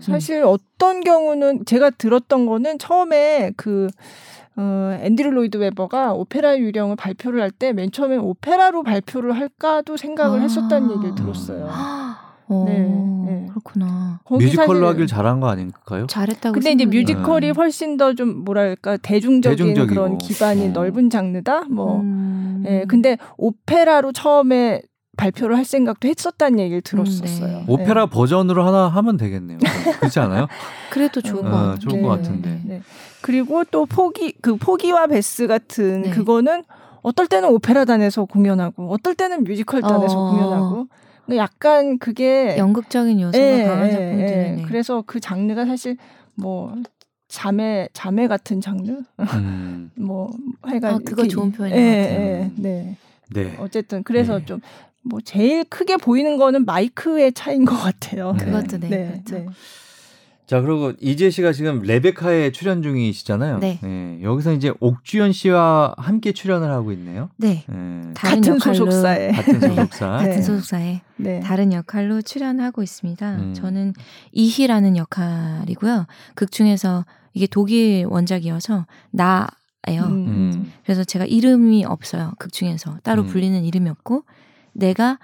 사실 0.00 0.42
어떤 0.44 1.00
경우는 1.02 1.64
제가 1.66 1.90
들었던 1.90 2.46
거는 2.46 2.78
처음에 2.78 3.52
그 3.56 3.88
어, 4.56 4.96
앤드류 5.02 5.30
로이드 5.30 5.56
웨버가 5.56 6.12
오페라 6.12 6.56
유령을 6.56 6.94
발표를 6.96 7.40
할 7.42 7.50
때 7.50 7.72
맨 7.72 7.90
처음에 7.90 8.16
오페라로 8.16 8.82
발표를 8.84 9.36
할까도 9.36 9.96
생각을 9.96 10.38
아~ 10.38 10.42
했었다는 10.42 10.92
얘기를 10.92 11.14
들었어요. 11.16 11.68
어, 12.48 12.64
네, 12.68 12.78
네, 12.80 13.46
그렇구나. 13.48 14.20
뮤지컬로 14.30 14.86
하길 14.88 15.06
잘한 15.06 15.40
거 15.40 15.48
아닌가요? 15.48 16.06
잘했다고. 16.06 16.52
근데 16.52 16.72
이제 16.72 16.84
뮤지컬이 16.84 17.46
네. 17.46 17.52
훨씬 17.56 17.96
더 17.96 18.14
좀 18.14 18.44
뭐랄까 18.44 18.96
대중적인 18.98 19.56
대중적이고. 19.56 19.94
그런 19.94 20.18
기반이 20.18 20.66
어. 20.68 20.72
넓은 20.72 21.08
장르다. 21.10 21.62
뭐, 21.70 22.00
음. 22.00 22.62
예. 22.66 22.84
근데 22.86 23.16
오페라로 23.38 24.12
처음에 24.12 24.82
발표를 25.16 25.56
할 25.56 25.64
생각도 25.64 26.08
했었다는 26.08 26.58
얘기를 26.58 26.80
들었었어요. 26.82 27.58
음, 27.58 27.64
네. 27.66 27.72
오페라 27.72 28.06
버전으로 28.06 28.66
하나 28.66 28.88
하면 28.88 29.16
되겠네요. 29.16 29.58
그렇지 30.00 30.18
않아요? 30.20 30.46
그래도 30.90 31.20
좋을 31.22 31.46
어, 31.46 31.50
것 31.50 31.56
같아요. 31.56 31.78
좋을 31.78 32.02
것 32.02 32.08
같은데. 32.08 32.60
네. 32.64 32.82
그리고 33.22 33.64
또 33.70 33.86
포기 33.86 34.34
그 34.42 34.56
포기와 34.56 35.06
베스 35.06 35.46
같은 35.46 36.02
네. 36.02 36.10
그거는 36.10 36.64
어떨 37.02 37.26
때는 37.28 37.48
오페라단에서 37.50 38.24
공연하고 38.24 38.92
어떨 38.92 39.14
때는 39.14 39.44
뮤지컬단에서 39.44 40.18
어. 40.18 40.30
공연하고 40.30 40.86
약간 41.36 41.98
그게 41.98 42.56
연극적인 42.58 43.20
요소가 43.20 43.44
예, 43.44 43.64
강한 43.64 43.90
작품들이네. 43.90 44.56
예, 44.58 44.64
그래서 44.66 45.02
그 45.06 45.20
장르가 45.20 45.64
사실 45.64 45.96
뭐 46.34 46.74
자매 47.28 47.88
자매 47.92 48.28
같은 48.28 48.60
장르 48.60 49.00
음. 49.18 49.90
뭐 49.96 50.30
해가 50.68 50.88
아, 50.88 50.98
그거 51.04 51.26
좋은 51.26 51.52
표현인 51.52 51.76
예, 51.76 51.80
것 51.80 52.08
같아요. 52.08 52.20
예, 52.20 52.50
네. 52.56 52.96
네. 53.30 53.56
어쨌든 53.58 54.02
그래서 54.02 54.38
네. 54.38 54.44
좀뭐 54.44 55.20
제일 55.24 55.64
크게 55.64 55.96
보이는 55.96 56.36
거는 56.36 56.64
마이크의 56.64 57.32
차이인 57.32 57.64
것 57.64 57.76
같아요. 57.76 58.34
그것도 58.38 58.78
네. 58.78 58.88
네. 58.88 59.22
그렇죠. 59.24 59.50
네. 60.44 60.46
자, 60.46 60.60
그리고 60.60 60.92
이재 61.00 61.30
씨가 61.30 61.52
지금 61.52 61.80
레베카에 61.82 62.52
출연 62.52 62.82
중이시잖아요. 62.82 63.58
네. 63.58 63.78
네. 63.82 64.18
여기서 64.22 64.52
이제 64.52 64.72
옥주현 64.80 65.32
씨와 65.32 65.94
함께 65.96 66.32
출연을 66.32 66.70
하고 66.70 66.92
있네요. 66.92 67.30
네. 67.36 67.64
네. 67.66 68.12
같은 68.14 68.58
소속사에. 68.58 69.32
같은 69.32 69.60
소속사. 69.60 70.08
같은 70.18 70.30
네. 70.30 70.42
소속사에 70.42 71.00
네. 71.16 71.40
다른 71.40 71.72
역할로 71.72 72.20
출연하고 72.20 72.82
있습니다. 72.82 73.36
음. 73.36 73.54
저는 73.54 73.94
이희라는 74.32 74.96
역할이고요. 74.96 76.06
극 76.34 76.52
중에서 76.52 77.06
이게 77.32 77.46
독일 77.46 78.06
원작이어서 78.08 78.86
나 79.10 79.48
예요. 79.88 80.02
음. 80.02 80.26
음. 80.26 80.72
그래서 80.84 81.04
제가 81.04 81.24
이름이 81.24 81.84
없어요. 81.84 82.32
극 82.38 82.52
중에서 82.52 82.98
따로 83.02 83.22
음. 83.22 83.28
불리는 83.28 83.64
이름이 83.64 83.88
없고 83.88 84.24
내가 84.72 85.18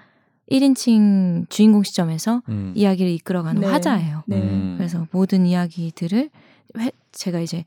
1인칭 0.51 1.49
주인공 1.49 1.83
시점에서 1.83 2.41
음. 2.49 2.73
이야기를 2.75 3.11
이끌어가는 3.11 3.61
네. 3.61 3.67
화자예요. 3.67 4.23
네. 4.27 4.37
음. 4.37 4.75
그래서 4.77 5.07
모든 5.11 5.45
이야기들을 5.45 6.29
회, 6.79 6.91
제가 7.11 7.39
이제 7.39 7.63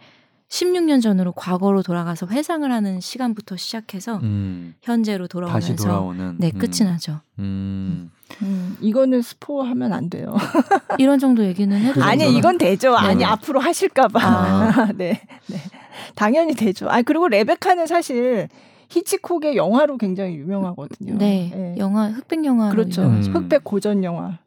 16년 0.49 1.03
전으로 1.03 1.33
과거로 1.33 1.83
돌아가서 1.83 2.27
회상을 2.29 2.71
하는 2.71 3.01
시간부터 3.01 3.57
시작해서 3.57 4.19
음. 4.19 4.75
현재로 4.83 5.27
돌아오면서 5.27 5.69
다시 5.69 5.77
돌아오는 5.77 6.37
네 6.39 6.53
음. 6.55 6.59
끝이 6.59 6.89
나죠. 6.89 7.21
음. 7.39 8.11
음. 8.43 8.77
이거는 8.81 9.23
스포하면 9.23 9.93
안 9.93 10.11
돼요. 10.11 10.37
이런 10.99 11.19
정도 11.19 11.45
얘기는 11.45 11.77
해도 11.77 12.05
아니 12.05 12.33
이건 12.37 12.59
되죠. 12.59 12.91
네. 12.91 12.97
아니 12.99 13.25
앞으로 13.25 13.61
하실까봐. 13.61 14.21
아. 14.23 14.93
네, 14.95 15.21
네, 15.49 15.57
당연히 16.15 16.55
되죠. 16.55 16.89
아 16.89 17.03
그리고 17.03 17.27
레베카는 17.29 17.87
사실 17.87 18.49
히치콕의 18.95 19.57
영화로 19.57 19.99
굉장히 19.99 20.37
유명하거든요. 20.37 21.17
네, 21.19 21.51
네. 21.53 21.75
영화 21.79 22.09
흑백 22.09 22.45
영화 22.45 22.71
그렇죠. 22.71 23.03
음. 23.03 23.23
흑백 23.23 23.65
고전 23.65 24.05
영화. 24.05 24.39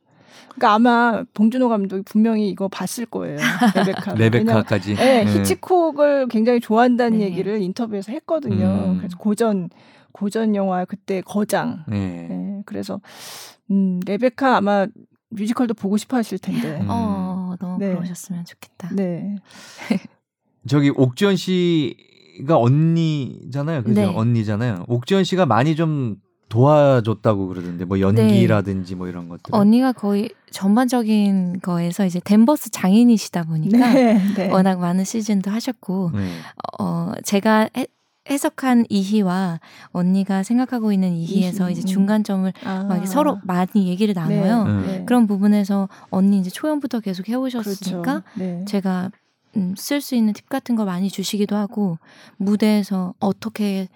그러니까 0.49 0.73
아마 0.73 1.23
봉준호 1.33 1.69
감독이 1.69 2.03
분명히 2.03 2.49
이거 2.49 2.67
봤을 2.67 3.05
거예요. 3.05 3.37
레베카. 3.75 4.13
레베카까지. 4.15 4.95
네, 4.95 5.23
네, 5.23 5.39
히치콕을 5.39 6.29
굉장히 6.29 6.59
좋아한다는 6.59 7.19
네. 7.19 7.25
얘기를 7.25 7.61
인터뷰에서 7.61 8.11
했거든요. 8.13 8.65
음. 8.65 8.97
그래서 8.97 9.17
고전 9.17 9.69
고전 10.13 10.55
영화 10.55 10.85
그때 10.85 11.21
거장. 11.21 11.83
네. 11.87 12.27
네. 12.29 12.61
그래서 12.65 13.01
음, 13.69 13.99
레베카 14.05 14.57
아마 14.57 14.87
뮤지컬도 15.29 15.73
보고 15.73 15.97
싶어 15.97 16.17
하실 16.17 16.39
텐데. 16.39 16.79
음. 16.81 16.87
어, 16.89 17.55
너무 17.59 17.77
네. 17.79 17.93
그러셨으면 17.93 18.45
좋겠다. 18.45 18.89
네. 18.93 19.35
저기 20.67 20.89
옥지연 20.89 21.35
씨 21.35 21.95
씨가 22.37 22.57
언니잖아요. 22.57 23.83
그죠? 23.83 24.01
네. 24.01 24.05
언니잖아요. 24.05 24.85
옥지연 24.87 25.23
씨가 25.23 25.45
많이 25.45 25.75
좀 25.75 26.17
도와줬다고 26.49 27.47
그러던데 27.47 27.85
뭐 27.85 27.99
연기라든지 27.99 28.93
네. 28.93 28.97
뭐 28.97 29.07
이런 29.07 29.27
것들. 29.27 29.53
언니가 29.53 29.91
거의 29.91 30.29
전반적인 30.51 31.59
거에서 31.61 32.05
이제 32.05 32.21
댄버스 32.23 32.71
장인이시다 32.71 33.43
보니까 33.43 33.93
네, 33.93 34.21
네. 34.35 34.49
워낙 34.49 34.79
많은 34.79 35.03
시즌도 35.03 35.51
하셨고 35.51 36.11
네. 36.13 36.29
어 36.79 37.11
제가 37.23 37.69
해, 37.75 37.87
해석한 38.29 38.85
이희와 38.89 39.59
언니가 39.87 40.43
생각하고 40.43 40.91
있는 40.93 41.13
이희에서 41.15 41.69
이제 41.69 41.81
음. 41.81 41.85
중간점을 41.85 42.53
아. 42.63 42.83
막 42.83 43.05
서로 43.07 43.39
많이 43.43 43.87
얘기를 43.87 44.13
나눠요. 44.13 44.81
네. 44.85 45.03
그런 45.05 45.27
부분에서 45.27 45.89
언니 46.09 46.39
이제 46.39 46.49
초연부터 46.49 47.01
계속 47.01 47.27
해오셨으니까 47.27 48.23
그렇죠. 48.35 48.65
제가 48.65 49.11
음, 49.57 49.73
쓸 49.75 50.01
수 50.01 50.15
있는 50.15 50.33
팁 50.33 50.47
같은 50.49 50.75
거 50.75 50.85
많이 50.85 51.09
주시기도 51.09 51.55
하고 51.55 51.97
무대에서 52.37 53.13
어떻게 53.19 53.87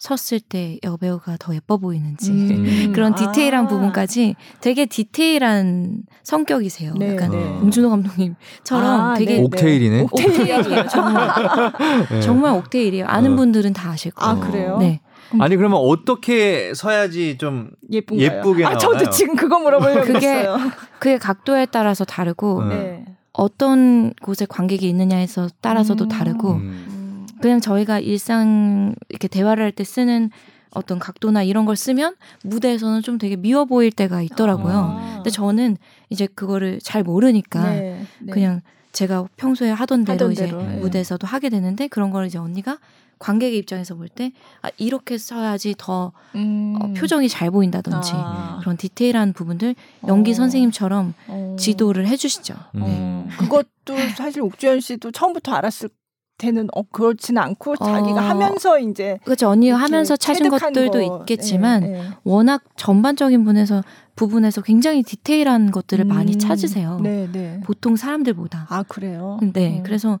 섰을 0.00 0.40
때 0.40 0.78
여배우가 0.82 1.36
더 1.38 1.54
예뻐 1.54 1.76
보이는지 1.76 2.30
음. 2.30 2.92
그런 2.94 3.14
디테일한 3.14 3.66
아. 3.66 3.68
부분까지 3.68 4.34
되게 4.62 4.86
디테일한 4.86 6.04
성격이세요. 6.22 6.94
네, 6.98 7.12
약간 7.12 7.30
네. 7.30 7.58
봉준호 7.60 7.90
감독님처럼 7.90 9.00
아, 9.00 9.14
되게 9.14 9.34
네, 9.36 9.42
옥테일이네. 9.42 10.00
옥테일이에요. 10.10 10.88
정말 10.88 11.28
네. 12.10 12.20
정말 12.22 12.52
옥테일이에요. 12.54 13.06
아는 13.06 13.34
어. 13.34 13.36
분들은 13.36 13.74
다 13.74 13.90
아실 13.90 14.12
거예요. 14.12 14.32
아 14.32 14.40
그래요? 14.40 14.78
네. 14.78 15.00
아니 15.38 15.54
그러면 15.56 15.78
어떻게 15.78 16.72
서야지 16.74 17.36
좀 17.38 17.70
예쁜가요? 17.92 18.26
예쁘게 18.26 18.62
나와요? 18.62 18.76
아 18.76 18.78
저도 18.78 19.10
지금 19.10 19.36
그거 19.36 19.58
물어보려고 19.58 20.00
그게 20.06 20.28
했어요. 20.28 20.56
그게 20.98 21.18
각도에 21.18 21.66
따라서 21.66 22.06
다르고 22.06 22.64
네. 22.64 23.04
어떤 23.32 24.12
곳에 24.22 24.44
관객이 24.46 24.88
있느냐에서 24.88 25.48
따라서도 25.60 26.04
음. 26.04 26.08
다르고 26.08 26.52
음. 26.52 27.26
그냥 27.40 27.60
저희가 27.60 27.98
일상 28.00 28.94
이렇게 29.08 29.28
대화를 29.28 29.64
할 29.64 29.72
때 29.72 29.84
쓰는 29.84 30.30
어떤 30.72 30.98
각도나 30.98 31.42
이런 31.42 31.64
걸 31.64 31.74
쓰면 31.74 32.14
무대에서는 32.44 33.02
좀 33.02 33.18
되게 33.18 33.34
미워 33.36 33.64
보일 33.64 33.90
때가 33.90 34.22
있더라고요. 34.22 34.74
아. 34.74 35.12
근데 35.16 35.30
저는 35.30 35.76
이제 36.10 36.26
그거를 36.26 36.78
잘 36.82 37.02
모르니까 37.02 37.70
네, 37.70 38.04
네. 38.20 38.32
그냥 38.32 38.60
제가 38.92 39.26
평소에 39.36 39.70
하던 39.70 40.04
대로 40.04 40.14
하던 40.14 40.32
이제 40.32 40.46
대로, 40.46 40.62
네. 40.62 40.76
무대에서도 40.76 41.26
하게 41.26 41.48
되는데 41.48 41.88
그런 41.88 42.10
걸 42.10 42.26
이제 42.26 42.38
언니가 42.38 42.78
관객의 43.20 43.58
입장에서 43.58 43.94
볼 43.94 44.08
때 44.08 44.32
아, 44.62 44.70
이렇게 44.76 45.16
써야지 45.18 45.76
더 45.78 46.10
음. 46.34 46.74
어, 46.80 46.92
표정이 46.96 47.28
잘 47.28 47.50
보인다든지 47.52 48.10
아. 48.14 48.58
그런 48.60 48.76
디테일한 48.76 49.32
부분들 49.34 49.76
연기 50.08 50.32
어. 50.32 50.34
선생님처럼 50.34 51.14
어. 51.28 51.56
지도를 51.58 52.08
해주시죠. 52.08 52.54
음. 52.74 52.80
네. 53.28 53.36
그것도 53.36 53.96
사실 54.16 54.42
옥주현 54.42 54.80
씨도 54.80 55.12
처음부터 55.12 55.52
알았을 55.52 55.90
때는 56.38 56.68
어 56.74 56.82
그렇지는 56.82 57.40
않고 57.42 57.76
자기가 57.76 58.16
어. 58.16 58.28
하면서 58.30 58.78
이제 58.78 59.18
그렇죠 59.24 59.48
언니가 59.48 59.76
하면서 59.76 60.16
찾은 60.16 60.48
것들도 60.48 60.90
거. 60.90 61.18
있겠지만 61.20 61.80
네, 61.82 61.88
네. 61.88 62.08
워낙 62.24 62.62
전반적인 62.76 63.44
분에서 63.44 63.84
부분에서 64.16 64.62
굉장히 64.62 65.02
디테일한 65.02 65.70
것들을 65.70 66.04
음. 66.06 66.08
많이 66.08 66.36
찾으세요. 66.38 66.98
네, 67.02 67.28
네. 67.30 67.60
보통 67.64 67.94
사람들보다. 67.96 68.66
아 68.70 68.82
그래요? 68.88 69.38
네, 69.52 69.78
음. 69.78 69.82
그래서 69.82 70.18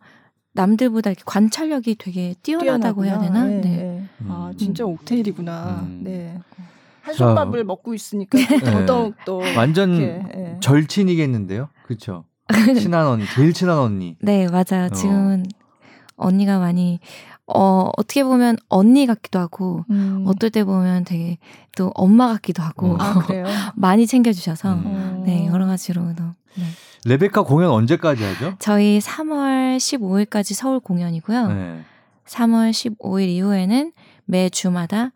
남들보다 0.52 1.10
이렇게 1.10 1.22
관찰력이 1.24 1.96
되게 1.96 2.34
뛰어나다고 2.42 3.04
뛰어나구나. 3.04 3.44
해야 3.44 3.50
되나? 3.50 3.60
네. 3.60 3.60
네. 3.60 4.08
아 4.28 4.52
진짜 4.56 4.84
옥테일이구나. 4.84 5.86
음. 5.88 6.00
네. 6.02 6.38
한솥밥을 7.02 7.64
먹고 7.64 7.94
있으니까 7.94 8.38
더더욱 8.60 9.14
또 9.24 9.38
완전 9.56 9.94
이렇게, 9.94 10.56
절친이겠는데요, 10.60 11.68
그렇죠? 11.84 12.24
친한 12.78 13.06
언니, 13.06 13.24
제일 13.34 13.52
친한 13.52 13.78
언니. 13.78 14.16
네, 14.20 14.46
맞아요. 14.48 14.86
어. 14.86 14.94
지금은 14.94 15.46
언니가 16.16 16.58
많이 16.58 17.00
어, 17.52 17.90
어떻게 17.96 18.22
보면 18.22 18.56
언니 18.68 19.06
같기도 19.06 19.40
하고, 19.40 19.84
음. 19.90 20.24
어떨 20.26 20.50
때 20.50 20.62
보면 20.62 21.04
되게 21.04 21.38
또 21.76 21.90
엄마 21.94 22.28
같기도 22.28 22.62
하고, 22.62 22.92
음. 22.94 23.00
아, 23.00 23.14
많이 23.74 24.06
챙겨주셔서, 24.06 24.74
음. 24.74 25.22
네, 25.26 25.46
여러 25.46 25.66
가지로도. 25.66 26.22
네. 26.22 26.64
레베카 27.04 27.42
공연 27.42 27.70
언제까지 27.70 28.22
하죠? 28.22 28.54
저희 28.58 28.98
3월 28.98 29.76
15일까지 29.78 30.54
서울 30.54 30.80
공연이고요. 30.80 31.48
네. 31.48 31.80
3월 32.26 32.70
15일 32.70 33.28
이후에는 33.28 33.92
매 34.26 34.48
주마다 34.48 35.12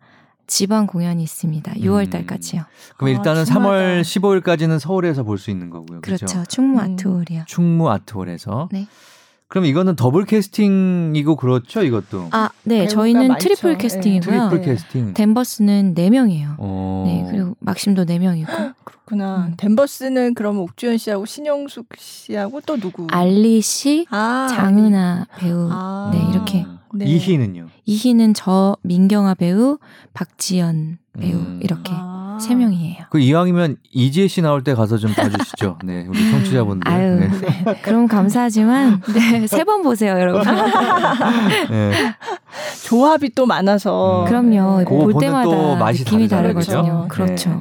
지방 0.47 0.85
공연이 0.87 1.23
있습니다. 1.23 1.73
6월 1.73 2.05
음. 2.05 2.09
달까지요. 2.09 2.63
그럼 2.97 3.15
일단은 3.15 3.41
아, 3.41 3.45
3월 3.45 4.01
15일까지는 4.01 4.79
서울에서 4.79 5.23
볼 5.23 5.37
수 5.37 5.49
있는 5.51 5.69
거고요. 5.69 6.01
그렇죠. 6.01 6.25
그렇죠? 6.25 6.43
충무 6.47 6.79
아트홀이요. 6.79 7.43
충무 7.47 7.89
아트홀에서. 7.89 8.69
네. 8.71 8.87
그럼 9.47 9.65
이거는 9.65 9.95
더블 9.95 10.25
캐스팅이고 10.25 11.35
그렇죠, 11.35 11.83
이것도. 11.83 12.29
아, 12.31 12.49
네, 12.63 12.87
저희는 12.87 13.27
많죠. 13.27 13.43
triple 13.47 13.77
캐스팅이고요. 13.77 14.49
triple 14.49 14.65
캐스팅. 14.65 15.13
댄버스는 15.13 15.93
4명이에요. 15.95 16.59
오. 16.59 17.03
네, 17.05 17.27
그리고 17.29 17.55
막심도 17.59 18.05
4명이고. 18.05 18.47
그렇구나. 19.05 19.47
음. 19.49 19.53
댄버스는 19.57 20.33
그럼 20.33 20.59
옥주현 20.59 20.97
씨하고 20.97 21.25
신영숙 21.25 21.87
씨하고 21.97 22.61
또 22.65 22.77
누구? 22.77 23.07
알리 23.11 23.61
씨, 23.61 24.05
아, 24.09 24.47
장은아 24.49 25.27
배우. 25.37 25.69
아. 25.71 26.11
네, 26.13 26.19
이렇게. 26.31 26.65
네. 26.93 27.05
이히는요? 27.05 27.67
이히는 27.85 28.33
저 28.33 28.77
민경아 28.81 29.35
배우, 29.35 29.77
박지연 30.13 30.97
배우 31.19 31.37
음. 31.37 31.59
이렇게. 31.63 31.91
아. 31.93 32.13
세 32.41 32.53
명이에요. 32.53 33.05
그 33.11 33.19
이왕이면 33.19 33.77
이지혜 33.93 34.27
씨 34.27 34.41
나올 34.41 34.61
때 34.61 34.73
가서 34.73 34.97
좀 34.97 35.13
봐주시죠. 35.13 35.79
네, 35.85 36.05
우리 36.09 36.19
청취자분들. 36.31 36.91
아유, 36.91 37.15
네. 37.19 37.27
네. 37.29 37.81
그럼 37.81 38.07
감사하지만 38.07 39.01
네, 39.13 39.47
세 39.47 39.63
번 39.63 39.83
보세요, 39.83 40.19
여러분. 40.19 40.41
네. 41.71 41.91
조합이 42.83 43.29
또 43.35 43.45
많아서. 43.45 44.23
음. 44.23 44.25
그럼요. 44.25 44.83
볼 44.85 45.13
때마다 45.19 45.43
또 45.45 45.75
맛이 45.77 46.03
느낌이 46.03 46.27
다르거든요. 46.27 47.07
그렇죠. 47.09 47.49
네. 47.51 47.55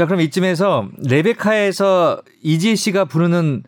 자, 0.00 0.06
그럼 0.06 0.22
이쯤에서 0.22 0.88
레베카에서 1.10 2.22
이지혜 2.42 2.74
씨가 2.74 3.04
부르는 3.04 3.64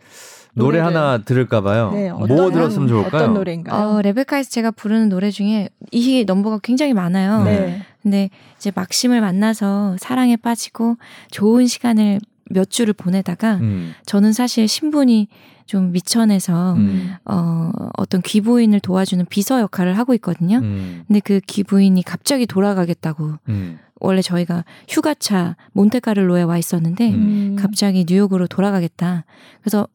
노래 0.55 0.79
노래를. 0.79 0.85
하나 0.87 1.19
들을까 1.19 1.61
봐요. 1.61 1.91
네, 1.93 2.11
뭐 2.11 2.25
들었으면 2.25 2.87
좋을까요? 2.87 3.21
어떤 3.21 3.33
노래인가요? 3.35 3.79
어, 3.79 4.01
레베카에서 4.01 4.49
제가 4.49 4.71
부르는 4.71 5.09
노래 5.09 5.29
중에 5.29 5.69
이 5.91 6.25
넘버가 6.25 6.57
굉장히 6.63 6.93
많아요. 6.95 7.43
네. 7.43 7.83
근데 8.01 8.31
이제 8.57 8.71
막심을 8.73 9.21
만나서 9.21 9.97
사랑에 9.99 10.35
빠지고 10.35 10.95
좋은 11.29 11.67
시간을 11.67 12.19
몇 12.53 12.69
주를 12.69 12.93
보내다가 12.93 13.55
음. 13.55 13.93
저는 14.05 14.33
사실 14.33 14.67
신분이 14.67 15.27
좀 15.65 15.91
미천해서 15.91 16.73
음. 16.73 17.15
어 17.25 17.71
어떤 17.97 18.21
귀부인을 18.21 18.79
도와주는 18.79 19.25
비서 19.29 19.61
역할을 19.61 19.97
하고 19.97 20.13
있거든요. 20.15 20.57
음. 20.57 21.03
근데 21.07 21.19
그 21.19 21.39
귀부인이 21.47 22.01
갑자기 22.03 22.45
돌아가겠다고 22.45 23.33
음. 23.49 23.79
원래 23.99 24.21
저희가 24.21 24.65
휴가차 24.89 25.55
몬테카를로에 25.71 26.43
와 26.43 26.57
있었는데 26.57 27.11
음. 27.11 27.55
갑자기 27.57 28.05
뉴욕으로 28.07 28.47
돌아가겠다. 28.47 29.25
그래서 29.61 29.87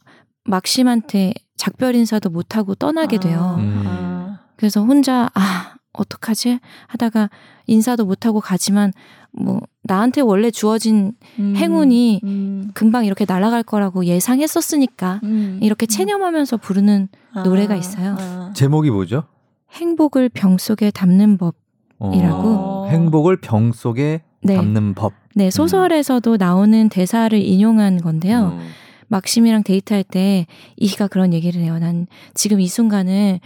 막심한테 0.44 1.34
작별 1.56 1.94
인사도 1.94 2.30
못 2.30 2.56
하고 2.56 2.74
떠나게 2.74 3.18
돼요. 3.18 3.56
아. 3.58 4.40
그래서 4.56 4.82
혼자 4.82 5.28
아 5.34 5.74
어떡하지 5.92 6.58
하다가 6.86 7.28
인사도 7.66 8.06
못하고 8.06 8.40
가지만 8.40 8.92
뭐 9.32 9.60
나한테 9.82 10.20
원래 10.20 10.50
주어진 10.50 11.12
음, 11.38 11.54
행운이 11.56 12.20
음. 12.24 12.70
금방 12.74 13.04
이렇게 13.04 13.24
날아갈 13.26 13.62
거라고 13.62 14.04
예상했었으니까 14.04 15.20
음, 15.22 15.58
이렇게 15.62 15.86
음. 15.86 15.88
체념하면서 15.88 16.58
부르는 16.58 17.08
아, 17.34 17.42
노래가 17.42 17.74
있어요. 17.76 18.16
아. 18.18 18.52
제목이 18.54 18.90
뭐죠? 18.90 19.24
행복을 19.72 20.28
병 20.30 20.58
속에 20.58 20.90
담는 20.90 21.38
법이라고. 21.38 22.48
어, 22.48 22.88
행복을 22.88 23.36
병 23.40 23.72
속에 23.72 24.22
네. 24.42 24.56
담는 24.56 24.94
법. 24.94 25.12
네, 25.34 25.50
소설에서도 25.50 26.36
나오는 26.36 26.88
대사를 26.88 27.38
인용한 27.38 28.00
건데요. 28.00 28.58
음. 28.58 28.68
막심이랑 29.08 29.62
데이트할 29.62 30.04
때 30.04 30.46
이희가 30.76 31.08
그런 31.08 31.32
얘기를 31.32 31.60
해요. 31.60 31.78
난 31.78 32.06
지금 32.34 32.60
이 32.60 32.68
순간을 32.68 33.40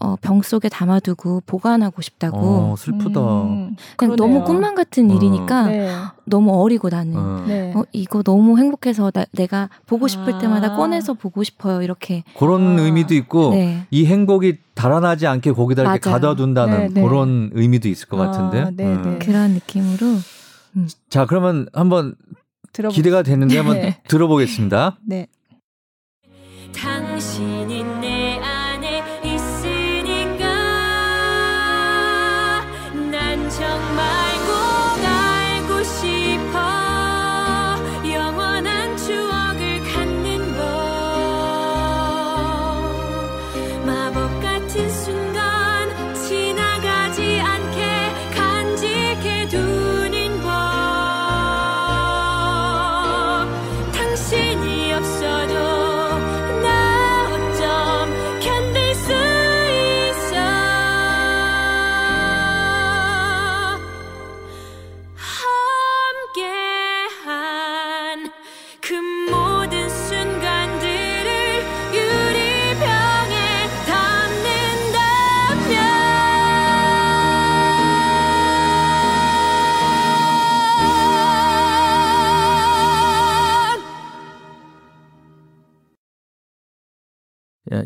어, 0.00 0.16
병 0.20 0.42
속에 0.42 0.68
담아두고 0.68 1.42
보관하고 1.46 2.02
싶다고. 2.02 2.38
어, 2.38 2.74
슬프다. 2.76 3.20
음, 3.20 3.76
그냥 3.96 4.16
너무 4.16 4.42
꿈만 4.42 4.74
같은 4.74 5.08
어. 5.08 5.14
일이니까 5.14 5.66
네. 5.68 5.88
너무 6.24 6.60
어리고 6.60 6.88
나는 6.88 7.16
어. 7.16 7.44
네. 7.46 7.72
어, 7.76 7.84
이거 7.92 8.24
너무 8.24 8.58
행복해서 8.58 9.12
나, 9.12 9.24
내가 9.32 9.68
보고 9.86 10.08
싶을 10.08 10.34
아. 10.34 10.38
때마다 10.38 10.74
꺼내서 10.76 11.14
보고 11.14 11.44
싶어요. 11.44 11.80
이렇게 11.80 12.24
그런 12.36 12.78
아. 12.78 12.82
의미도 12.82 13.14
있고 13.14 13.50
네. 13.50 13.86
이 13.92 14.06
행복이 14.06 14.58
달아나지 14.74 15.28
않게 15.28 15.52
거기다 15.52 15.82
이렇게 15.82 16.00
가둬둔다는 16.10 16.78
네, 16.78 16.88
네. 16.88 17.02
그런 17.02 17.50
의미도 17.52 17.88
있을 17.88 18.08
것 18.08 18.20
아, 18.20 18.26
같은데. 18.26 18.70
네, 18.74 18.84
음. 18.84 19.18
그런 19.20 19.52
느낌으로. 19.52 20.06
음. 20.76 20.88
자 21.08 21.24
그러면 21.24 21.68
한번 21.72 22.16
들어보... 22.72 22.92
기대가 22.92 23.22
되는데 23.22 23.56
한번 23.58 23.94
들어보겠습니다. 24.08 24.98
네. 25.06 25.28
당신이 26.74 28.13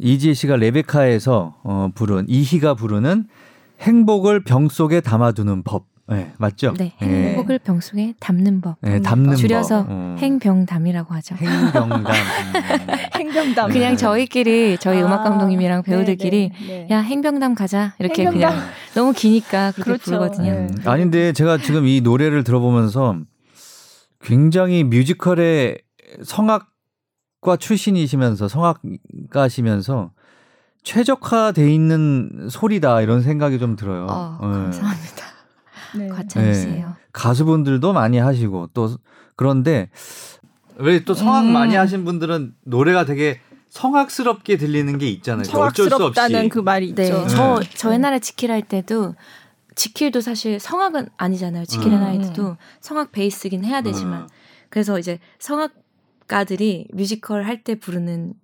이지혜 0.01 0.35
씨가 0.35 0.57
레베카에서 0.57 1.57
어, 1.63 1.89
부른 1.95 2.27
이희가 2.29 2.75
부르는 2.75 3.27
행복을 3.81 4.45
병 4.45 4.69
속에 4.69 5.01
담아두는 5.01 5.63
법 5.63 5.87
네, 6.11 6.33
맞죠? 6.39 6.73
네, 6.79 6.95
행복을 7.03 7.59
병 7.59 7.81
속에 7.81 8.15
담는 8.19 8.63
법. 8.63 8.77
네, 8.81 9.01
담는 9.03 9.37
줄여서 9.37 9.85
법. 9.85 9.91
어. 9.91 10.17
행병담이라고 10.19 11.13
하죠. 11.17 11.35
행병담. 11.37 12.03
행병담. 13.15 13.71
그냥 13.71 13.95
저희끼리 13.97 14.79
저희 14.79 15.03
아, 15.03 15.07
음악 15.07 15.25
감독님이랑 15.25 15.83
배우들끼리 15.83 16.49
네, 16.49 16.67
네, 16.67 16.87
네. 16.89 16.95
야 16.95 17.01
행병담 17.01 17.55
가자 17.55 17.95
이렇게 17.99 18.25
행병담. 18.25 18.51
그냥 18.53 18.69
너무 18.95 19.13
기니까 19.13 19.73
그렇게 19.73 19.83
그렇죠. 19.85 20.05
부르거든요. 20.05 20.51
음. 20.53 20.75
아닌데 20.87 21.33
제가 21.35 21.59
지금 21.59 21.87
이 21.87 22.01
노래를 22.01 22.43
들어보면서 22.43 23.19
굉장히 24.23 24.85
뮤지컬의 24.85 25.79
성악 26.25 26.69
과 27.41 27.57
출신이시면서 27.57 28.49
성악가시면서 28.49 30.11
최적화돼 30.83 31.73
있는 31.73 32.49
소리다 32.51 33.01
이런 33.03 33.23
생각이 33.23 33.59
좀 33.59 33.77
들어요. 33.77 34.07
어, 34.11 34.39
감사합니다. 34.41 35.25
네. 35.97 36.09
과찬이세요. 36.09 36.87
네. 36.89 36.95
가수분들도 37.13 37.93
많이 37.93 38.19
하시고 38.19 38.71
또 38.75 38.97
그런데 39.37 39.91
왜 40.77 41.05
또 41.05 41.15
성악 41.15 41.43
음. 41.43 41.53
많이 41.53 41.75
하신 41.75 42.05
분들은 42.05 42.55
노래가 42.65 43.05
되게 43.05 43.41
성악스럽게 43.69 44.57
들리는 44.57 44.99
게 44.99 45.09
있잖아요. 45.11 45.45
성악스럽다는 45.45 46.49
그 46.49 46.59
말이 46.59 46.95
네. 46.95 47.05
있죠. 47.05 47.27
저, 47.29 47.61
저 47.75 47.93
옛날에 47.93 48.19
지킬 48.19 48.51
할 48.51 48.63
때도 48.63 49.15
지킬도 49.77 50.21
사실 50.21 50.59
성악은 50.59 51.09
아니잖아요. 51.17 51.67
지킬 51.67 51.93
음. 51.93 52.01
나이트도 52.01 52.57
성악 52.81 53.13
베이스긴 53.13 53.65
해야 53.65 53.81
되지만 53.83 54.23
음. 54.23 54.29
그래서 54.71 54.99
이제 54.99 55.19
성악 55.39 55.73
가들이 56.29 56.87
뮤지컬 56.93 57.45
할 57.45 57.63
때 57.65 57.75
부르는 57.75 58.35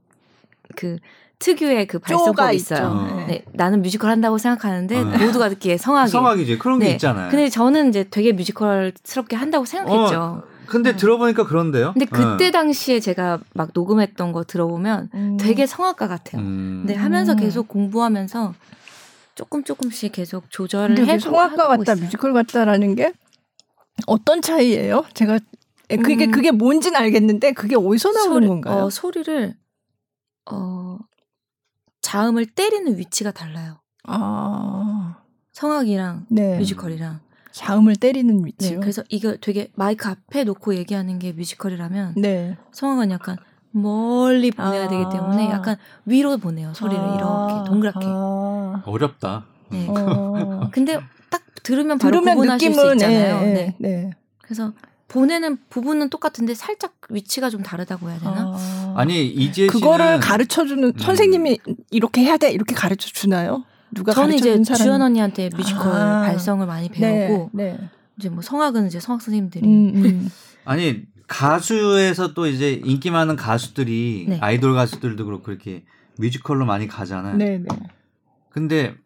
그 0.77 0.97
특유의 1.39 1.87
그 1.87 1.99
발성법이 1.99 2.57
있어요. 2.57 2.87
어. 2.89 3.25
네, 3.29 3.45
나는 3.53 3.83
뮤지컬 3.83 4.11
한다고 4.11 4.39
생각하는데 4.39 4.97
어. 4.97 5.05
모두가 5.05 5.49
듣기에 5.51 5.77
성악이 5.77 6.11
성악이지 6.11 6.59
그런 6.59 6.79
네. 6.79 6.87
게 6.87 6.93
있잖아요. 6.93 7.31
근데 7.31 7.49
저는 7.49 7.91
이제 7.91 8.05
되게 8.11 8.33
뮤지컬스럽게 8.33 9.37
한다고 9.37 9.65
생각했죠. 9.65 10.21
어, 10.21 10.43
근데 10.67 10.93
네. 10.93 10.97
들어보니까 10.97 11.45
그런데요. 11.45 11.93
근데 11.93 12.07
그때 12.07 12.47
네. 12.47 12.51
당시에 12.51 12.99
제가 13.01 13.41
막 13.53 13.71
녹음했던 13.75 14.33
거 14.33 14.45
들어보면 14.45 15.11
음. 15.15 15.37
되게 15.39 15.67
성악가 15.67 16.09
같아요. 16.09 16.41
음. 16.41 16.85
근데 16.87 16.95
하면서 16.99 17.33
음. 17.33 17.37
계속 17.37 17.69
공부하면서 17.69 18.55
조금 19.35 19.65
조금씩 19.65 20.13
계속 20.13 20.51
조절을 20.51 21.07
해 21.07 21.19
성악가 21.19 21.69
같다, 21.69 21.93
있어요. 21.93 22.05
뮤지컬 22.05 22.33
같다라는 22.33 22.95
게 22.95 23.13
어떤 24.07 24.41
차이예요? 24.41 25.05
제가 25.13 25.39
그게 25.89 26.27
음. 26.27 26.31
그게 26.31 26.51
뭔지는 26.51 26.99
알겠는데 26.99 27.53
그게 27.53 27.77
어디서 27.77 28.13
나오는 28.13 28.33
소리, 28.33 28.47
건가요? 28.47 28.85
어, 28.85 28.91
소리를 28.91 29.55
어 30.51 30.99
자음을 32.01 32.47
때리는 32.47 32.97
위치가 32.99 33.31
달라요. 33.31 33.81
아. 34.05 35.19
성악이랑 35.53 36.27
네. 36.31 36.59
뮤지컬이랑 36.59 37.21
자음을 37.53 37.97
때리는 37.97 38.45
위치요. 38.45 38.73
네, 38.73 38.81
그래서 38.81 39.03
이거 39.09 39.37
되게 39.41 39.71
마이크 39.75 40.09
앞에 40.09 40.45
놓고 40.45 40.75
얘기하는 40.75 41.19
게 41.19 41.33
뮤지컬이라면 41.33 42.15
네. 42.17 42.57
성악은 42.73 43.11
약간 43.13 43.37
멀리 43.71 44.51
보내야 44.51 44.85
아. 44.85 44.89
되기 44.89 45.05
때문에 45.13 45.51
약간 45.51 45.77
위로 46.05 46.37
보내요 46.39 46.75
소리를 46.75 47.03
아. 47.03 47.15
이렇게 47.15 47.69
동그랗게. 47.71 48.01
아. 48.03 48.83
어렵다. 48.87 49.47
네. 49.71 49.87
어. 49.89 50.69
근데 50.73 50.99
딱 51.31 51.43
들으면 51.63 51.99
바로 51.99 52.13
들으면 52.13 52.35
구분하실 52.37 52.71
느낌은, 52.71 52.89
수 52.89 52.95
있잖아요. 52.95 53.41
네, 53.41 53.53
네. 53.55 53.77
네. 53.79 54.11
그래서 54.43 54.73
보내는 55.15 55.59
부분은 55.71 56.11
똑같은데 56.11 56.55
살짝 56.55 56.97
위치가 57.09 57.49
좀 57.49 57.63
다르다고 57.63 58.11
해야 58.11 58.19
되나? 58.19 58.53
아. 58.57 58.95
아니 58.97 59.25
이제 59.29 59.69
그거를 59.69 60.19
가르쳐 60.19 60.67
주는 60.67 60.89
음. 60.89 60.99
선생님이 60.99 61.61
이렇게 61.93 62.23
해야 62.23 62.37
돼 62.37 62.51
이렇게 62.51 62.75
가르쳐 62.75 63.09
주나요? 63.09 63.65
누가 63.93 64.13
저는 64.13 64.35
이제 64.35 64.61
사람... 64.65 64.83
주연 64.83 65.03
언니한테 65.03 65.51
뮤지컬 65.57 65.93
아. 65.93 66.23
발성을 66.23 66.67
많이 66.67 66.89
네, 66.89 67.29
배우고 67.29 67.51
네, 67.53 67.77
네. 67.79 67.91
이제 68.19 68.29
뭐 68.29 68.43
성악은 68.43 68.89
이제 68.89 68.99
성악 68.99 69.23
선생님들이 69.23 69.65
음, 69.65 70.05
음. 70.05 70.31
아니 70.65 71.03
가수에서 71.29 72.35
또 72.35 72.49
이제 72.49 72.73
인기 72.85 73.13
많은 73.13 73.37
가수들이 73.37 74.27
네. 74.31 74.39
아이돌 74.41 74.75
가수들도 74.75 75.25
그렇고 75.27 75.45
그렇게 75.45 75.85
뮤지컬로 76.19 76.67
많이 76.67 76.89
가잖아요. 76.89 77.37
네, 77.37 77.59
네. 77.59 77.67
근데 78.51 78.97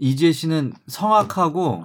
이재 0.00 0.32
씨는 0.32 0.72
성악하고 0.88 1.84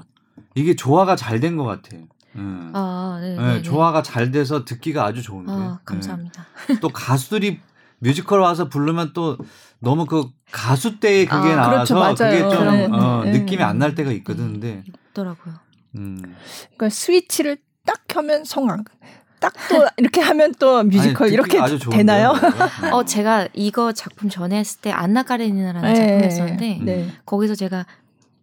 이게 0.55 0.75
조화가 0.75 1.15
잘 1.15 1.39
된 1.39 1.55
것 1.55 1.65
같아요. 1.65 2.07
음. 2.39 2.71
아, 2.73 3.17
네, 3.21 3.35
네, 3.35 3.43
네, 3.55 3.61
조화가 3.61 4.01
잘 4.01 4.31
돼서 4.31 4.65
듣기가 4.65 5.05
아주 5.05 5.21
좋은데. 5.21 5.51
아, 5.51 5.79
감사합니다. 5.85 6.45
네. 6.67 6.79
또 6.79 6.89
가수들이 6.89 7.59
뮤지컬 7.99 8.39
와서 8.39 8.69
부르면 8.69 9.11
또 9.13 9.37
너무 9.79 10.05
그 10.05 10.29
가수 10.51 10.99
때에 10.99 11.25
그게 11.25 11.51
아, 11.53 11.55
나와서 11.55 11.95
그렇죠, 11.95 12.23
그게 12.25 12.39
좀 12.55 12.65
네, 12.71 12.85
어, 12.91 13.21
네, 13.25 13.31
느낌이 13.39 13.61
안 13.63 13.77
날 13.79 13.93
때가 13.95 14.11
있거든. 14.13 14.53
근데 14.53 14.83
있더라고요. 15.11 15.55
음. 15.97 16.17
그러니까 16.77 16.89
스위치를 16.89 17.57
딱 17.85 17.97
켜면 18.07 18.45
성악. 18.45 18.85
딱 19.39 19.53
또 19.69 19.87
이렇게 19.97 20.19
하면 20.21 20.53
또 20.59 20.83
뮤지컬 20.83 21.27
아니, 21.27 21.33
이렇게 21.33 21.59
되나요? 21.91 22.33
어 22.91 23.05
제가 23.05 23.47
이거 23.53 23.93
작품 23.93 24.29
전에 24.29 24.57
했을 24.59 24.81
때 24.81 24.91
안나 24.91 25.23
까레니나라는 25.23 25.95
작품 25.95 26.23
했었는데 26.23 27.09
거기서 27.25 27.55
제가 27.55 27.85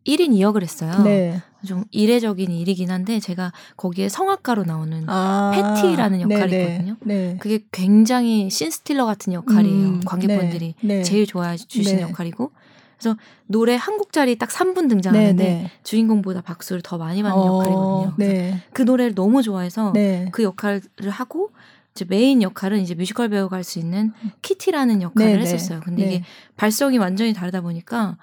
1인 0.06 0.30
2역을 0.30 0.62
했어요. 0.62 1.02
네. 1.02 1.42
좀 1.66 1.84
이례적인 1.90 2.50
일이긴 2.50 2.90
한데 2.90 3.18
제가 3.18 3.52
거기에 3.76 4.08
성악가로 4.08 4.64
나오는 4.64 5.04
아, 5.08 5.50
패티라는 5.74 6.20
역할이 6.20 6.50
네네. 6.50 6.72
있거든요. 6.72 6.96
네. 7.00 7.36
그게 7.40 7.60
굉장히 7.72 8.48
신스틸러 8.50 9.04
같은 9.04 9.32
역할이에요. 9.32 9.74
음, 9.88 10.00
관객분들이 10.04 10.74
네. 10.80 10.96
네. 10.98 11.02
제일 11.02 11.26
좋아해 11.26 11.56
주시는 11.56 11.96
네. 11.96 12.02
역할이고 12.10 12.52
그래서 12.98 13.16
노래 13.46 13.74
한 13.74 13.98
곡짜리 13.98 14.38
딱 14.38 14.48
3분 14.48 14.88
등장하는데 14.88 15.44
네, 15.44 15.62
네. 15.62 15.70
주인공보다 15.82 16.40
박수를 16.40 16.82
더 16.82 16.96
많이 16.98 17.22
받는 17.22 17.38
어, 17.38 17.46
역할이거든요. 17.58 18.14
네. 18.16 18.62
그 18.72 18.82
노래를 18.82 19.14
너무 19.14 19.42
좋아해서 19.42 19.92
그 20.30 20.42
역할을 20.44 20.80
하고 21.10 21.50
이제 21.94 22.04
메인 22.08 22.42
역할은 22.42 22.80
이제 22.80 22.94
뮤지컬 22.94 23.28
배우가 23.28 23.56
할 23.56 23.64
수 23.64 23.78
있는 23.78 24.12
키티라는 24.42 25.02
역할을 25.02 25.40
했었어요. 25.40 25.80
근데 25.84 26.06
이게 26.06 26.24
발성이 26.56 26.98
완전히 26.98 27.32
다르다 27.32 27.60
보니까 27.60 28.16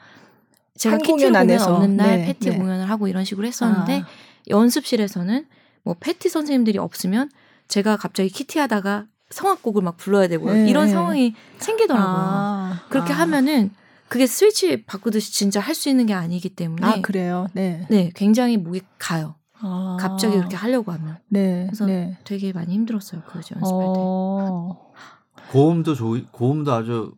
제가 0.78 0.98
키티 0.98 1.12
공연 1.12 1.36
안에서 1.36 1.76
없는 1.76 1.98
날 1.98 2.18
네, 2.20 2.26
패티 2.26 2.50
네. 2.50 2.58
공연을 2.58 2.90
하고 2.90 3.08
이런 3.08 3.24
식으로 3.26 3.46
했었는데 3.48 4.02
아. 4.02 4.06
연습실에서는 4.50 5.46
뭐 5.84 5.96
패티 6.00 6.30
선생님들이 6.30 6.78
없으면 6.78 7.30
제가 7.68 7.98
갑자기 7.98 8.30
키티 8.30 8.60
하다가 8.60 9.06
성악곡을 9.30 9.82
막 9.82 9.98
불러야 9.98 10.28
되고 10.28 10.52
네. 10.52 10.70
이런 10.70 10.90
상황이 10.90 11.34
생기더라고요. 11.60 12.16
아. 12.16 12.82
그렇게 12.90 13.14
아. 13.14 13.18
하면은 13.20 13.72
그게 14.08 14.28
스위치 14.28 14.84
바꾸듯이 14.86 15.34
진짜 15.34 15.60
할 15.60 15.74
수 15.76 15.90
있는 15.90 16.06
게 16.06 16.14
아니기 16.14 16.50
때문에 16.50 16.86
아 16.86 17.02
그래요. 17.02 17.48
네. 17.54 17.86
네, 17.90 18.12
굉장히 18.16 18.58
목이 18.58 18.82
가요. 19.00 19.36
아. 19.60 19.98
갑자기 20.00 20.36
그렇게 20.38 20.56
하려고 20.56 20.92
하면. 20.92 21.18
네. 21.30 21.66
그래서 21.68 21.86
네. 21.86 22.18
되게 22.24 22.52
많이 22.54 22.74
힘들었어요. 22.74 23.22
그 23.28 23.38
연습할 23.38 23.62
어. 23.64 24.92
때. 25.36 25.52
고음도 25.52 25.96
조, 25.96 26.16
고음도 26.32 26.74
아주 26.74 27.14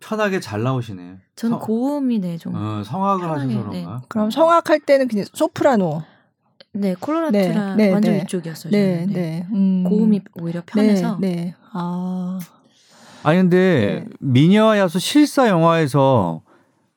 편하게 0.00 0.40
잘 0.40 0.62
나오시네요. 0.62 1.16
저는 1.36 1.58
고음이 1.58 2.20
네 2.20 2.38
좀. 2.38 2.54
어, 2.54 2.82
성악을 2.84 3.26
편하게, 3.26 3.54
하셔서 3.54 3.70
그런가? 3.70 3.96
네. 3.96 4.04
그럼 4.08 4.30
성악할 4.30 4.80
때는 4.80 5.08
그냥 5.08 5.24
소프라노. 5.32 6.02
네, 6.72 6.94
콜로라투라 7.00 7.74
네, 7.76 7.86
네, 7.86 7.92
완전 7.92 8.14
네. 8.14 8.22
이쪽이었어요. 8.22 8.70
네. 8.70 9.06
네. 9.06 9.12
네. 9.12 9.46
음. 9.52 9.84
고음이 9.84 10.20
오히려 10.40 10.62
편해서. 10.64 11.16
네, 11.20 11.34
네. 11.34 11.54
아. 11.72 12.38
아니 13.22 13.38
근데 13.38 14.04
네. 14.06 14.16
미녀와 14.20 14.78
야수 14.78 14.98
실사 14.98 15.48
영화에서 15.48 16.42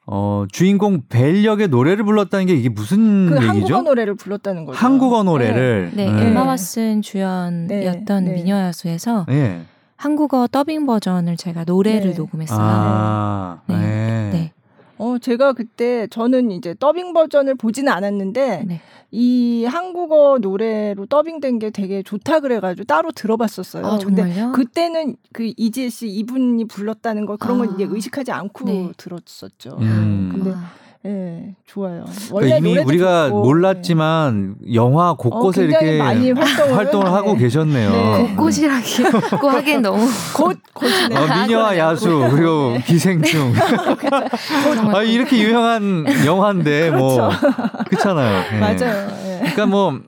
어, 0.06 0.45
주인공 0.52 1.04
벨 1.08 1.45
역의 1.45 1.68
노래를 1.70 2.04
불렀다는 2.04 2.47
게 2.47 2.56
이게 2.56 2.68
무슨 2.68 3.28
그 3.30 3.36
얘기죠? 3.36 3.47
한국어 3.47 3.82
노래를 3.84 4.16
불렀다는 4.16 4.66
거죠. 4.66 4.78
한국어 4.78 5.24
노래를. 5.24 5.91
네, 5.93 6.12
네. 6.12 6.22
엠마 6.28 6.45
왓슨 6.54 7.02
주연이었던 7.02 8.26
미녀와 8.26 8.64
야수에서 8.66 9.26
네. 9.30 9.62
한국어 10.00 10.47
더빙 10.47 10.86
버전을 10.86 11.36
제가 11.36 11.66
노래를 11.66 12.12
네. 12.12 12.18
녹음했어요. 12.18 12.58
아, 12.62 13.60
네. 13.68 13.76
네. 13.76 14.30
네. 14.32 14.54
어, 14.97 15.18
제가 15.18 15.52
그때 15.52 16.08
저는 16.08 16.52
이제 16.52 16.74
더빙 16.80 17.12
버전을 17.12 17.56
보지는 17.56 17.91
않았는데 17.91 18.64
네. 18.66 18.82
이 19.12 19.66
한국어 19.66 20.38
노래로 20.39 21.08
더빙된 21.08 21.60
게 21.60 21.70
되게 21.70 22.02
좋다 22.02 22.39
그래가지고 22.39 22.86
따로 22.86 23.12
들어봤었어요. 23.12 23.86
아, 23.86 23.97
정말요? 23.97 24.54
그때는 24.54 25.18
그 25.34 25.52
이지혜 25.58 25.89
씨 25.89 26.08
이분이 26.08 26.66
불렀다는 26.70 27.26
걸 27.26 27.36
그런 27.36 27.58
걸 27.58 27.68
아. 27.68 27.72
이제 27.74 27.86
의식하지 27.89 28.32
않고 28.32 28.66
네. 28.66 28.91
들었었죠. 28.95 29.80
음. 29.82 30.30
근데 30.34 30.52
아. 30.52 30.72
예, 31.06 31.56
좋아요. 31.66 32.04
그러니까 32.30 32.58
이미 32.58 32.78
우리가 32.78 33.30
좋고, 33.30 33.41
몰랐지만 33.43 34.56
네. 34.60 34.74
영화 34.76 35.14
곳곳에 35.14 35.62
어, 35.62 35.64
이렇게 35.64 36.00
활동을, 36.00 36.76
활동을 36.76 37.14
하고 37.14 37.34
네. 37.34 37.39
계셨네요. 37.39 37.89
네. 37.89 38.24
곳곳이라고 38.36 39.47
하기엔 39.50 39.82
너무 39.82 40.06
곳 40.36 40.58
곳이네. 40.74 41.16
어, 41.16 41.41
미녀와 41.41 41.78
야수 41.78 42.28
그리고 42.32 42.74
네. 42.74 42.84
기생충. 42.86 43.54
아, 44.93 45.02
이렇게 45.04 45.39
유명한 45.39 46.06
영화인데 46.26 46.91
뭐 46.97 47.30
그렇죠. 47.30 47.47
그렇잖아요. 47.88 48.43
네. 48.52 48.60
맞아요. 48.60 49.08
그러니까 49.39 49.66
뭐 49.68 50.00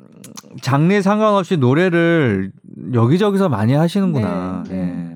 장르 0.61 1.01
상관없이 1.01 1.55
노래를 1.55 2.51
여기저기서 2.93 3.47
많이 3.47 3.73
하시는구나. 3.73 4.63
네. 4.67 5.10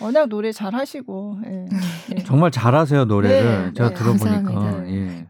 워낙 0.00 0.28
노래 0.28 0.52
잘 0.52 0.74
하시고 0.74 1.38
예. 1.46 1.66
네. 2.08 2.22
정말 2.24 2.50
잘하세요 2.50 3.04
노래를 3.06 3.66
네, 3.66 3.72
제가 3.74 3.88
네, 3.90 3.94
들어보니까 3.94 4.88
예. 4.88 5.26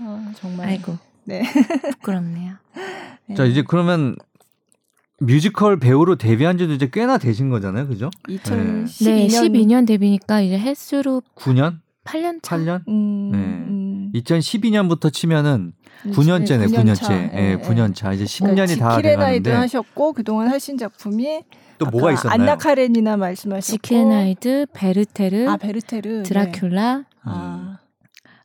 아, 0.00 0.32
정말 0.36 0.68
아이고 0.68 0.96
네. 1.24 1.42
부끄럽네요. 1.92 2.54
네. 3.26 3.34
자 3.34 3.44
이제 3.44 3.62
그러면 3.66 4.16
뮤지컬 5.18 5.78
배우로 5.78 6.16
데뷔한 6.16 6.58
지도 6.58 6.72
이제 6.74 6.88
꽤나 6.92 7.18
되신 7.18 7.48
거잖아요, 7.48 7.88
그죠? 7.88 8.10
2012년 8.28 9.04
네, 9.04 9.26
12년 9.26 9.86
데뷔니까 9.86 10.42
이제 10.42 10.58
햇수로 10.58 11.22
9년? 11.36 11.78
8년 12.04 12.40
차. 12.42 12.56
8년? 12.56 12.86
음, 12.88 13.30
네. 13.32 13.38
음. 13.38 14.12
2012년부터 14.14 15.12
치면은 15.12 15.72
9년째네, 16.04 16.66
9년 16.68 16.94
9년째. 16.94 17.10
예, 17.10 17.56
네, 17.56 17.56
9년 17.56 17.94
차. 17.94 18.12
이제 18.12 18.24
10년이 18.24 18.78
다 18.78 19.00
돼가는데. 19.00 19.50
하셨고 19.50 20.12
그동안 20.12 20.48
하신 20.48 20.78
작품이 20.78 21.42
또 21.78 21.86
뭐가 21.86 22.12
있었나요? 22.12 22.40
안나 22.42 22.56
카레니나 22.56 23.16
말씀하셨고 23.16 23.76
지킬앤하이드, 23.82 24.66
베르테르, 24.72 25.48
아 25.48 25.56
베르테르, 25.56 26.22
드라큘라, 26.22 26.98
네. 26.98 27.04
아. 27.22 27.78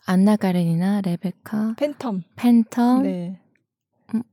안나 0.06 0.36
카레니나, 0.36 1.02
레베카, 1.02 1.76
팬텀, 1.78 2.24
팬텀, 2.36 3.02
네. 3.04 3.40
음, 4.14 4.24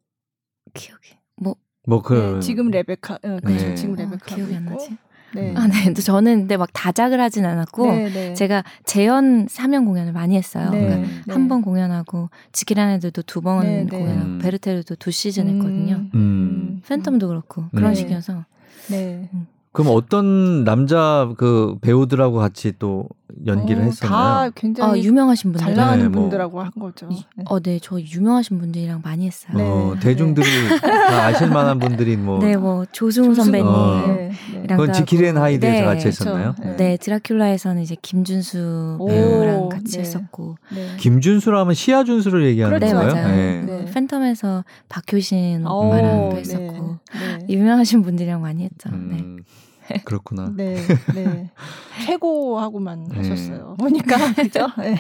기억이 0.75 1.11
뭐 1.41 1.55
뭐그 1.87 2.35
네, 2.37 2.41
지금 2.41 2.71
레베카, 2.71 3.15
어, 3.15 3.19
그렇죠. 3.45 3.67
네. 3.69 3.75
지금 3.75 3.95
레베카 3.95 4.17
어, 4.33 4.35
기억이 4.37 4.55
안 4.57 4.65
나지. 4.65 4.97
네. 5.35 5.55
아, 5.57 5.67
네. 5.69 5.85
근데 5.85 6.01
저는 6.01 6.39
근데 6.41 6.57
막 6.57 6.71
다작을 6.73 7.21
하진 7.21 7.45
않았고 7.45 7.87
네, 7.87 8.11
네. 8.11 8.35
제가 8.35 8.65
재연 8.87 9.47
삼연 9.49 9.85
공연을 9.85 10.13
많이 10.15 10.37
했어요. 10.37 10.71
네, 10.71 10.81
그러니까 10.81 11.09
네. 11.27 11.33
한번 11.35 11.61
공연하고 11.61 12.31
지킬앤하이드도 12.53 13.23
두 13.23 13.43
번 13.43 13.87
공연하고 13.89 14.27
음. 14.27 14.39
베르테르도 14.41 14.95
두 14.97 15.11
시즌 15.11 15.47
했거든요. 15.49 16.07
음. 16.15 16.81
팬텀도 16.89 17.29
그렇고 17.29 17.67
그런 17.75 17.95
식이어서. 17.95 18.47
네. 18.91 19.29
음. 19.33 19.47
그럼 19.73 19.93
어떤 19.95 20.65
남자 20.65 21.33
그 21.37 21.77
배우들하고 21.81 22.39
같이 22.39 22.73
또 22.79 23.09
연기를 23.47 23.83
어, 23.83 23.85
했었나요? 23.87 24.11
다 24.11 24.51
굉장히 24.55 25.01
어, 25.01 25.03
유명하신 25.03 25.53
분들 25.53 25.67
잘 25.67 25.75
나가는 25.75 26.05
네, 26.05 26.09
뭐. 26.09 26.23
분들하고 26.23 26.61
한 26.61 26.71
거죠. 26.79 27.09
네. 27.09 27.45
어, 27.47 27.61
네, 27.61 27.79
저 27.81 28.01
유명하신 28.01 28.59
분들이랑 28.59 29.03
많이 29.05 29.27
했어요. 29.27 29.57
네. 29.57 29.63
어, 29.63 29.97
대중들이 30.01 30.47
다 30.81 31.27
아실 31.27 31.49
만한 31.49 31.79
분들이 31.79 32.17
뭐, 32.17 32.39
네, 32.39 32.57
뭐 32.57 32.85
조승우 32.91 33.35
선배님, 33.35 33.67
어. 33.67 34.07
네, 34.07 34.33
네. 34.53 34.67
그건 34.69 34.93
지킬앤하이드에서 34.93 35.85
같이 35.85 36.09
했었나요? 36.09 36.55
네. 36.59 36.77
네, 36.77 36.97
드라큘라에서는 36.97 37.83
이제 37.83 37.97
김준수 38.01 38.99
배우랑 39.07 39.69
같이 39.69 39.99
했었고, 39.99 40.57
김준수라면 40.99 41.75
시아준수를 41.75 42.47
얘기하는 42.47 42.79
그렇죠. 42.79 42.97
거예요? 42.97 43.15
네, 43.15 43.85
팬텀에서 43.93 44.65
박효신 44.89 45.67
오빠랑도 45.67 46.37
했었고 46.37 46.99
유명하신 47.49 48.03
분들이랑 48.03 48.41
많이 48.41 48.65
했죠. 48.65 48.89
음. 48.91 49.09
네. 49.11 49.45
그렇구나. 50.05 50.53
네, 50.57 50.77
네. 51.15 51.51
최고하고만 52.07 53.09
네. 53.09 53.17
하셨어요. 53.17 53.77
보니까 53.79 54.17
그죠? 54.35 54.69
네. 54.79 54.97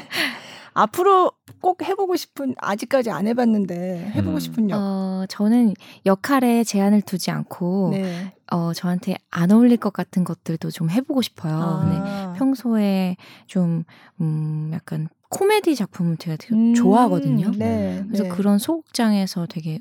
앞으로 0.74 1.32
꼭 1.60 1.82
해보고 1.82 2.14
싶은 2.16 2.54
아직까지 2.58 3.10
안 3.10 3.26
해봤는데 3.26 4.12
해보고 4.14 4.36
음. 4.36 4.40
싶은 4.40 4.70
역. 4.70 4.76
어, 4.78 5.24
저는 5.28 5.74
역할에 6.06 6.62
제한을 6.62 7.02
두지 7.02 7.30
않고 7.32 7.90
네. 7.92 8.32
어, 8.52 8.72
저한테 8.72 9.16
안 9.30 9.50
어울릴 9.50 9.76
것 9.78 9.92
같은 9.92 10.22
것들도 10.24 10.70
좀 10.70 10.90
해보고 10.90 11.22
싶어요. 11.22 11.54
아. 11.54 11.84
네. 12.32 12.38
평소에 12.38 13.16
좀 13.46 13.82
음, 14.20 14.70
약간 14.72 15.08
코미디 15.30 15.74
작품을 15.74 16.16
제가 16.16 16.36
되게 16.36 16.54
음. 16.54 16.74
좋아하거든요. 16.74 17.50
네. 17.52 18.04
그래서 18.06 18.24
네. 18.24 18.28
그런 18.30 18.58
소극장에서 18.58 19.46
되게 19.46 19.80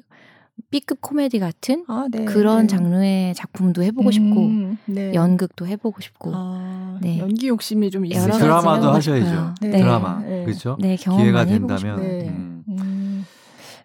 B급 0.69 1.01
코미디 1.01 1.39
같은 1.39 1.85
아, 1.87 2.07
네, 2.11 2.25
그런 2.25 2.61
네. 2.61 2.67
장르의 2.67 3.35
작품도 3.35 3.83
해보고 3.83 4.11
싶고 4.11 4.39
음, 4.41 4.77
네. 4.85 5.13
연극도 5.13 5.67
해보고 5.67 6.01
싶고 6.01 6.31
아, 6.33 6.97
네. 7.01 7.19
연기 7.19 7.47
욕심이 7.47 7.89
좀 7.89 8.05
있어요. 8.05 8.33
드라마도 8.33 8.89
하셔야죠. 8.91 9.55
네. 9.61 9.71
드라마 9.71 10.21
그렇죠. 10.23 10.77
네, 10.79 10.95
기회가 10.95 11.45
된다면. 11.45 11.99
음. 11.99 12.63
음. 12.67 13.25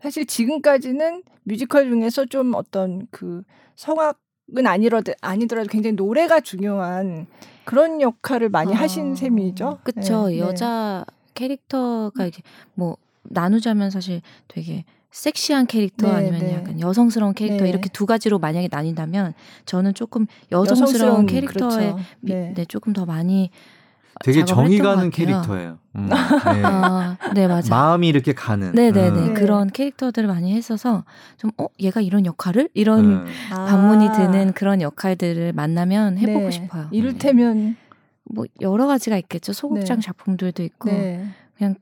사실 0.00 0.26
지금까지는 0.26 1.22
뮤지컬 1.44 1.88
중에서 1.88 2.26
좀 2.26 2.54
어떤 2.54 3.06
그 3.10 3.42
성악은 3.76 4.66
아니더라도 4.66 5.12
아니더라도 5.20 5.68
굉장히 5.68 5.94
노래가 5.94 6.40
중요한 6.40 7.26
그런 7.64 8.00
역할을 8.00 8.48
많이 8.48 8.74
아, 8.74 8.80
하신 8.80 9.14
셈이죠. 9.14 9.78
그렇죠. 9.84 10.36
여자 10.38 11.04
캐릭터가 11.34 12.26
이제 12.26 12.42
뭐 12.74 12.96
나누자면 13.24 13.90
사실 13.90 14.20
되게 14.48 14.84
섹시한 15.12 15.66
캐릭터 15.66 16.08
네, 16.08 16.14
아니면 16.14 16.40
네. 16.40 16.54
약간 16.54 16.80
여성스러운 16.80 17.34
캐릭터 17.34 17.64
네. 17.64 17.70
이렇게 17.70 17.88
두 17.90 18.06
가지로 18.06 18.38
만약에 18.38 18.68
나뉜다면 18.70 19.34
저는 19.66 19.94
조금 19.94 20.26
여성스러운, 20.50 20.80
여성스러운 20.80 21.26
캐릭터에 21.26 21.92
그렇죠. 21.92 21.98
네. 22.20 22.52
네. 22.56 22.64
조금 22.64 22.92
더 22.92 23.04
많이 23.04 23.50
되게 24.24 24.44
정이 24.44 24.78
가는 24.78 25.10
캐릭터예요. 25.10 25.78
음, 25.96 26.08
네. 26.08 26.62
아, 26.64 27.16
네, 27.34 27.46
맞아. 27.46 27.74
마음이 27.74 28.08
이렇게 28.08 28.32
가는. 28.32 28.72
네네네. 28.72 29.08
음. 29.08 29.34
그런 29.34 29.70
캐릭터들을 29.70 30.28
많이 30.28 30.54
했어서 30.54 31.04
좀, 31.36 31.50
어, 31.58 31.66
얘가 31.80 32.00
이런 32.00 32.24
역할을? 32.24 32.68
이런 32.74 33.04
음. 33.04 33.26
반문이 33.50 34.08
아. 34.08 34.12
드는 34.12 34.52
그런 34.52 34.80
역할들을 34.80 35.52
만나면 35.54 36.18
해보고 36.18 36.40
네. 36.46 36.50
싶어요. 36.50 36.88
이를테면. 36.90 37.76
뭐, 38.24 38.44
여러 38.60 38.86
가지가 38.86 39.16
있겠죠. 39.18 39.52
소극장 39.52 39.96
네. 39.98 40.02
작품들도 40.02 40.62
있고. 40.62 40.90
그냥 41.56 41.74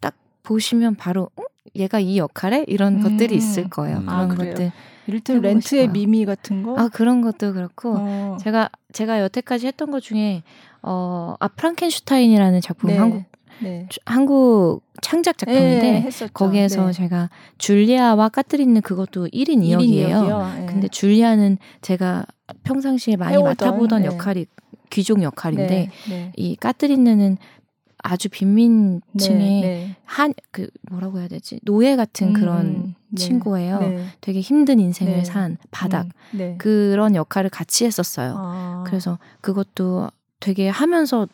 딱 0.00 0.14
보시면 0.42 0.94
바로, 0.94 1.30
어? 1.36 1.42
얘가 1.76 2.00
이 2.00 2.18
역할에 2.18 2.64
이런 2.68 2.96
음. 2.96 3.02
것들이 3.02 3.36
있을 3.36 3.68
거예요. 3.68 3.98
음. 3.98 4.08
아, 4.08 4.26
그런 4.26 4.48
아, 4.48 4.50
것들. 4.50 4.72
이를테면 5.06 5.42
렌트의 5.42 5.82
싶어요. 5.82 5.92
미미 5.92 6.24
같은 6.26 6.62
거? 6.62 6.78
아 6.78 6.88
그런 6.88 7.22
것도 7.22 7.54
그렇고 7.54 7.94
어. 7.98 8.36
제가 8.40 8.68
제가 8.92 9.20
여태까지 9.22 9.66
했던 9.66 9.90
것 9.90 10.02
중에 10.02 10.42
어, 10.82 11.34
아 11.40 11.48
프랑켄슈타인이라는 11.48 12.60
작품 12.60 12.90
네. 12.90 12.98
한국 12.98 13.24
네. 13.60 13.88
한국 14.04 14.82
창작 15.00 15.38
작품인데 15.38 16.04
네, 16.08 16.10
거기에서 16.32 16.86
네. 16.86 16.92
제가 16.92 17.30
줄리아와 17.56 18.28
까트리는 18.28 18.80
그것도 18.82 19.28
1인 19.28 19.62
2역이에요. 19.62 20.66
근데 20.66 20.88
줄리아는 20.88 21.58
제가 21.80 22.26
평상시에 22.64 23.16
많이 23.16 23.32
해오던, 23.32 23.50
맡아보던 23.50 24.02
네. 24.02 24.08
역할이 24.08 24.46
귀족 24.90 25.22
역할인데 25.22 25.90
네, 26.08 26.32
이 26.36 26.56
까트리는 26.56 27.36
아주 28.08 28.28
빈민층의 28.30 29.60
네, 29.60 29.60
네. 29.60 29.96
한그 30.04 30.68
뭐라고 30.90 31.18
해야 31.18 31.28
되지 31.28 31.60
노예 31.62 31.94
같은 31.94 32.28
음, 32.28 32.32
그런 32.32 32.94
네, 33.08 33.22
친구예요. 33.22 33.80
네. 33.80 34.04
되게 34.20 34.40
힘든 34.40 34.80
인생을 34.80 35.12
네. 35.12 35.24
산 35.24 35.58
바닥 35.70 36.06
음, 36.06 36.10
네. 36.32 36.54
그런 36.58 37.14
역할을 37.14 37.50
같이 37.50 37.84
했었어요. 37.84 38.34
아. 38.36 38.84
그래서 38.86 39.18
그것도 39.42 40.10
되게 40.40 40.68
하면서 40.68 41.28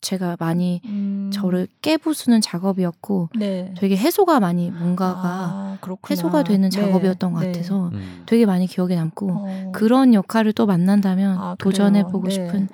제가 0.00 0.36
많이 0.38 0.82
음. 0.84 1.30
저를 1.32 1.66
깨부수는 1.80 2.42
작업이었고 2.42 3.30
되게 3.78 3.96
해소가 3.96 4.38
많이 4.38 4.70
뭔가가 4.70 5.20
아, 5.24 5.78
해소가 6.10 6.44
되는 6.44 6.68
작업이었던 6.68 7.32
것 7.32 7.40
같아서 7.40 7.88
음. 7.88 8.22
되게 8.26 8.44
많이 8.44 8.66
기억에 8.66 8.96
남고 8.96 9.30
어. 9.30 9.72
그런 9.74 10.12
역할을 10.12 10.52
또 10.52 10.66
만난다면 10.66 11.38
아, 11.38 11.56
도전해보고 11.58 12.28
싶은 12.28 12.68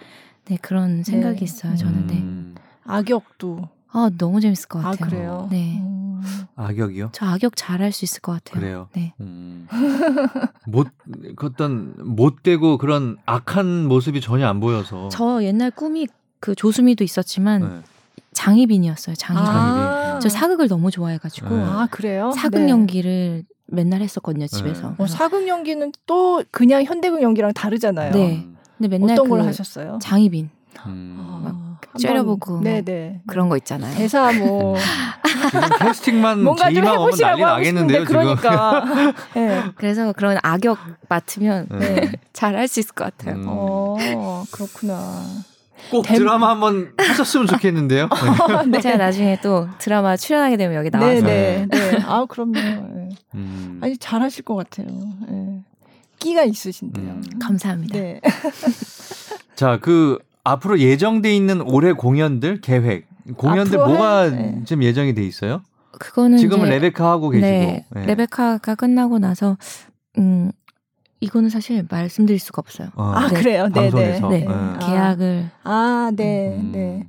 네, 0.47 0.59
그런 0.61 1.05
생각이 1.05 1.45
있어요. 1.45 1.77
저는 1.77 2.07
네. 2.09 2.61
음. 2.91 2.95
악역도. 2.95 3.69
아 3.93 4.11
너무 4.19 4.41
재밌을 4.41 4.69
것 4.69 4.79
아, 4.81 4.91
같아요. 4.91 5.07
아 5.07 5.09
그래요? 5.09 5.49
네. 5.51 5.79
음. 5.81 6.23
악역이요? 6.55 7.11
저 7.13 7.27
악역 7.27 7.55
잘할 7.57 7.93
수 7.93 8.05
있을 8.05 8.21
것 8.21 8.33
같아요. 8.33 8.61
그래요. 8.61 8.89
네. 8.95 9.15
음. 9.21 9.67
못 10.67 10.89
어떤 11.43 11.95
못되고 11.99 12.79
그런 12.79 13.17
악한 13.27 13.87
모습이 13.89 14.21
전혀 14.21 14.47
안 14.47 14.61
보여서. 14.61 15.09
저 15.11 15.43
옛날 15.43 15.71
꿈이 15.71 16.07
그 16.39 16.55
조수미도 16.55 17.05
있었지만 17.05 17.61
네. 17.63 17.83
장희빈이었어요. 18.33 19.17
장희빈. 19.17 19.49
아~ 19.49 20.19
저 20.21 20.29
사극을 20.29 20.69
너무 20.69 20.91
좋아해가지고. 20.91 21.49
네. 21.49 21.63
아 21.65 21.89
그래요? 21.91 22.31
사극 22.33 22.63
네. 22.63 22.69
연기를 22.69 23.45
맨날 23.67 24.03
했었거든요 24.03 24.47
집에서. 24.47 24.95
어, 24.99 25.07
사극 25.07 25.49
연기는 25.49 25.91
또 26.07 26.43
그냥 26.51 26.85
현대극 26.85 27.23
연기랑 27.23 27.53
다르잖아요. 27.55 28.13
네. 28.13 28.47
근데 28.77 28.89
맨날 28.99 29.13
어떤 29.13 29.29
걸그 29.29 29.47
하셨어요? 29.47 29.99
장희빈. 30.03 30.51
음. 30.87 31.41
막 31.45 31.70
째려보고 31.99 32.61
네네. 32.61 33.23
그런 33.27 33.49
거 33.49 33.57
있잖아요. 33.57 33.95
대사 33.97 34.33
뭐 34.33 34.77
지금 35.51 35.61
캐스팅만 35.79 36.43
뭔가 36.43 36.71
좀 36.71 36.85
해보시라고 36.85 37.45
나겠는데요 37.45 38.05
그러니까. 38.05 38.85
네. 39.35 39.65
그래서 39.75 40.13
그런 40.13 40.39
악역 40.43 40.79
맡으면 41.09 41.67
네. 41.71 41.95
네. 41.95 42.13
잘할 42.33 42.69
수 42.69 42.81
있을 42.81 42.95
것 42.95 43.05
같아요. 43.05 43.37
음. 43.37 43.45
어 43.49 44.45
그렇구나. 44.51 45.25
꼭 45.91 46.03
댐... 46.03 46.19
드라마 46.19 46.51
한번 46.51 46.93
하셨으면 46.97 47.47
좋겠는데요. 47.47 48.09
네. 48.69 48.81
제가 48.81 48.97
나중에 48.97 49.39
또 49.43 49.69
드라마 49.79 50.17
출연하게 50.17 50.57
되면 50.57 50.77
여기 50.77 50.91
나와서. 50.91 51.23
네네. 51.23 51.67
네. 51.71 51.99
아 52.07 52.27
그럼요. 52.29 52.53
네. 52.55 53.09
음. 53.35 53.81
아니 53.83 53.97
잘하실 53.97 54.45
것 54.45 54.55
같아요. 54.55 54.87
네. 55.29 55.63
끼가 56.19 56.45
있으신데요. 56.45 57.07
음. 57.07 57.25
감사합니다. 57.41 57.99
네. 57.99 58.21
자, 59.57 59.79
그 59.81 60.19
앞으로 60.45 60.79
예정돼 60.79 61.35
있는 61.35 61.61
올해 61.61 61.93
공연들 61.93 62.61
계획 62.61 63.07
공연들 63.37 63.79
뭐가 63.79 64.19
할, 64.19 64.31
네. 64.31 64.65
좀 64.65 64.83
예정이 64.83 65.15
돼 65.15 65.25
있어요? 65.25 65.63
그거는 65.93 66.39
지금은 66.39 66.69
레베카 66.69 67.09
하고 67.09 67.31
계시고 67.31 67.47
네, 67.47 67.85
네. 67.91 68.07
레베카가 68.07 68.75
끝나고 68.75 69.19
나서 69.19 69.59
음 70.19 70.51
이거는 71.21 71.51
사실 71.51 71.87
말씀드릴 71.89 72.39
수가 72.39 72.61
없어요. 72.61 72.89
어. 72.95 73.13
아 73.15 73.29
네. 73.29 73.35
그래요? 73.35 73.69
네네. 73.69 73.91
네. 73.91 74.21
네. 74.21 74.39
네. 74.39 74.47
계약을 74.81 75.51
아 75.65 76.11
네, 76.17 76.57
음. 76.57 76.73
네. 76.73 77.09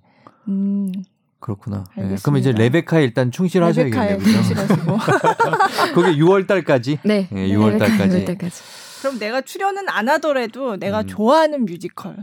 음. 0.50 0.92
그렇구나. 1.40 1.86
네. 1.98 2.16
그럼 2.22 2.38
이제 2.38 2.52
레베카에 2.52 3.04
일단 3.04 3.32
충실하셔야겠네요. 3.32 4.20
충실하시고. 4.20 4.98
그게 5.96 6.16
6월 6.18 6.46
달까지? 6.48 7.00
네. 7.04 7.28
네 7.32 7.48
6월 7.50 7.80
달까지. 7.80 8.26
그럼 9.02 9.18
내가 9.18 9.42
출연은 9.42 9.90
안 9.90 10.08
하더라도 10.10 10.78
내가 10.78 11.02
음. 11.02 11.08
좋아하는 11.08 11.66
뮤지컬 11.66 12.18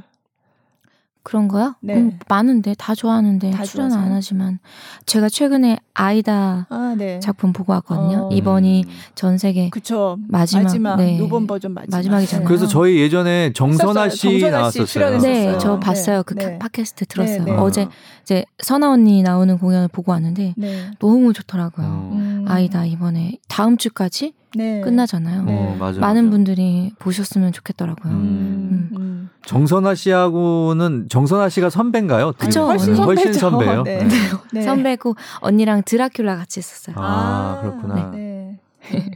그런 1.29 1.47
거요? 1.47 1.75
네. 1.83 1.95
음, 1.95 2.19
많은데 2.27 2.75
다 2.79 2.95
좋아하는데 2.95 3.51
다 3.51 3.63
출연 3.63 3.93
안 3.93 4.13
하지만 4.13 4.61
제가 5.05 5.29
최근에 5.29 5.77
아이다 5.93 6.67
아, 6.71 6.95
네. 6.97 7.21
작품 7.21 7.53
보고 7.53 7.75
왔거든요. 7.75 8.29
어. 8.29 8.31
이번이 8.33 8.87
전 9.15 9.37
세계 9.37 9.69
그쵸. 9.69 10.17
마지막, 10.27 10.63
마지막 10.63 10.97
네. 10.97 11.19
노번 11.19 11.47
버전 11.47 11.75
마지막. 11.75 12.23
이잖아요 12.23 12.47
그래서 12.47 12.67
저희 12.67 12.99
예전에 12.99 13.53
정선아 13.53 14.09
씨 14.09 14.39
나왔었어요. 14.39 15.19
네, 15.19 15.59
저 15.59 15.79
봤어요. 15.79 16.23
그 16.23 16.35
네. 16.35 16.59
팟캐스트 16.59 17.05
들었어요. 17.05 17.45
네, 17.45 17.53
네. 17.53 17.59
어제 17.59 17.89
이제 18.23 18.47
선아 18.63 18.91
언니 18.91 19.23
나오는 19.23 19.59
공연을 19.59 19.89
보고 19.89 20.13
왔는데 20.13 20.55
네. 20.57 20.91
너무 20.99 21.35
좋더라고요. 21.35 21.87
음. 21.87 22.45
아이다 22.49 22.87
이번에 22.87 23.39
다음 23.49 23.77
주까지 23.77 24.33
네. 24.55 24.81
끝나잖아요. 24.81 25.45
어, 25.47 25.77
맞아, 25.79 26.01
많은 26.01 26.25
맞아. 26.25 26.31
분들이 26.31 26.93
보셨으면 26.99 27.53
좋겠더라고요. 27.53 28.13
음. 28.13 28.91
음. 28.97 29.31
정선아 29.45 29.95
씨하고는 29.95 31.09
정선아 31.09 31.49
씨가 31.49 31.71
선배인가요? 31.71 32.33
그쵸. 32.39 32.67
훨씬, 32.67 32.97
훨씬 32.97 33.33
선배예요. 33.33 33.83
네. 33.83 34.05
네. 34.05 34.09
네. 34.53 34.63
선배고 34.63 35.17
언니랑 35.41 35.83
드라큘라 35.83 36.37
같이 36.37 36.61
했었어요. 36.61 36.97
아, 36.99 37.03
아 37.03 37.61
그렇구나. 37.61 38.11
네. 38.11 38.59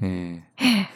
네. 0.00 0.42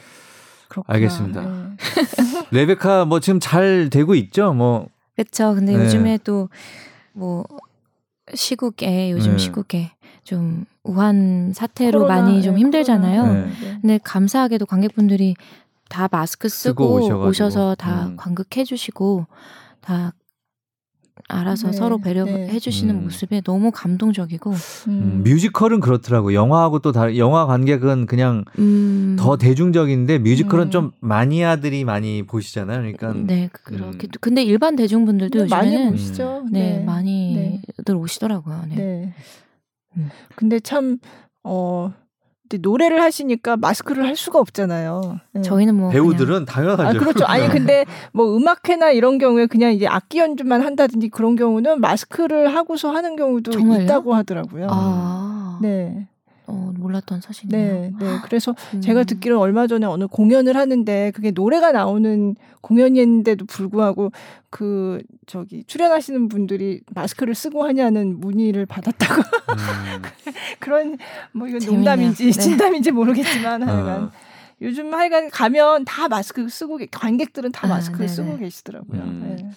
알겠습니다. 0.86 1.40
네. 1.40 1.76
레베카 2.50 3.06
뭐 3.06 3.20
지금 3.20 3.40
잘 3.40 3.88
되고 3.90 4.14
있죠? 4.14 4.52
뭐 4.52 4.88
그렇죠. 5.16 5.54
근데 5.54 5.76
네. 5.76 5.84
요즘에 5.84 6.18
또 6.24 6.48
뭐 7.16 7.46
시국에 8.34 9.10
요즘 9.10 9.32
네. 9.32 9.38
시국에 9.38 9.92
좀 10.26 10.66
우한 10.82 11.52
사태로 11.54 12.00
코로나, 12.00 12.20
많이 12.20 12.42
좀 12.42 12.58
힘들잖아요. 12.58 13.32
네. 13.32 13.50
근데 13.80 14.00
감사하게도 14.02 14.66
관객분들이 14.66 15.36
다 15.88 16.08
마스크 16.10 16.48
쓰고, 16.48 17.00
쓰고 17.00 17.26
오셔서 17.26 17.76
다 17.76 18.08
음. 18.08 18.16
관극해 18.16 18.64
주시고 18.64 19.26
다 19.80 20.12
알아서 21.28 21.68
네, 21.68 21.72
서로 21.72 21.98
배려해 21.98 22.46
네. 22.46 22.58
주시는 22.58 22.94
음. 22.94 23.04
모습에 23.04 23.40
너무 23.40 23.70
감동적이고 23.72 24.50
음. 24.50 24.56
음. 24.88 25.22
뮤지컬은 25.24 25.80
그렇더라고 25.80 26.34
영화하고 26.34 26.80
또 26.80 26.92
다른 26.92 27.16
영화 27.16 27.46
관객은 27.46 28.06
그냥 28.06 28.44
음. 28.58 29.16
더 29.18 29.36
대중적인데 29.36 30.18
뮤지컬은 30.18 30.66
음. 30.66 30.70
좀 30.70 30.92
마니아들이 31.00 31.84
많이 31.84 32.22
보시잖아요 32.24 32.78
그러니까 32.78 33.12
네 33.14 33.48
그렇게 33.52 34.08
근데 34.20 34.42
일반 34.42 34.76
대중분들도 34.76 35.38
요즘에는 35.40 35.74
많이 35.74 35.90
보시죠 35.90 36.44
네, 36.50 36.78
네. 36.78 36.84
많이들 36.84 37.96
오시더라고요 37.96 38.62
네. 38.74 39.14
네. 39.96 40.04
근데 40.36 40.60
참 40.60 40.98
어 41.46 41.92
근데 42.48 42.60
노래를 42.60 43.02
하시니까 43.02 43.56
마스크를 43.56 44.04
할 44.04 44.14
수가 44.16 44.38
없잖아요. 44.38 45.20
네. 45.32 45.42
저희는 45.42 45.74
뭐 45.74 45.90
배우들은 45.90 46.26
그냥... 46.26 46.44
당연하죠. 46.44 46.98
아, 46.98 47.00
그렇죠. 47.00 47.24
아니 47.24 47.48
근데 47.48 47.84
뭐 48.12 48.36
음악회나 48.36 48.90
이런 48.90 49.18
경우에 49.18 49.46
그냥 49.46 49.72
이제 49.72 49.86
악기 49.86 50.18
연주만 50.18 50.62
한다든지 50.62 51.08
그런 51.08 51.34
경우는 51.34 51.80
마스크를 51.80 52.54
하고서 52.54 52.90
하는 52.90 53.16
경우도 53.16 53.50
정말요? 53.50 53.82
있다고 53.82 54.14
하더라고요. 54.14 54.68
아. 54.70 55.58
네. 55.60 56.06
어, 56.46 56.72
몰랐던 56.76 57.20
사실이네요. 57.20 57.72
네, 57.72 57.92
네. 57.98 58.18
그래서 58.24 58.54
음. 58.74 58.80
제가 58.80 59.04
듣기로 59.04 59.40
얼마 59.40 59.66
전에 59.66 59.86
어느 59.86 60.06
공연을 60.06 60.56
하는데 60.56 61.10
그게 61.14 61.30
노래가 61.30 61.72
나오는 61.72 62.36
공연인데도 62.60 63.46
불구하고 63.46 64.12
그 64.50 65.02
저기 65.26 65.64
출연하시는 65.64 66.28
분들이 66.28 66.80
마스크를 66.94 67.34
쓰고 67.34 67.64
하냐는 67.64 68.20
문의를 68.20 68.66
받았다고. 68.66 69.22
음. 69.22 70.02
그런 70.60 70.98
뭐 71.32 71.48
이건 71.48 71.60
재밌네요. 71.60 71.78
농담인지 71.78 72.26
네. 72.26 72.32
진담인지 72.32 72.90
모르겠지만 72.92 73.62
어. 73.62 73.66
하여간 73.66 74.02
어. 74.04 74.10
요즘 74.62 74.94
하여간 74.94 75.30
가면 75.30 75.84
다 75.84 76.08
마스크 76.08 76.48
쓰고 76.48 76.78
관객들은 76.90 77.52
다 77.52 77.66
아, 77.66 77.70
마스크 77.70 78.02
아, 78.02 78.06
쓰고 78.06 78.38
계시더라고요. 78.38 79.02
음. 79.02 79.36
네. 79.36 79.50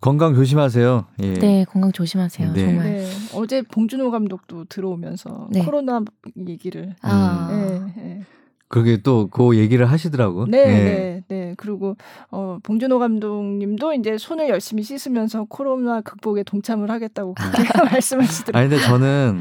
건강 0.00 0.34
조심하세요. 0.34 1.06
예. 1.22 1.34
네, 1.34 1.64
건강 1.64 1.90
조심하세요. 1.92 2.52
네. 2.52 2.60
정말. 2.64 2.86
네, 2.86 3.06
어제 3.34 3.62
봉준호 3.62 4.10
감독도 4.10 4.66
들어오면서 4.66 5.48
네. 5.50 5.64
코로나 5.64 6.00
얘기를. 6.46 6.94
아. 7.02 7.48
네, 7.50 7.92
네. 7.96 8.20
그게 8.68 8.98
또 9.02 9.28
그 9.30 9.56
얘기를 9.56 9.90
하시더라고. 9.90 10.44
네, 10.46 10.64
네, 10.66 10.74
네, 10.84 11.22
네. 11.28 11.54
그리고 11.56 11.96
어 12.30 12.58
봉준호 12.62 12.98
감독님도 12.98 13.94
이제 13.94 14.18
손을 14.18 14.48
열심히 14.50 14.82
씻으면서 14.82 15.46
코로나 15.48 16.00
극복에 16.02 16.42
동참을 16.42 16.90
하겠다고 16.90 17.34
그렇게 17.34 17.56
말씀하시더라고요. 17.90 18.60
아니 18.60 18.68
근데 18.68 18.84
저는 18.84 19.40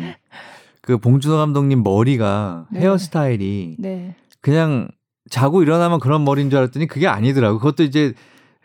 그 0.82 0.98
봉준호 0.98 1.36
감독님 1.38 1.84
머리가 1.84 2.68
네. 2.72 2.80
헤어스타일이 2.80 3.76
네. 3.80 4.16
그냥 4.40 4.88
자고 5.30 5.62
일어나면 5.62 6.00
그런 6.00 6.24
머리인 6.24 6.50
줄 6.50 6.60
알았더니 6.60 6.88
그게 6.88 7.08
아니더라고. 7.08 7.60
그것도 7.60 7.84
이제 7.84 8.14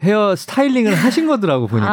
헤어 0.02 0.34
스타일링을 0.36 0.94
하신 0.94 1.26
거더라고 1.26 1.66
보니까 1.68 1.90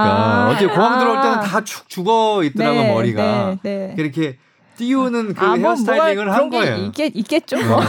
아, 0.47 0.49
어제 0.51 0.65
공항 0.67 0.93
아. 0.93 0.99
들어올 0.99 1.21
때는 1.21 1.39
다 1.41 1.61
축 1.63 1.87
죽어 1.89 2.41
있더라고 2.43 2.75
네, 2.81 2.93
머리가 2.93 3.23
네, 3.23 3.57
네. 3.63 3.95
이렇게 3.97 4.37
띄우는 4.77 5.33
그 5.33 5.45
아, 5.45 5.49
뭐, 5.49 5.57
헤어 5.57 5.75
스타일링을 5.75 6.33
한 6.33 6.49
거예요. 6.49 6.77
있겠, 6.85 7.11
있겠죠. 7.15 7.57
뭐. 7.65 7.77
어, 7.79 7.83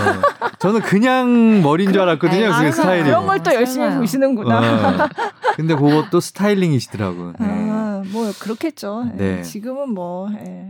저는 0.58 0.80
그냥 0.80 1.62
머리인 1.62 1.92
줄 1.92 2.02
알았거든요. 2.02 2.50
그 2.60 2.72
스타일링. 2.72 3.04
그런 3.04 3.26
걸 3.26 3.38
또 3.42 3.54
열심히 3.54 3.84
설마요. 3.84 4.00
보시는구나. 4.00 4.58
어, 5.04 5.08
근데 5.54 5.74
그것도 5.76 6.18
styling이시더라고. 6.20 7.32
네. 7.38 7.46
아, 7.48 8.02
뭐 8.06 8.32
그렇겠죠. 8.40 9.04
예, 9.14 9.16
네. 9.36 9.42
지금은 9.42 9.94
뭐. 9.94 10.28
예. 10.32 10.66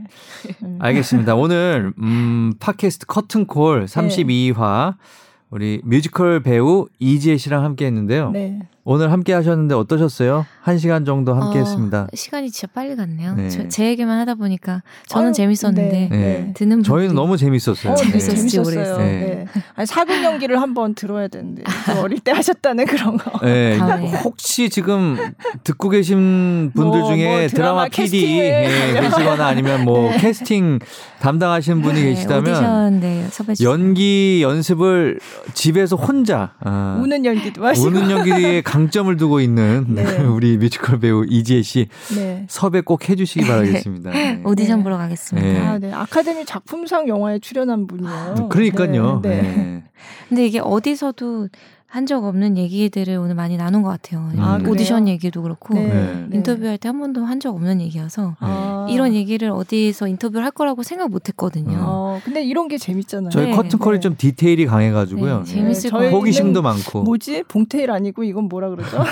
음. 0.62 0.78
알겠습니다. 0.78 1.34
오늘 1.36 1.92
음, 1.98 2.52
팟캐스트 2.60 3.06
커튼콜 3.06 3.86
32화 3.86 4.94
우리 5.48 5.80
뮤지컬 5.84 6.40
배우 6.42 6.86
이지혜 6.98 7.38
씨랑 7.38 7.64
함께 7.64 7.86
했는데요. 7.86 8.30
네. 8.30 8.60
오늘 8.84 9.12
함께 9.12 9.32
하셨는데 9.34 9.74
어떠셨어요? 9.74 10.46
한 10.62 10.78
시간 10.78 11.04
정도 11.04 11.34
함께 11.34 11.58
어, 11.58 11.62
했습니다. 11.62 12.06
시간이 12.14 12.50
진짜 12.50 12.66
빨리 12.72 12.96
갔네요. 12.96 13.34
네. 13.34 13.48
저, 13.48 13.68
제 13.68 13.86
얘기만 13.86 14.18
하다 14.20 14.36
보니까 14.36 14.82
저는 15.08 15.28
아유, 15.28 15.32
재밌었는데 15.32 15.90
네. 15.90 16.08
네. 16.10 16.52
듣는 16.54 16.82
저희는 16.82 17.14
너무 17.14 17.36
재밌었어요. 17.36 17.92
어, 17.92 17.94
재밌었을지 17.94 18.58
모르겠어요. 18.58 18.98
네. 18.98 19.46
네. 19.54 19.62
아니, 19.74 19.86
사극 19.86 20.22
연기를 20.24 20.60
한번 20.60 20.94
들어야 20.94 21.28
되는데 21.28 21.62
어릴 22.02 22.20
때 22.20 22.32
하셨다는 22.32 22.86
그런 22.86 23.16
거. 23.16 23.38
네. 23.44 23.78
혹시 24.24 24.70
지금 24.70 25.16
듣고 25.64 25.88
계신 25.90 26.70
분들 26.74 27.00
뭐, 27.00 27.08
중에 27.10 27.24
뭐 27.24 27.48
드라마, 27.48 27.48
드라마 27.48 27.88
PD 27.88 28.38
예, 28.38 29.00
계시거나 29.00 29.46
아니면 29.46 29.84
뭐 29.84 30.10
네. 30.10 30.18
캐스팅 30.18 30.78
담당하시는 31.20 31.82
분이 31.82 32.02
계시다면 32.02 32.94
오디션, 32.96 33.56
연기 33.62 34.40
연습을 34.42 35.20
집에서 35.54 35.96
혼자 35.96 36.52
아, 36.60 36.98
우는 37.02 37.24
연기도 37.24 37.66
하시고 37.66 37.88
우는 37.88 38.10
연기에 38.10 38.62
강점을 38.70 39.16
두고 39.16 39.40
있는 39.40 39.84
네. 39.94 40.18
우리 40.22 40.56
뮤지컬 40.56 41.00
배우 41.00 41.24
이지혜 41.28 41.62
씨 41.62 41.88
네. 42.14 42.46
섭외 42.48 42.80
꼭 42.80 43.08
해주시기 43.08 43.44
바라겠습니다. 43.46 44.10
네. 44.10 44.40
오디션 44.44 44.84
보러 44.84 44.96
가겠습니다. 44.96 45.48
네. 45.48 45.58
아, 45.58 45.78
네. 45.78 45.92
아카데미 45.92 46.44
작품상 46.44 47.08
영화에 47.08 47.40
출연한 47.40 47.88
분이에요. 47.88 48.48
그러니까요. 48.48 49.20
네. 49.22 49.42
네. 49.42 49.84
근데 50.28 50.46
이게 50.46 50.60
어디서도 50.60 51.48
한 51.92 52.06
적 52.06 52.24
없는 52.24 52.56
얘기들을 52.56 53.16
오늘 53.16 53.34
많이 53.34 53.56
나눈 53.56 53.82
것 53.82 53.88
같아요. 53.88 54.30
아, 54.38 54.58
오디션 54.66 55.08
얘기도 55.08 55.42
그렇고 55.42 55.74
네. 55.74 55.86
네. 55.88 56.26
인터뷰할 56.32 56.78
때 56.78 56.88
한 56.88 56.98
번도 56.98 57.24
한 57.24 57.40
적 57.40 57.54
없는 57.54 57.80
얘기여서 57.80 58.36
아. 58.40 58.86
이런 58.90 59.14
얘기를 59.14 59.50
어디서 59.50 60.08
인터뷰를 60.08 60.44
할 60.44 60.50
거라고 60.50 60.82
생각 60.82 61.10
못 61.10 61.28
했거든요. 61.28 61.78
어, 61.80 62.20
근데 62.24 62.42
이런 62.44 62.68
게 62.68 62.78
재밌잖아요. 62.78 63.30
저희 63.30 63.46
네. 63.46 63.52
커튼콜이 63.52 63.96
네. 63.96 64.00
좀 64.00 64.14
디테일이 64.16 64.66
강해가지고요. 64.66 65.38
네, 65.40 65.44
재밌을 65.44 65.90
네. 65.98 66.10
호기심도 66.10 66.62
많고. 66.62 67.02
뭐지? 67.02 67.44
봉테일 67.48 67.90
아니고 67.90 68.24
이건 68.24 68.44
뭐라 68.44 68.70
그러죠? 68.70 68.98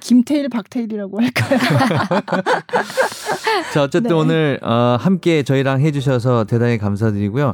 김테일, 0.00 0.48
박테일이라고 0.48 1.20
할까요? 1.20 1.58
자 3.74 3.82
어쨌든 3.82 4.12
오늘 4.12 4.58
어, 4.62 4.96
함께 5.00 5.42
저희랑 5.42 5.80
해주셔서 5.80 6.44
대단히 6.44 6.78
감사드리고요. 6.78 7.52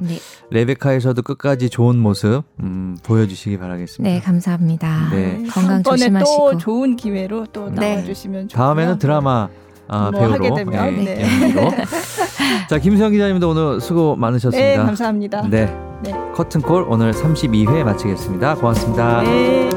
레베카에서도 0.50 1.20
끝까지 1.22 1.70
좋은 1.70 1.98
모습 1.98 2.42
음, 2.60 2.96
보여주시기 3.02 3.58
바라겠습니다. 3.58 4.03
네, 4.04 4.20
감사합니다. 4.20 5.08
네. 5.10 5.42
건강 5.50 5.82
조심하시고 5.82 6.52
또 6.52 6.58
좋은 6.58 6.96
기회로 6.96 7.46
또 7.52 7.70
네. 7.70 7.94
나와주시면 7.96 8.48
좋고요. 8.48 8.64
다음에는 8.64 8.98
드라마 8.98 9.48
아, 9.88 10.10
뭐 10.10 10.20
배우로 10.20 10.34
하게 10.34 10.54
되면 10.54 11.04
네. 11.04 11.14
네. 11.14 11.84
자 12.68 12.78
김수영 12.78 13.12
기자님도 13.12 13.48
오늘 13.48 13.80
수고 13.80 14.14
많으셨습니다. 14.16 14.68
네, 14.68 14.76
감사합니다. 14.76 15.48
네, 15.48 15.74
네. 16.02 16.12
커튼콜 16.34 16.86
오늘 16.88 17.12
32회 17.12 17.82
마치겠습니다. 17.82 18.56
고맙습니다. 18.56 19.22
네. 19.22 19.70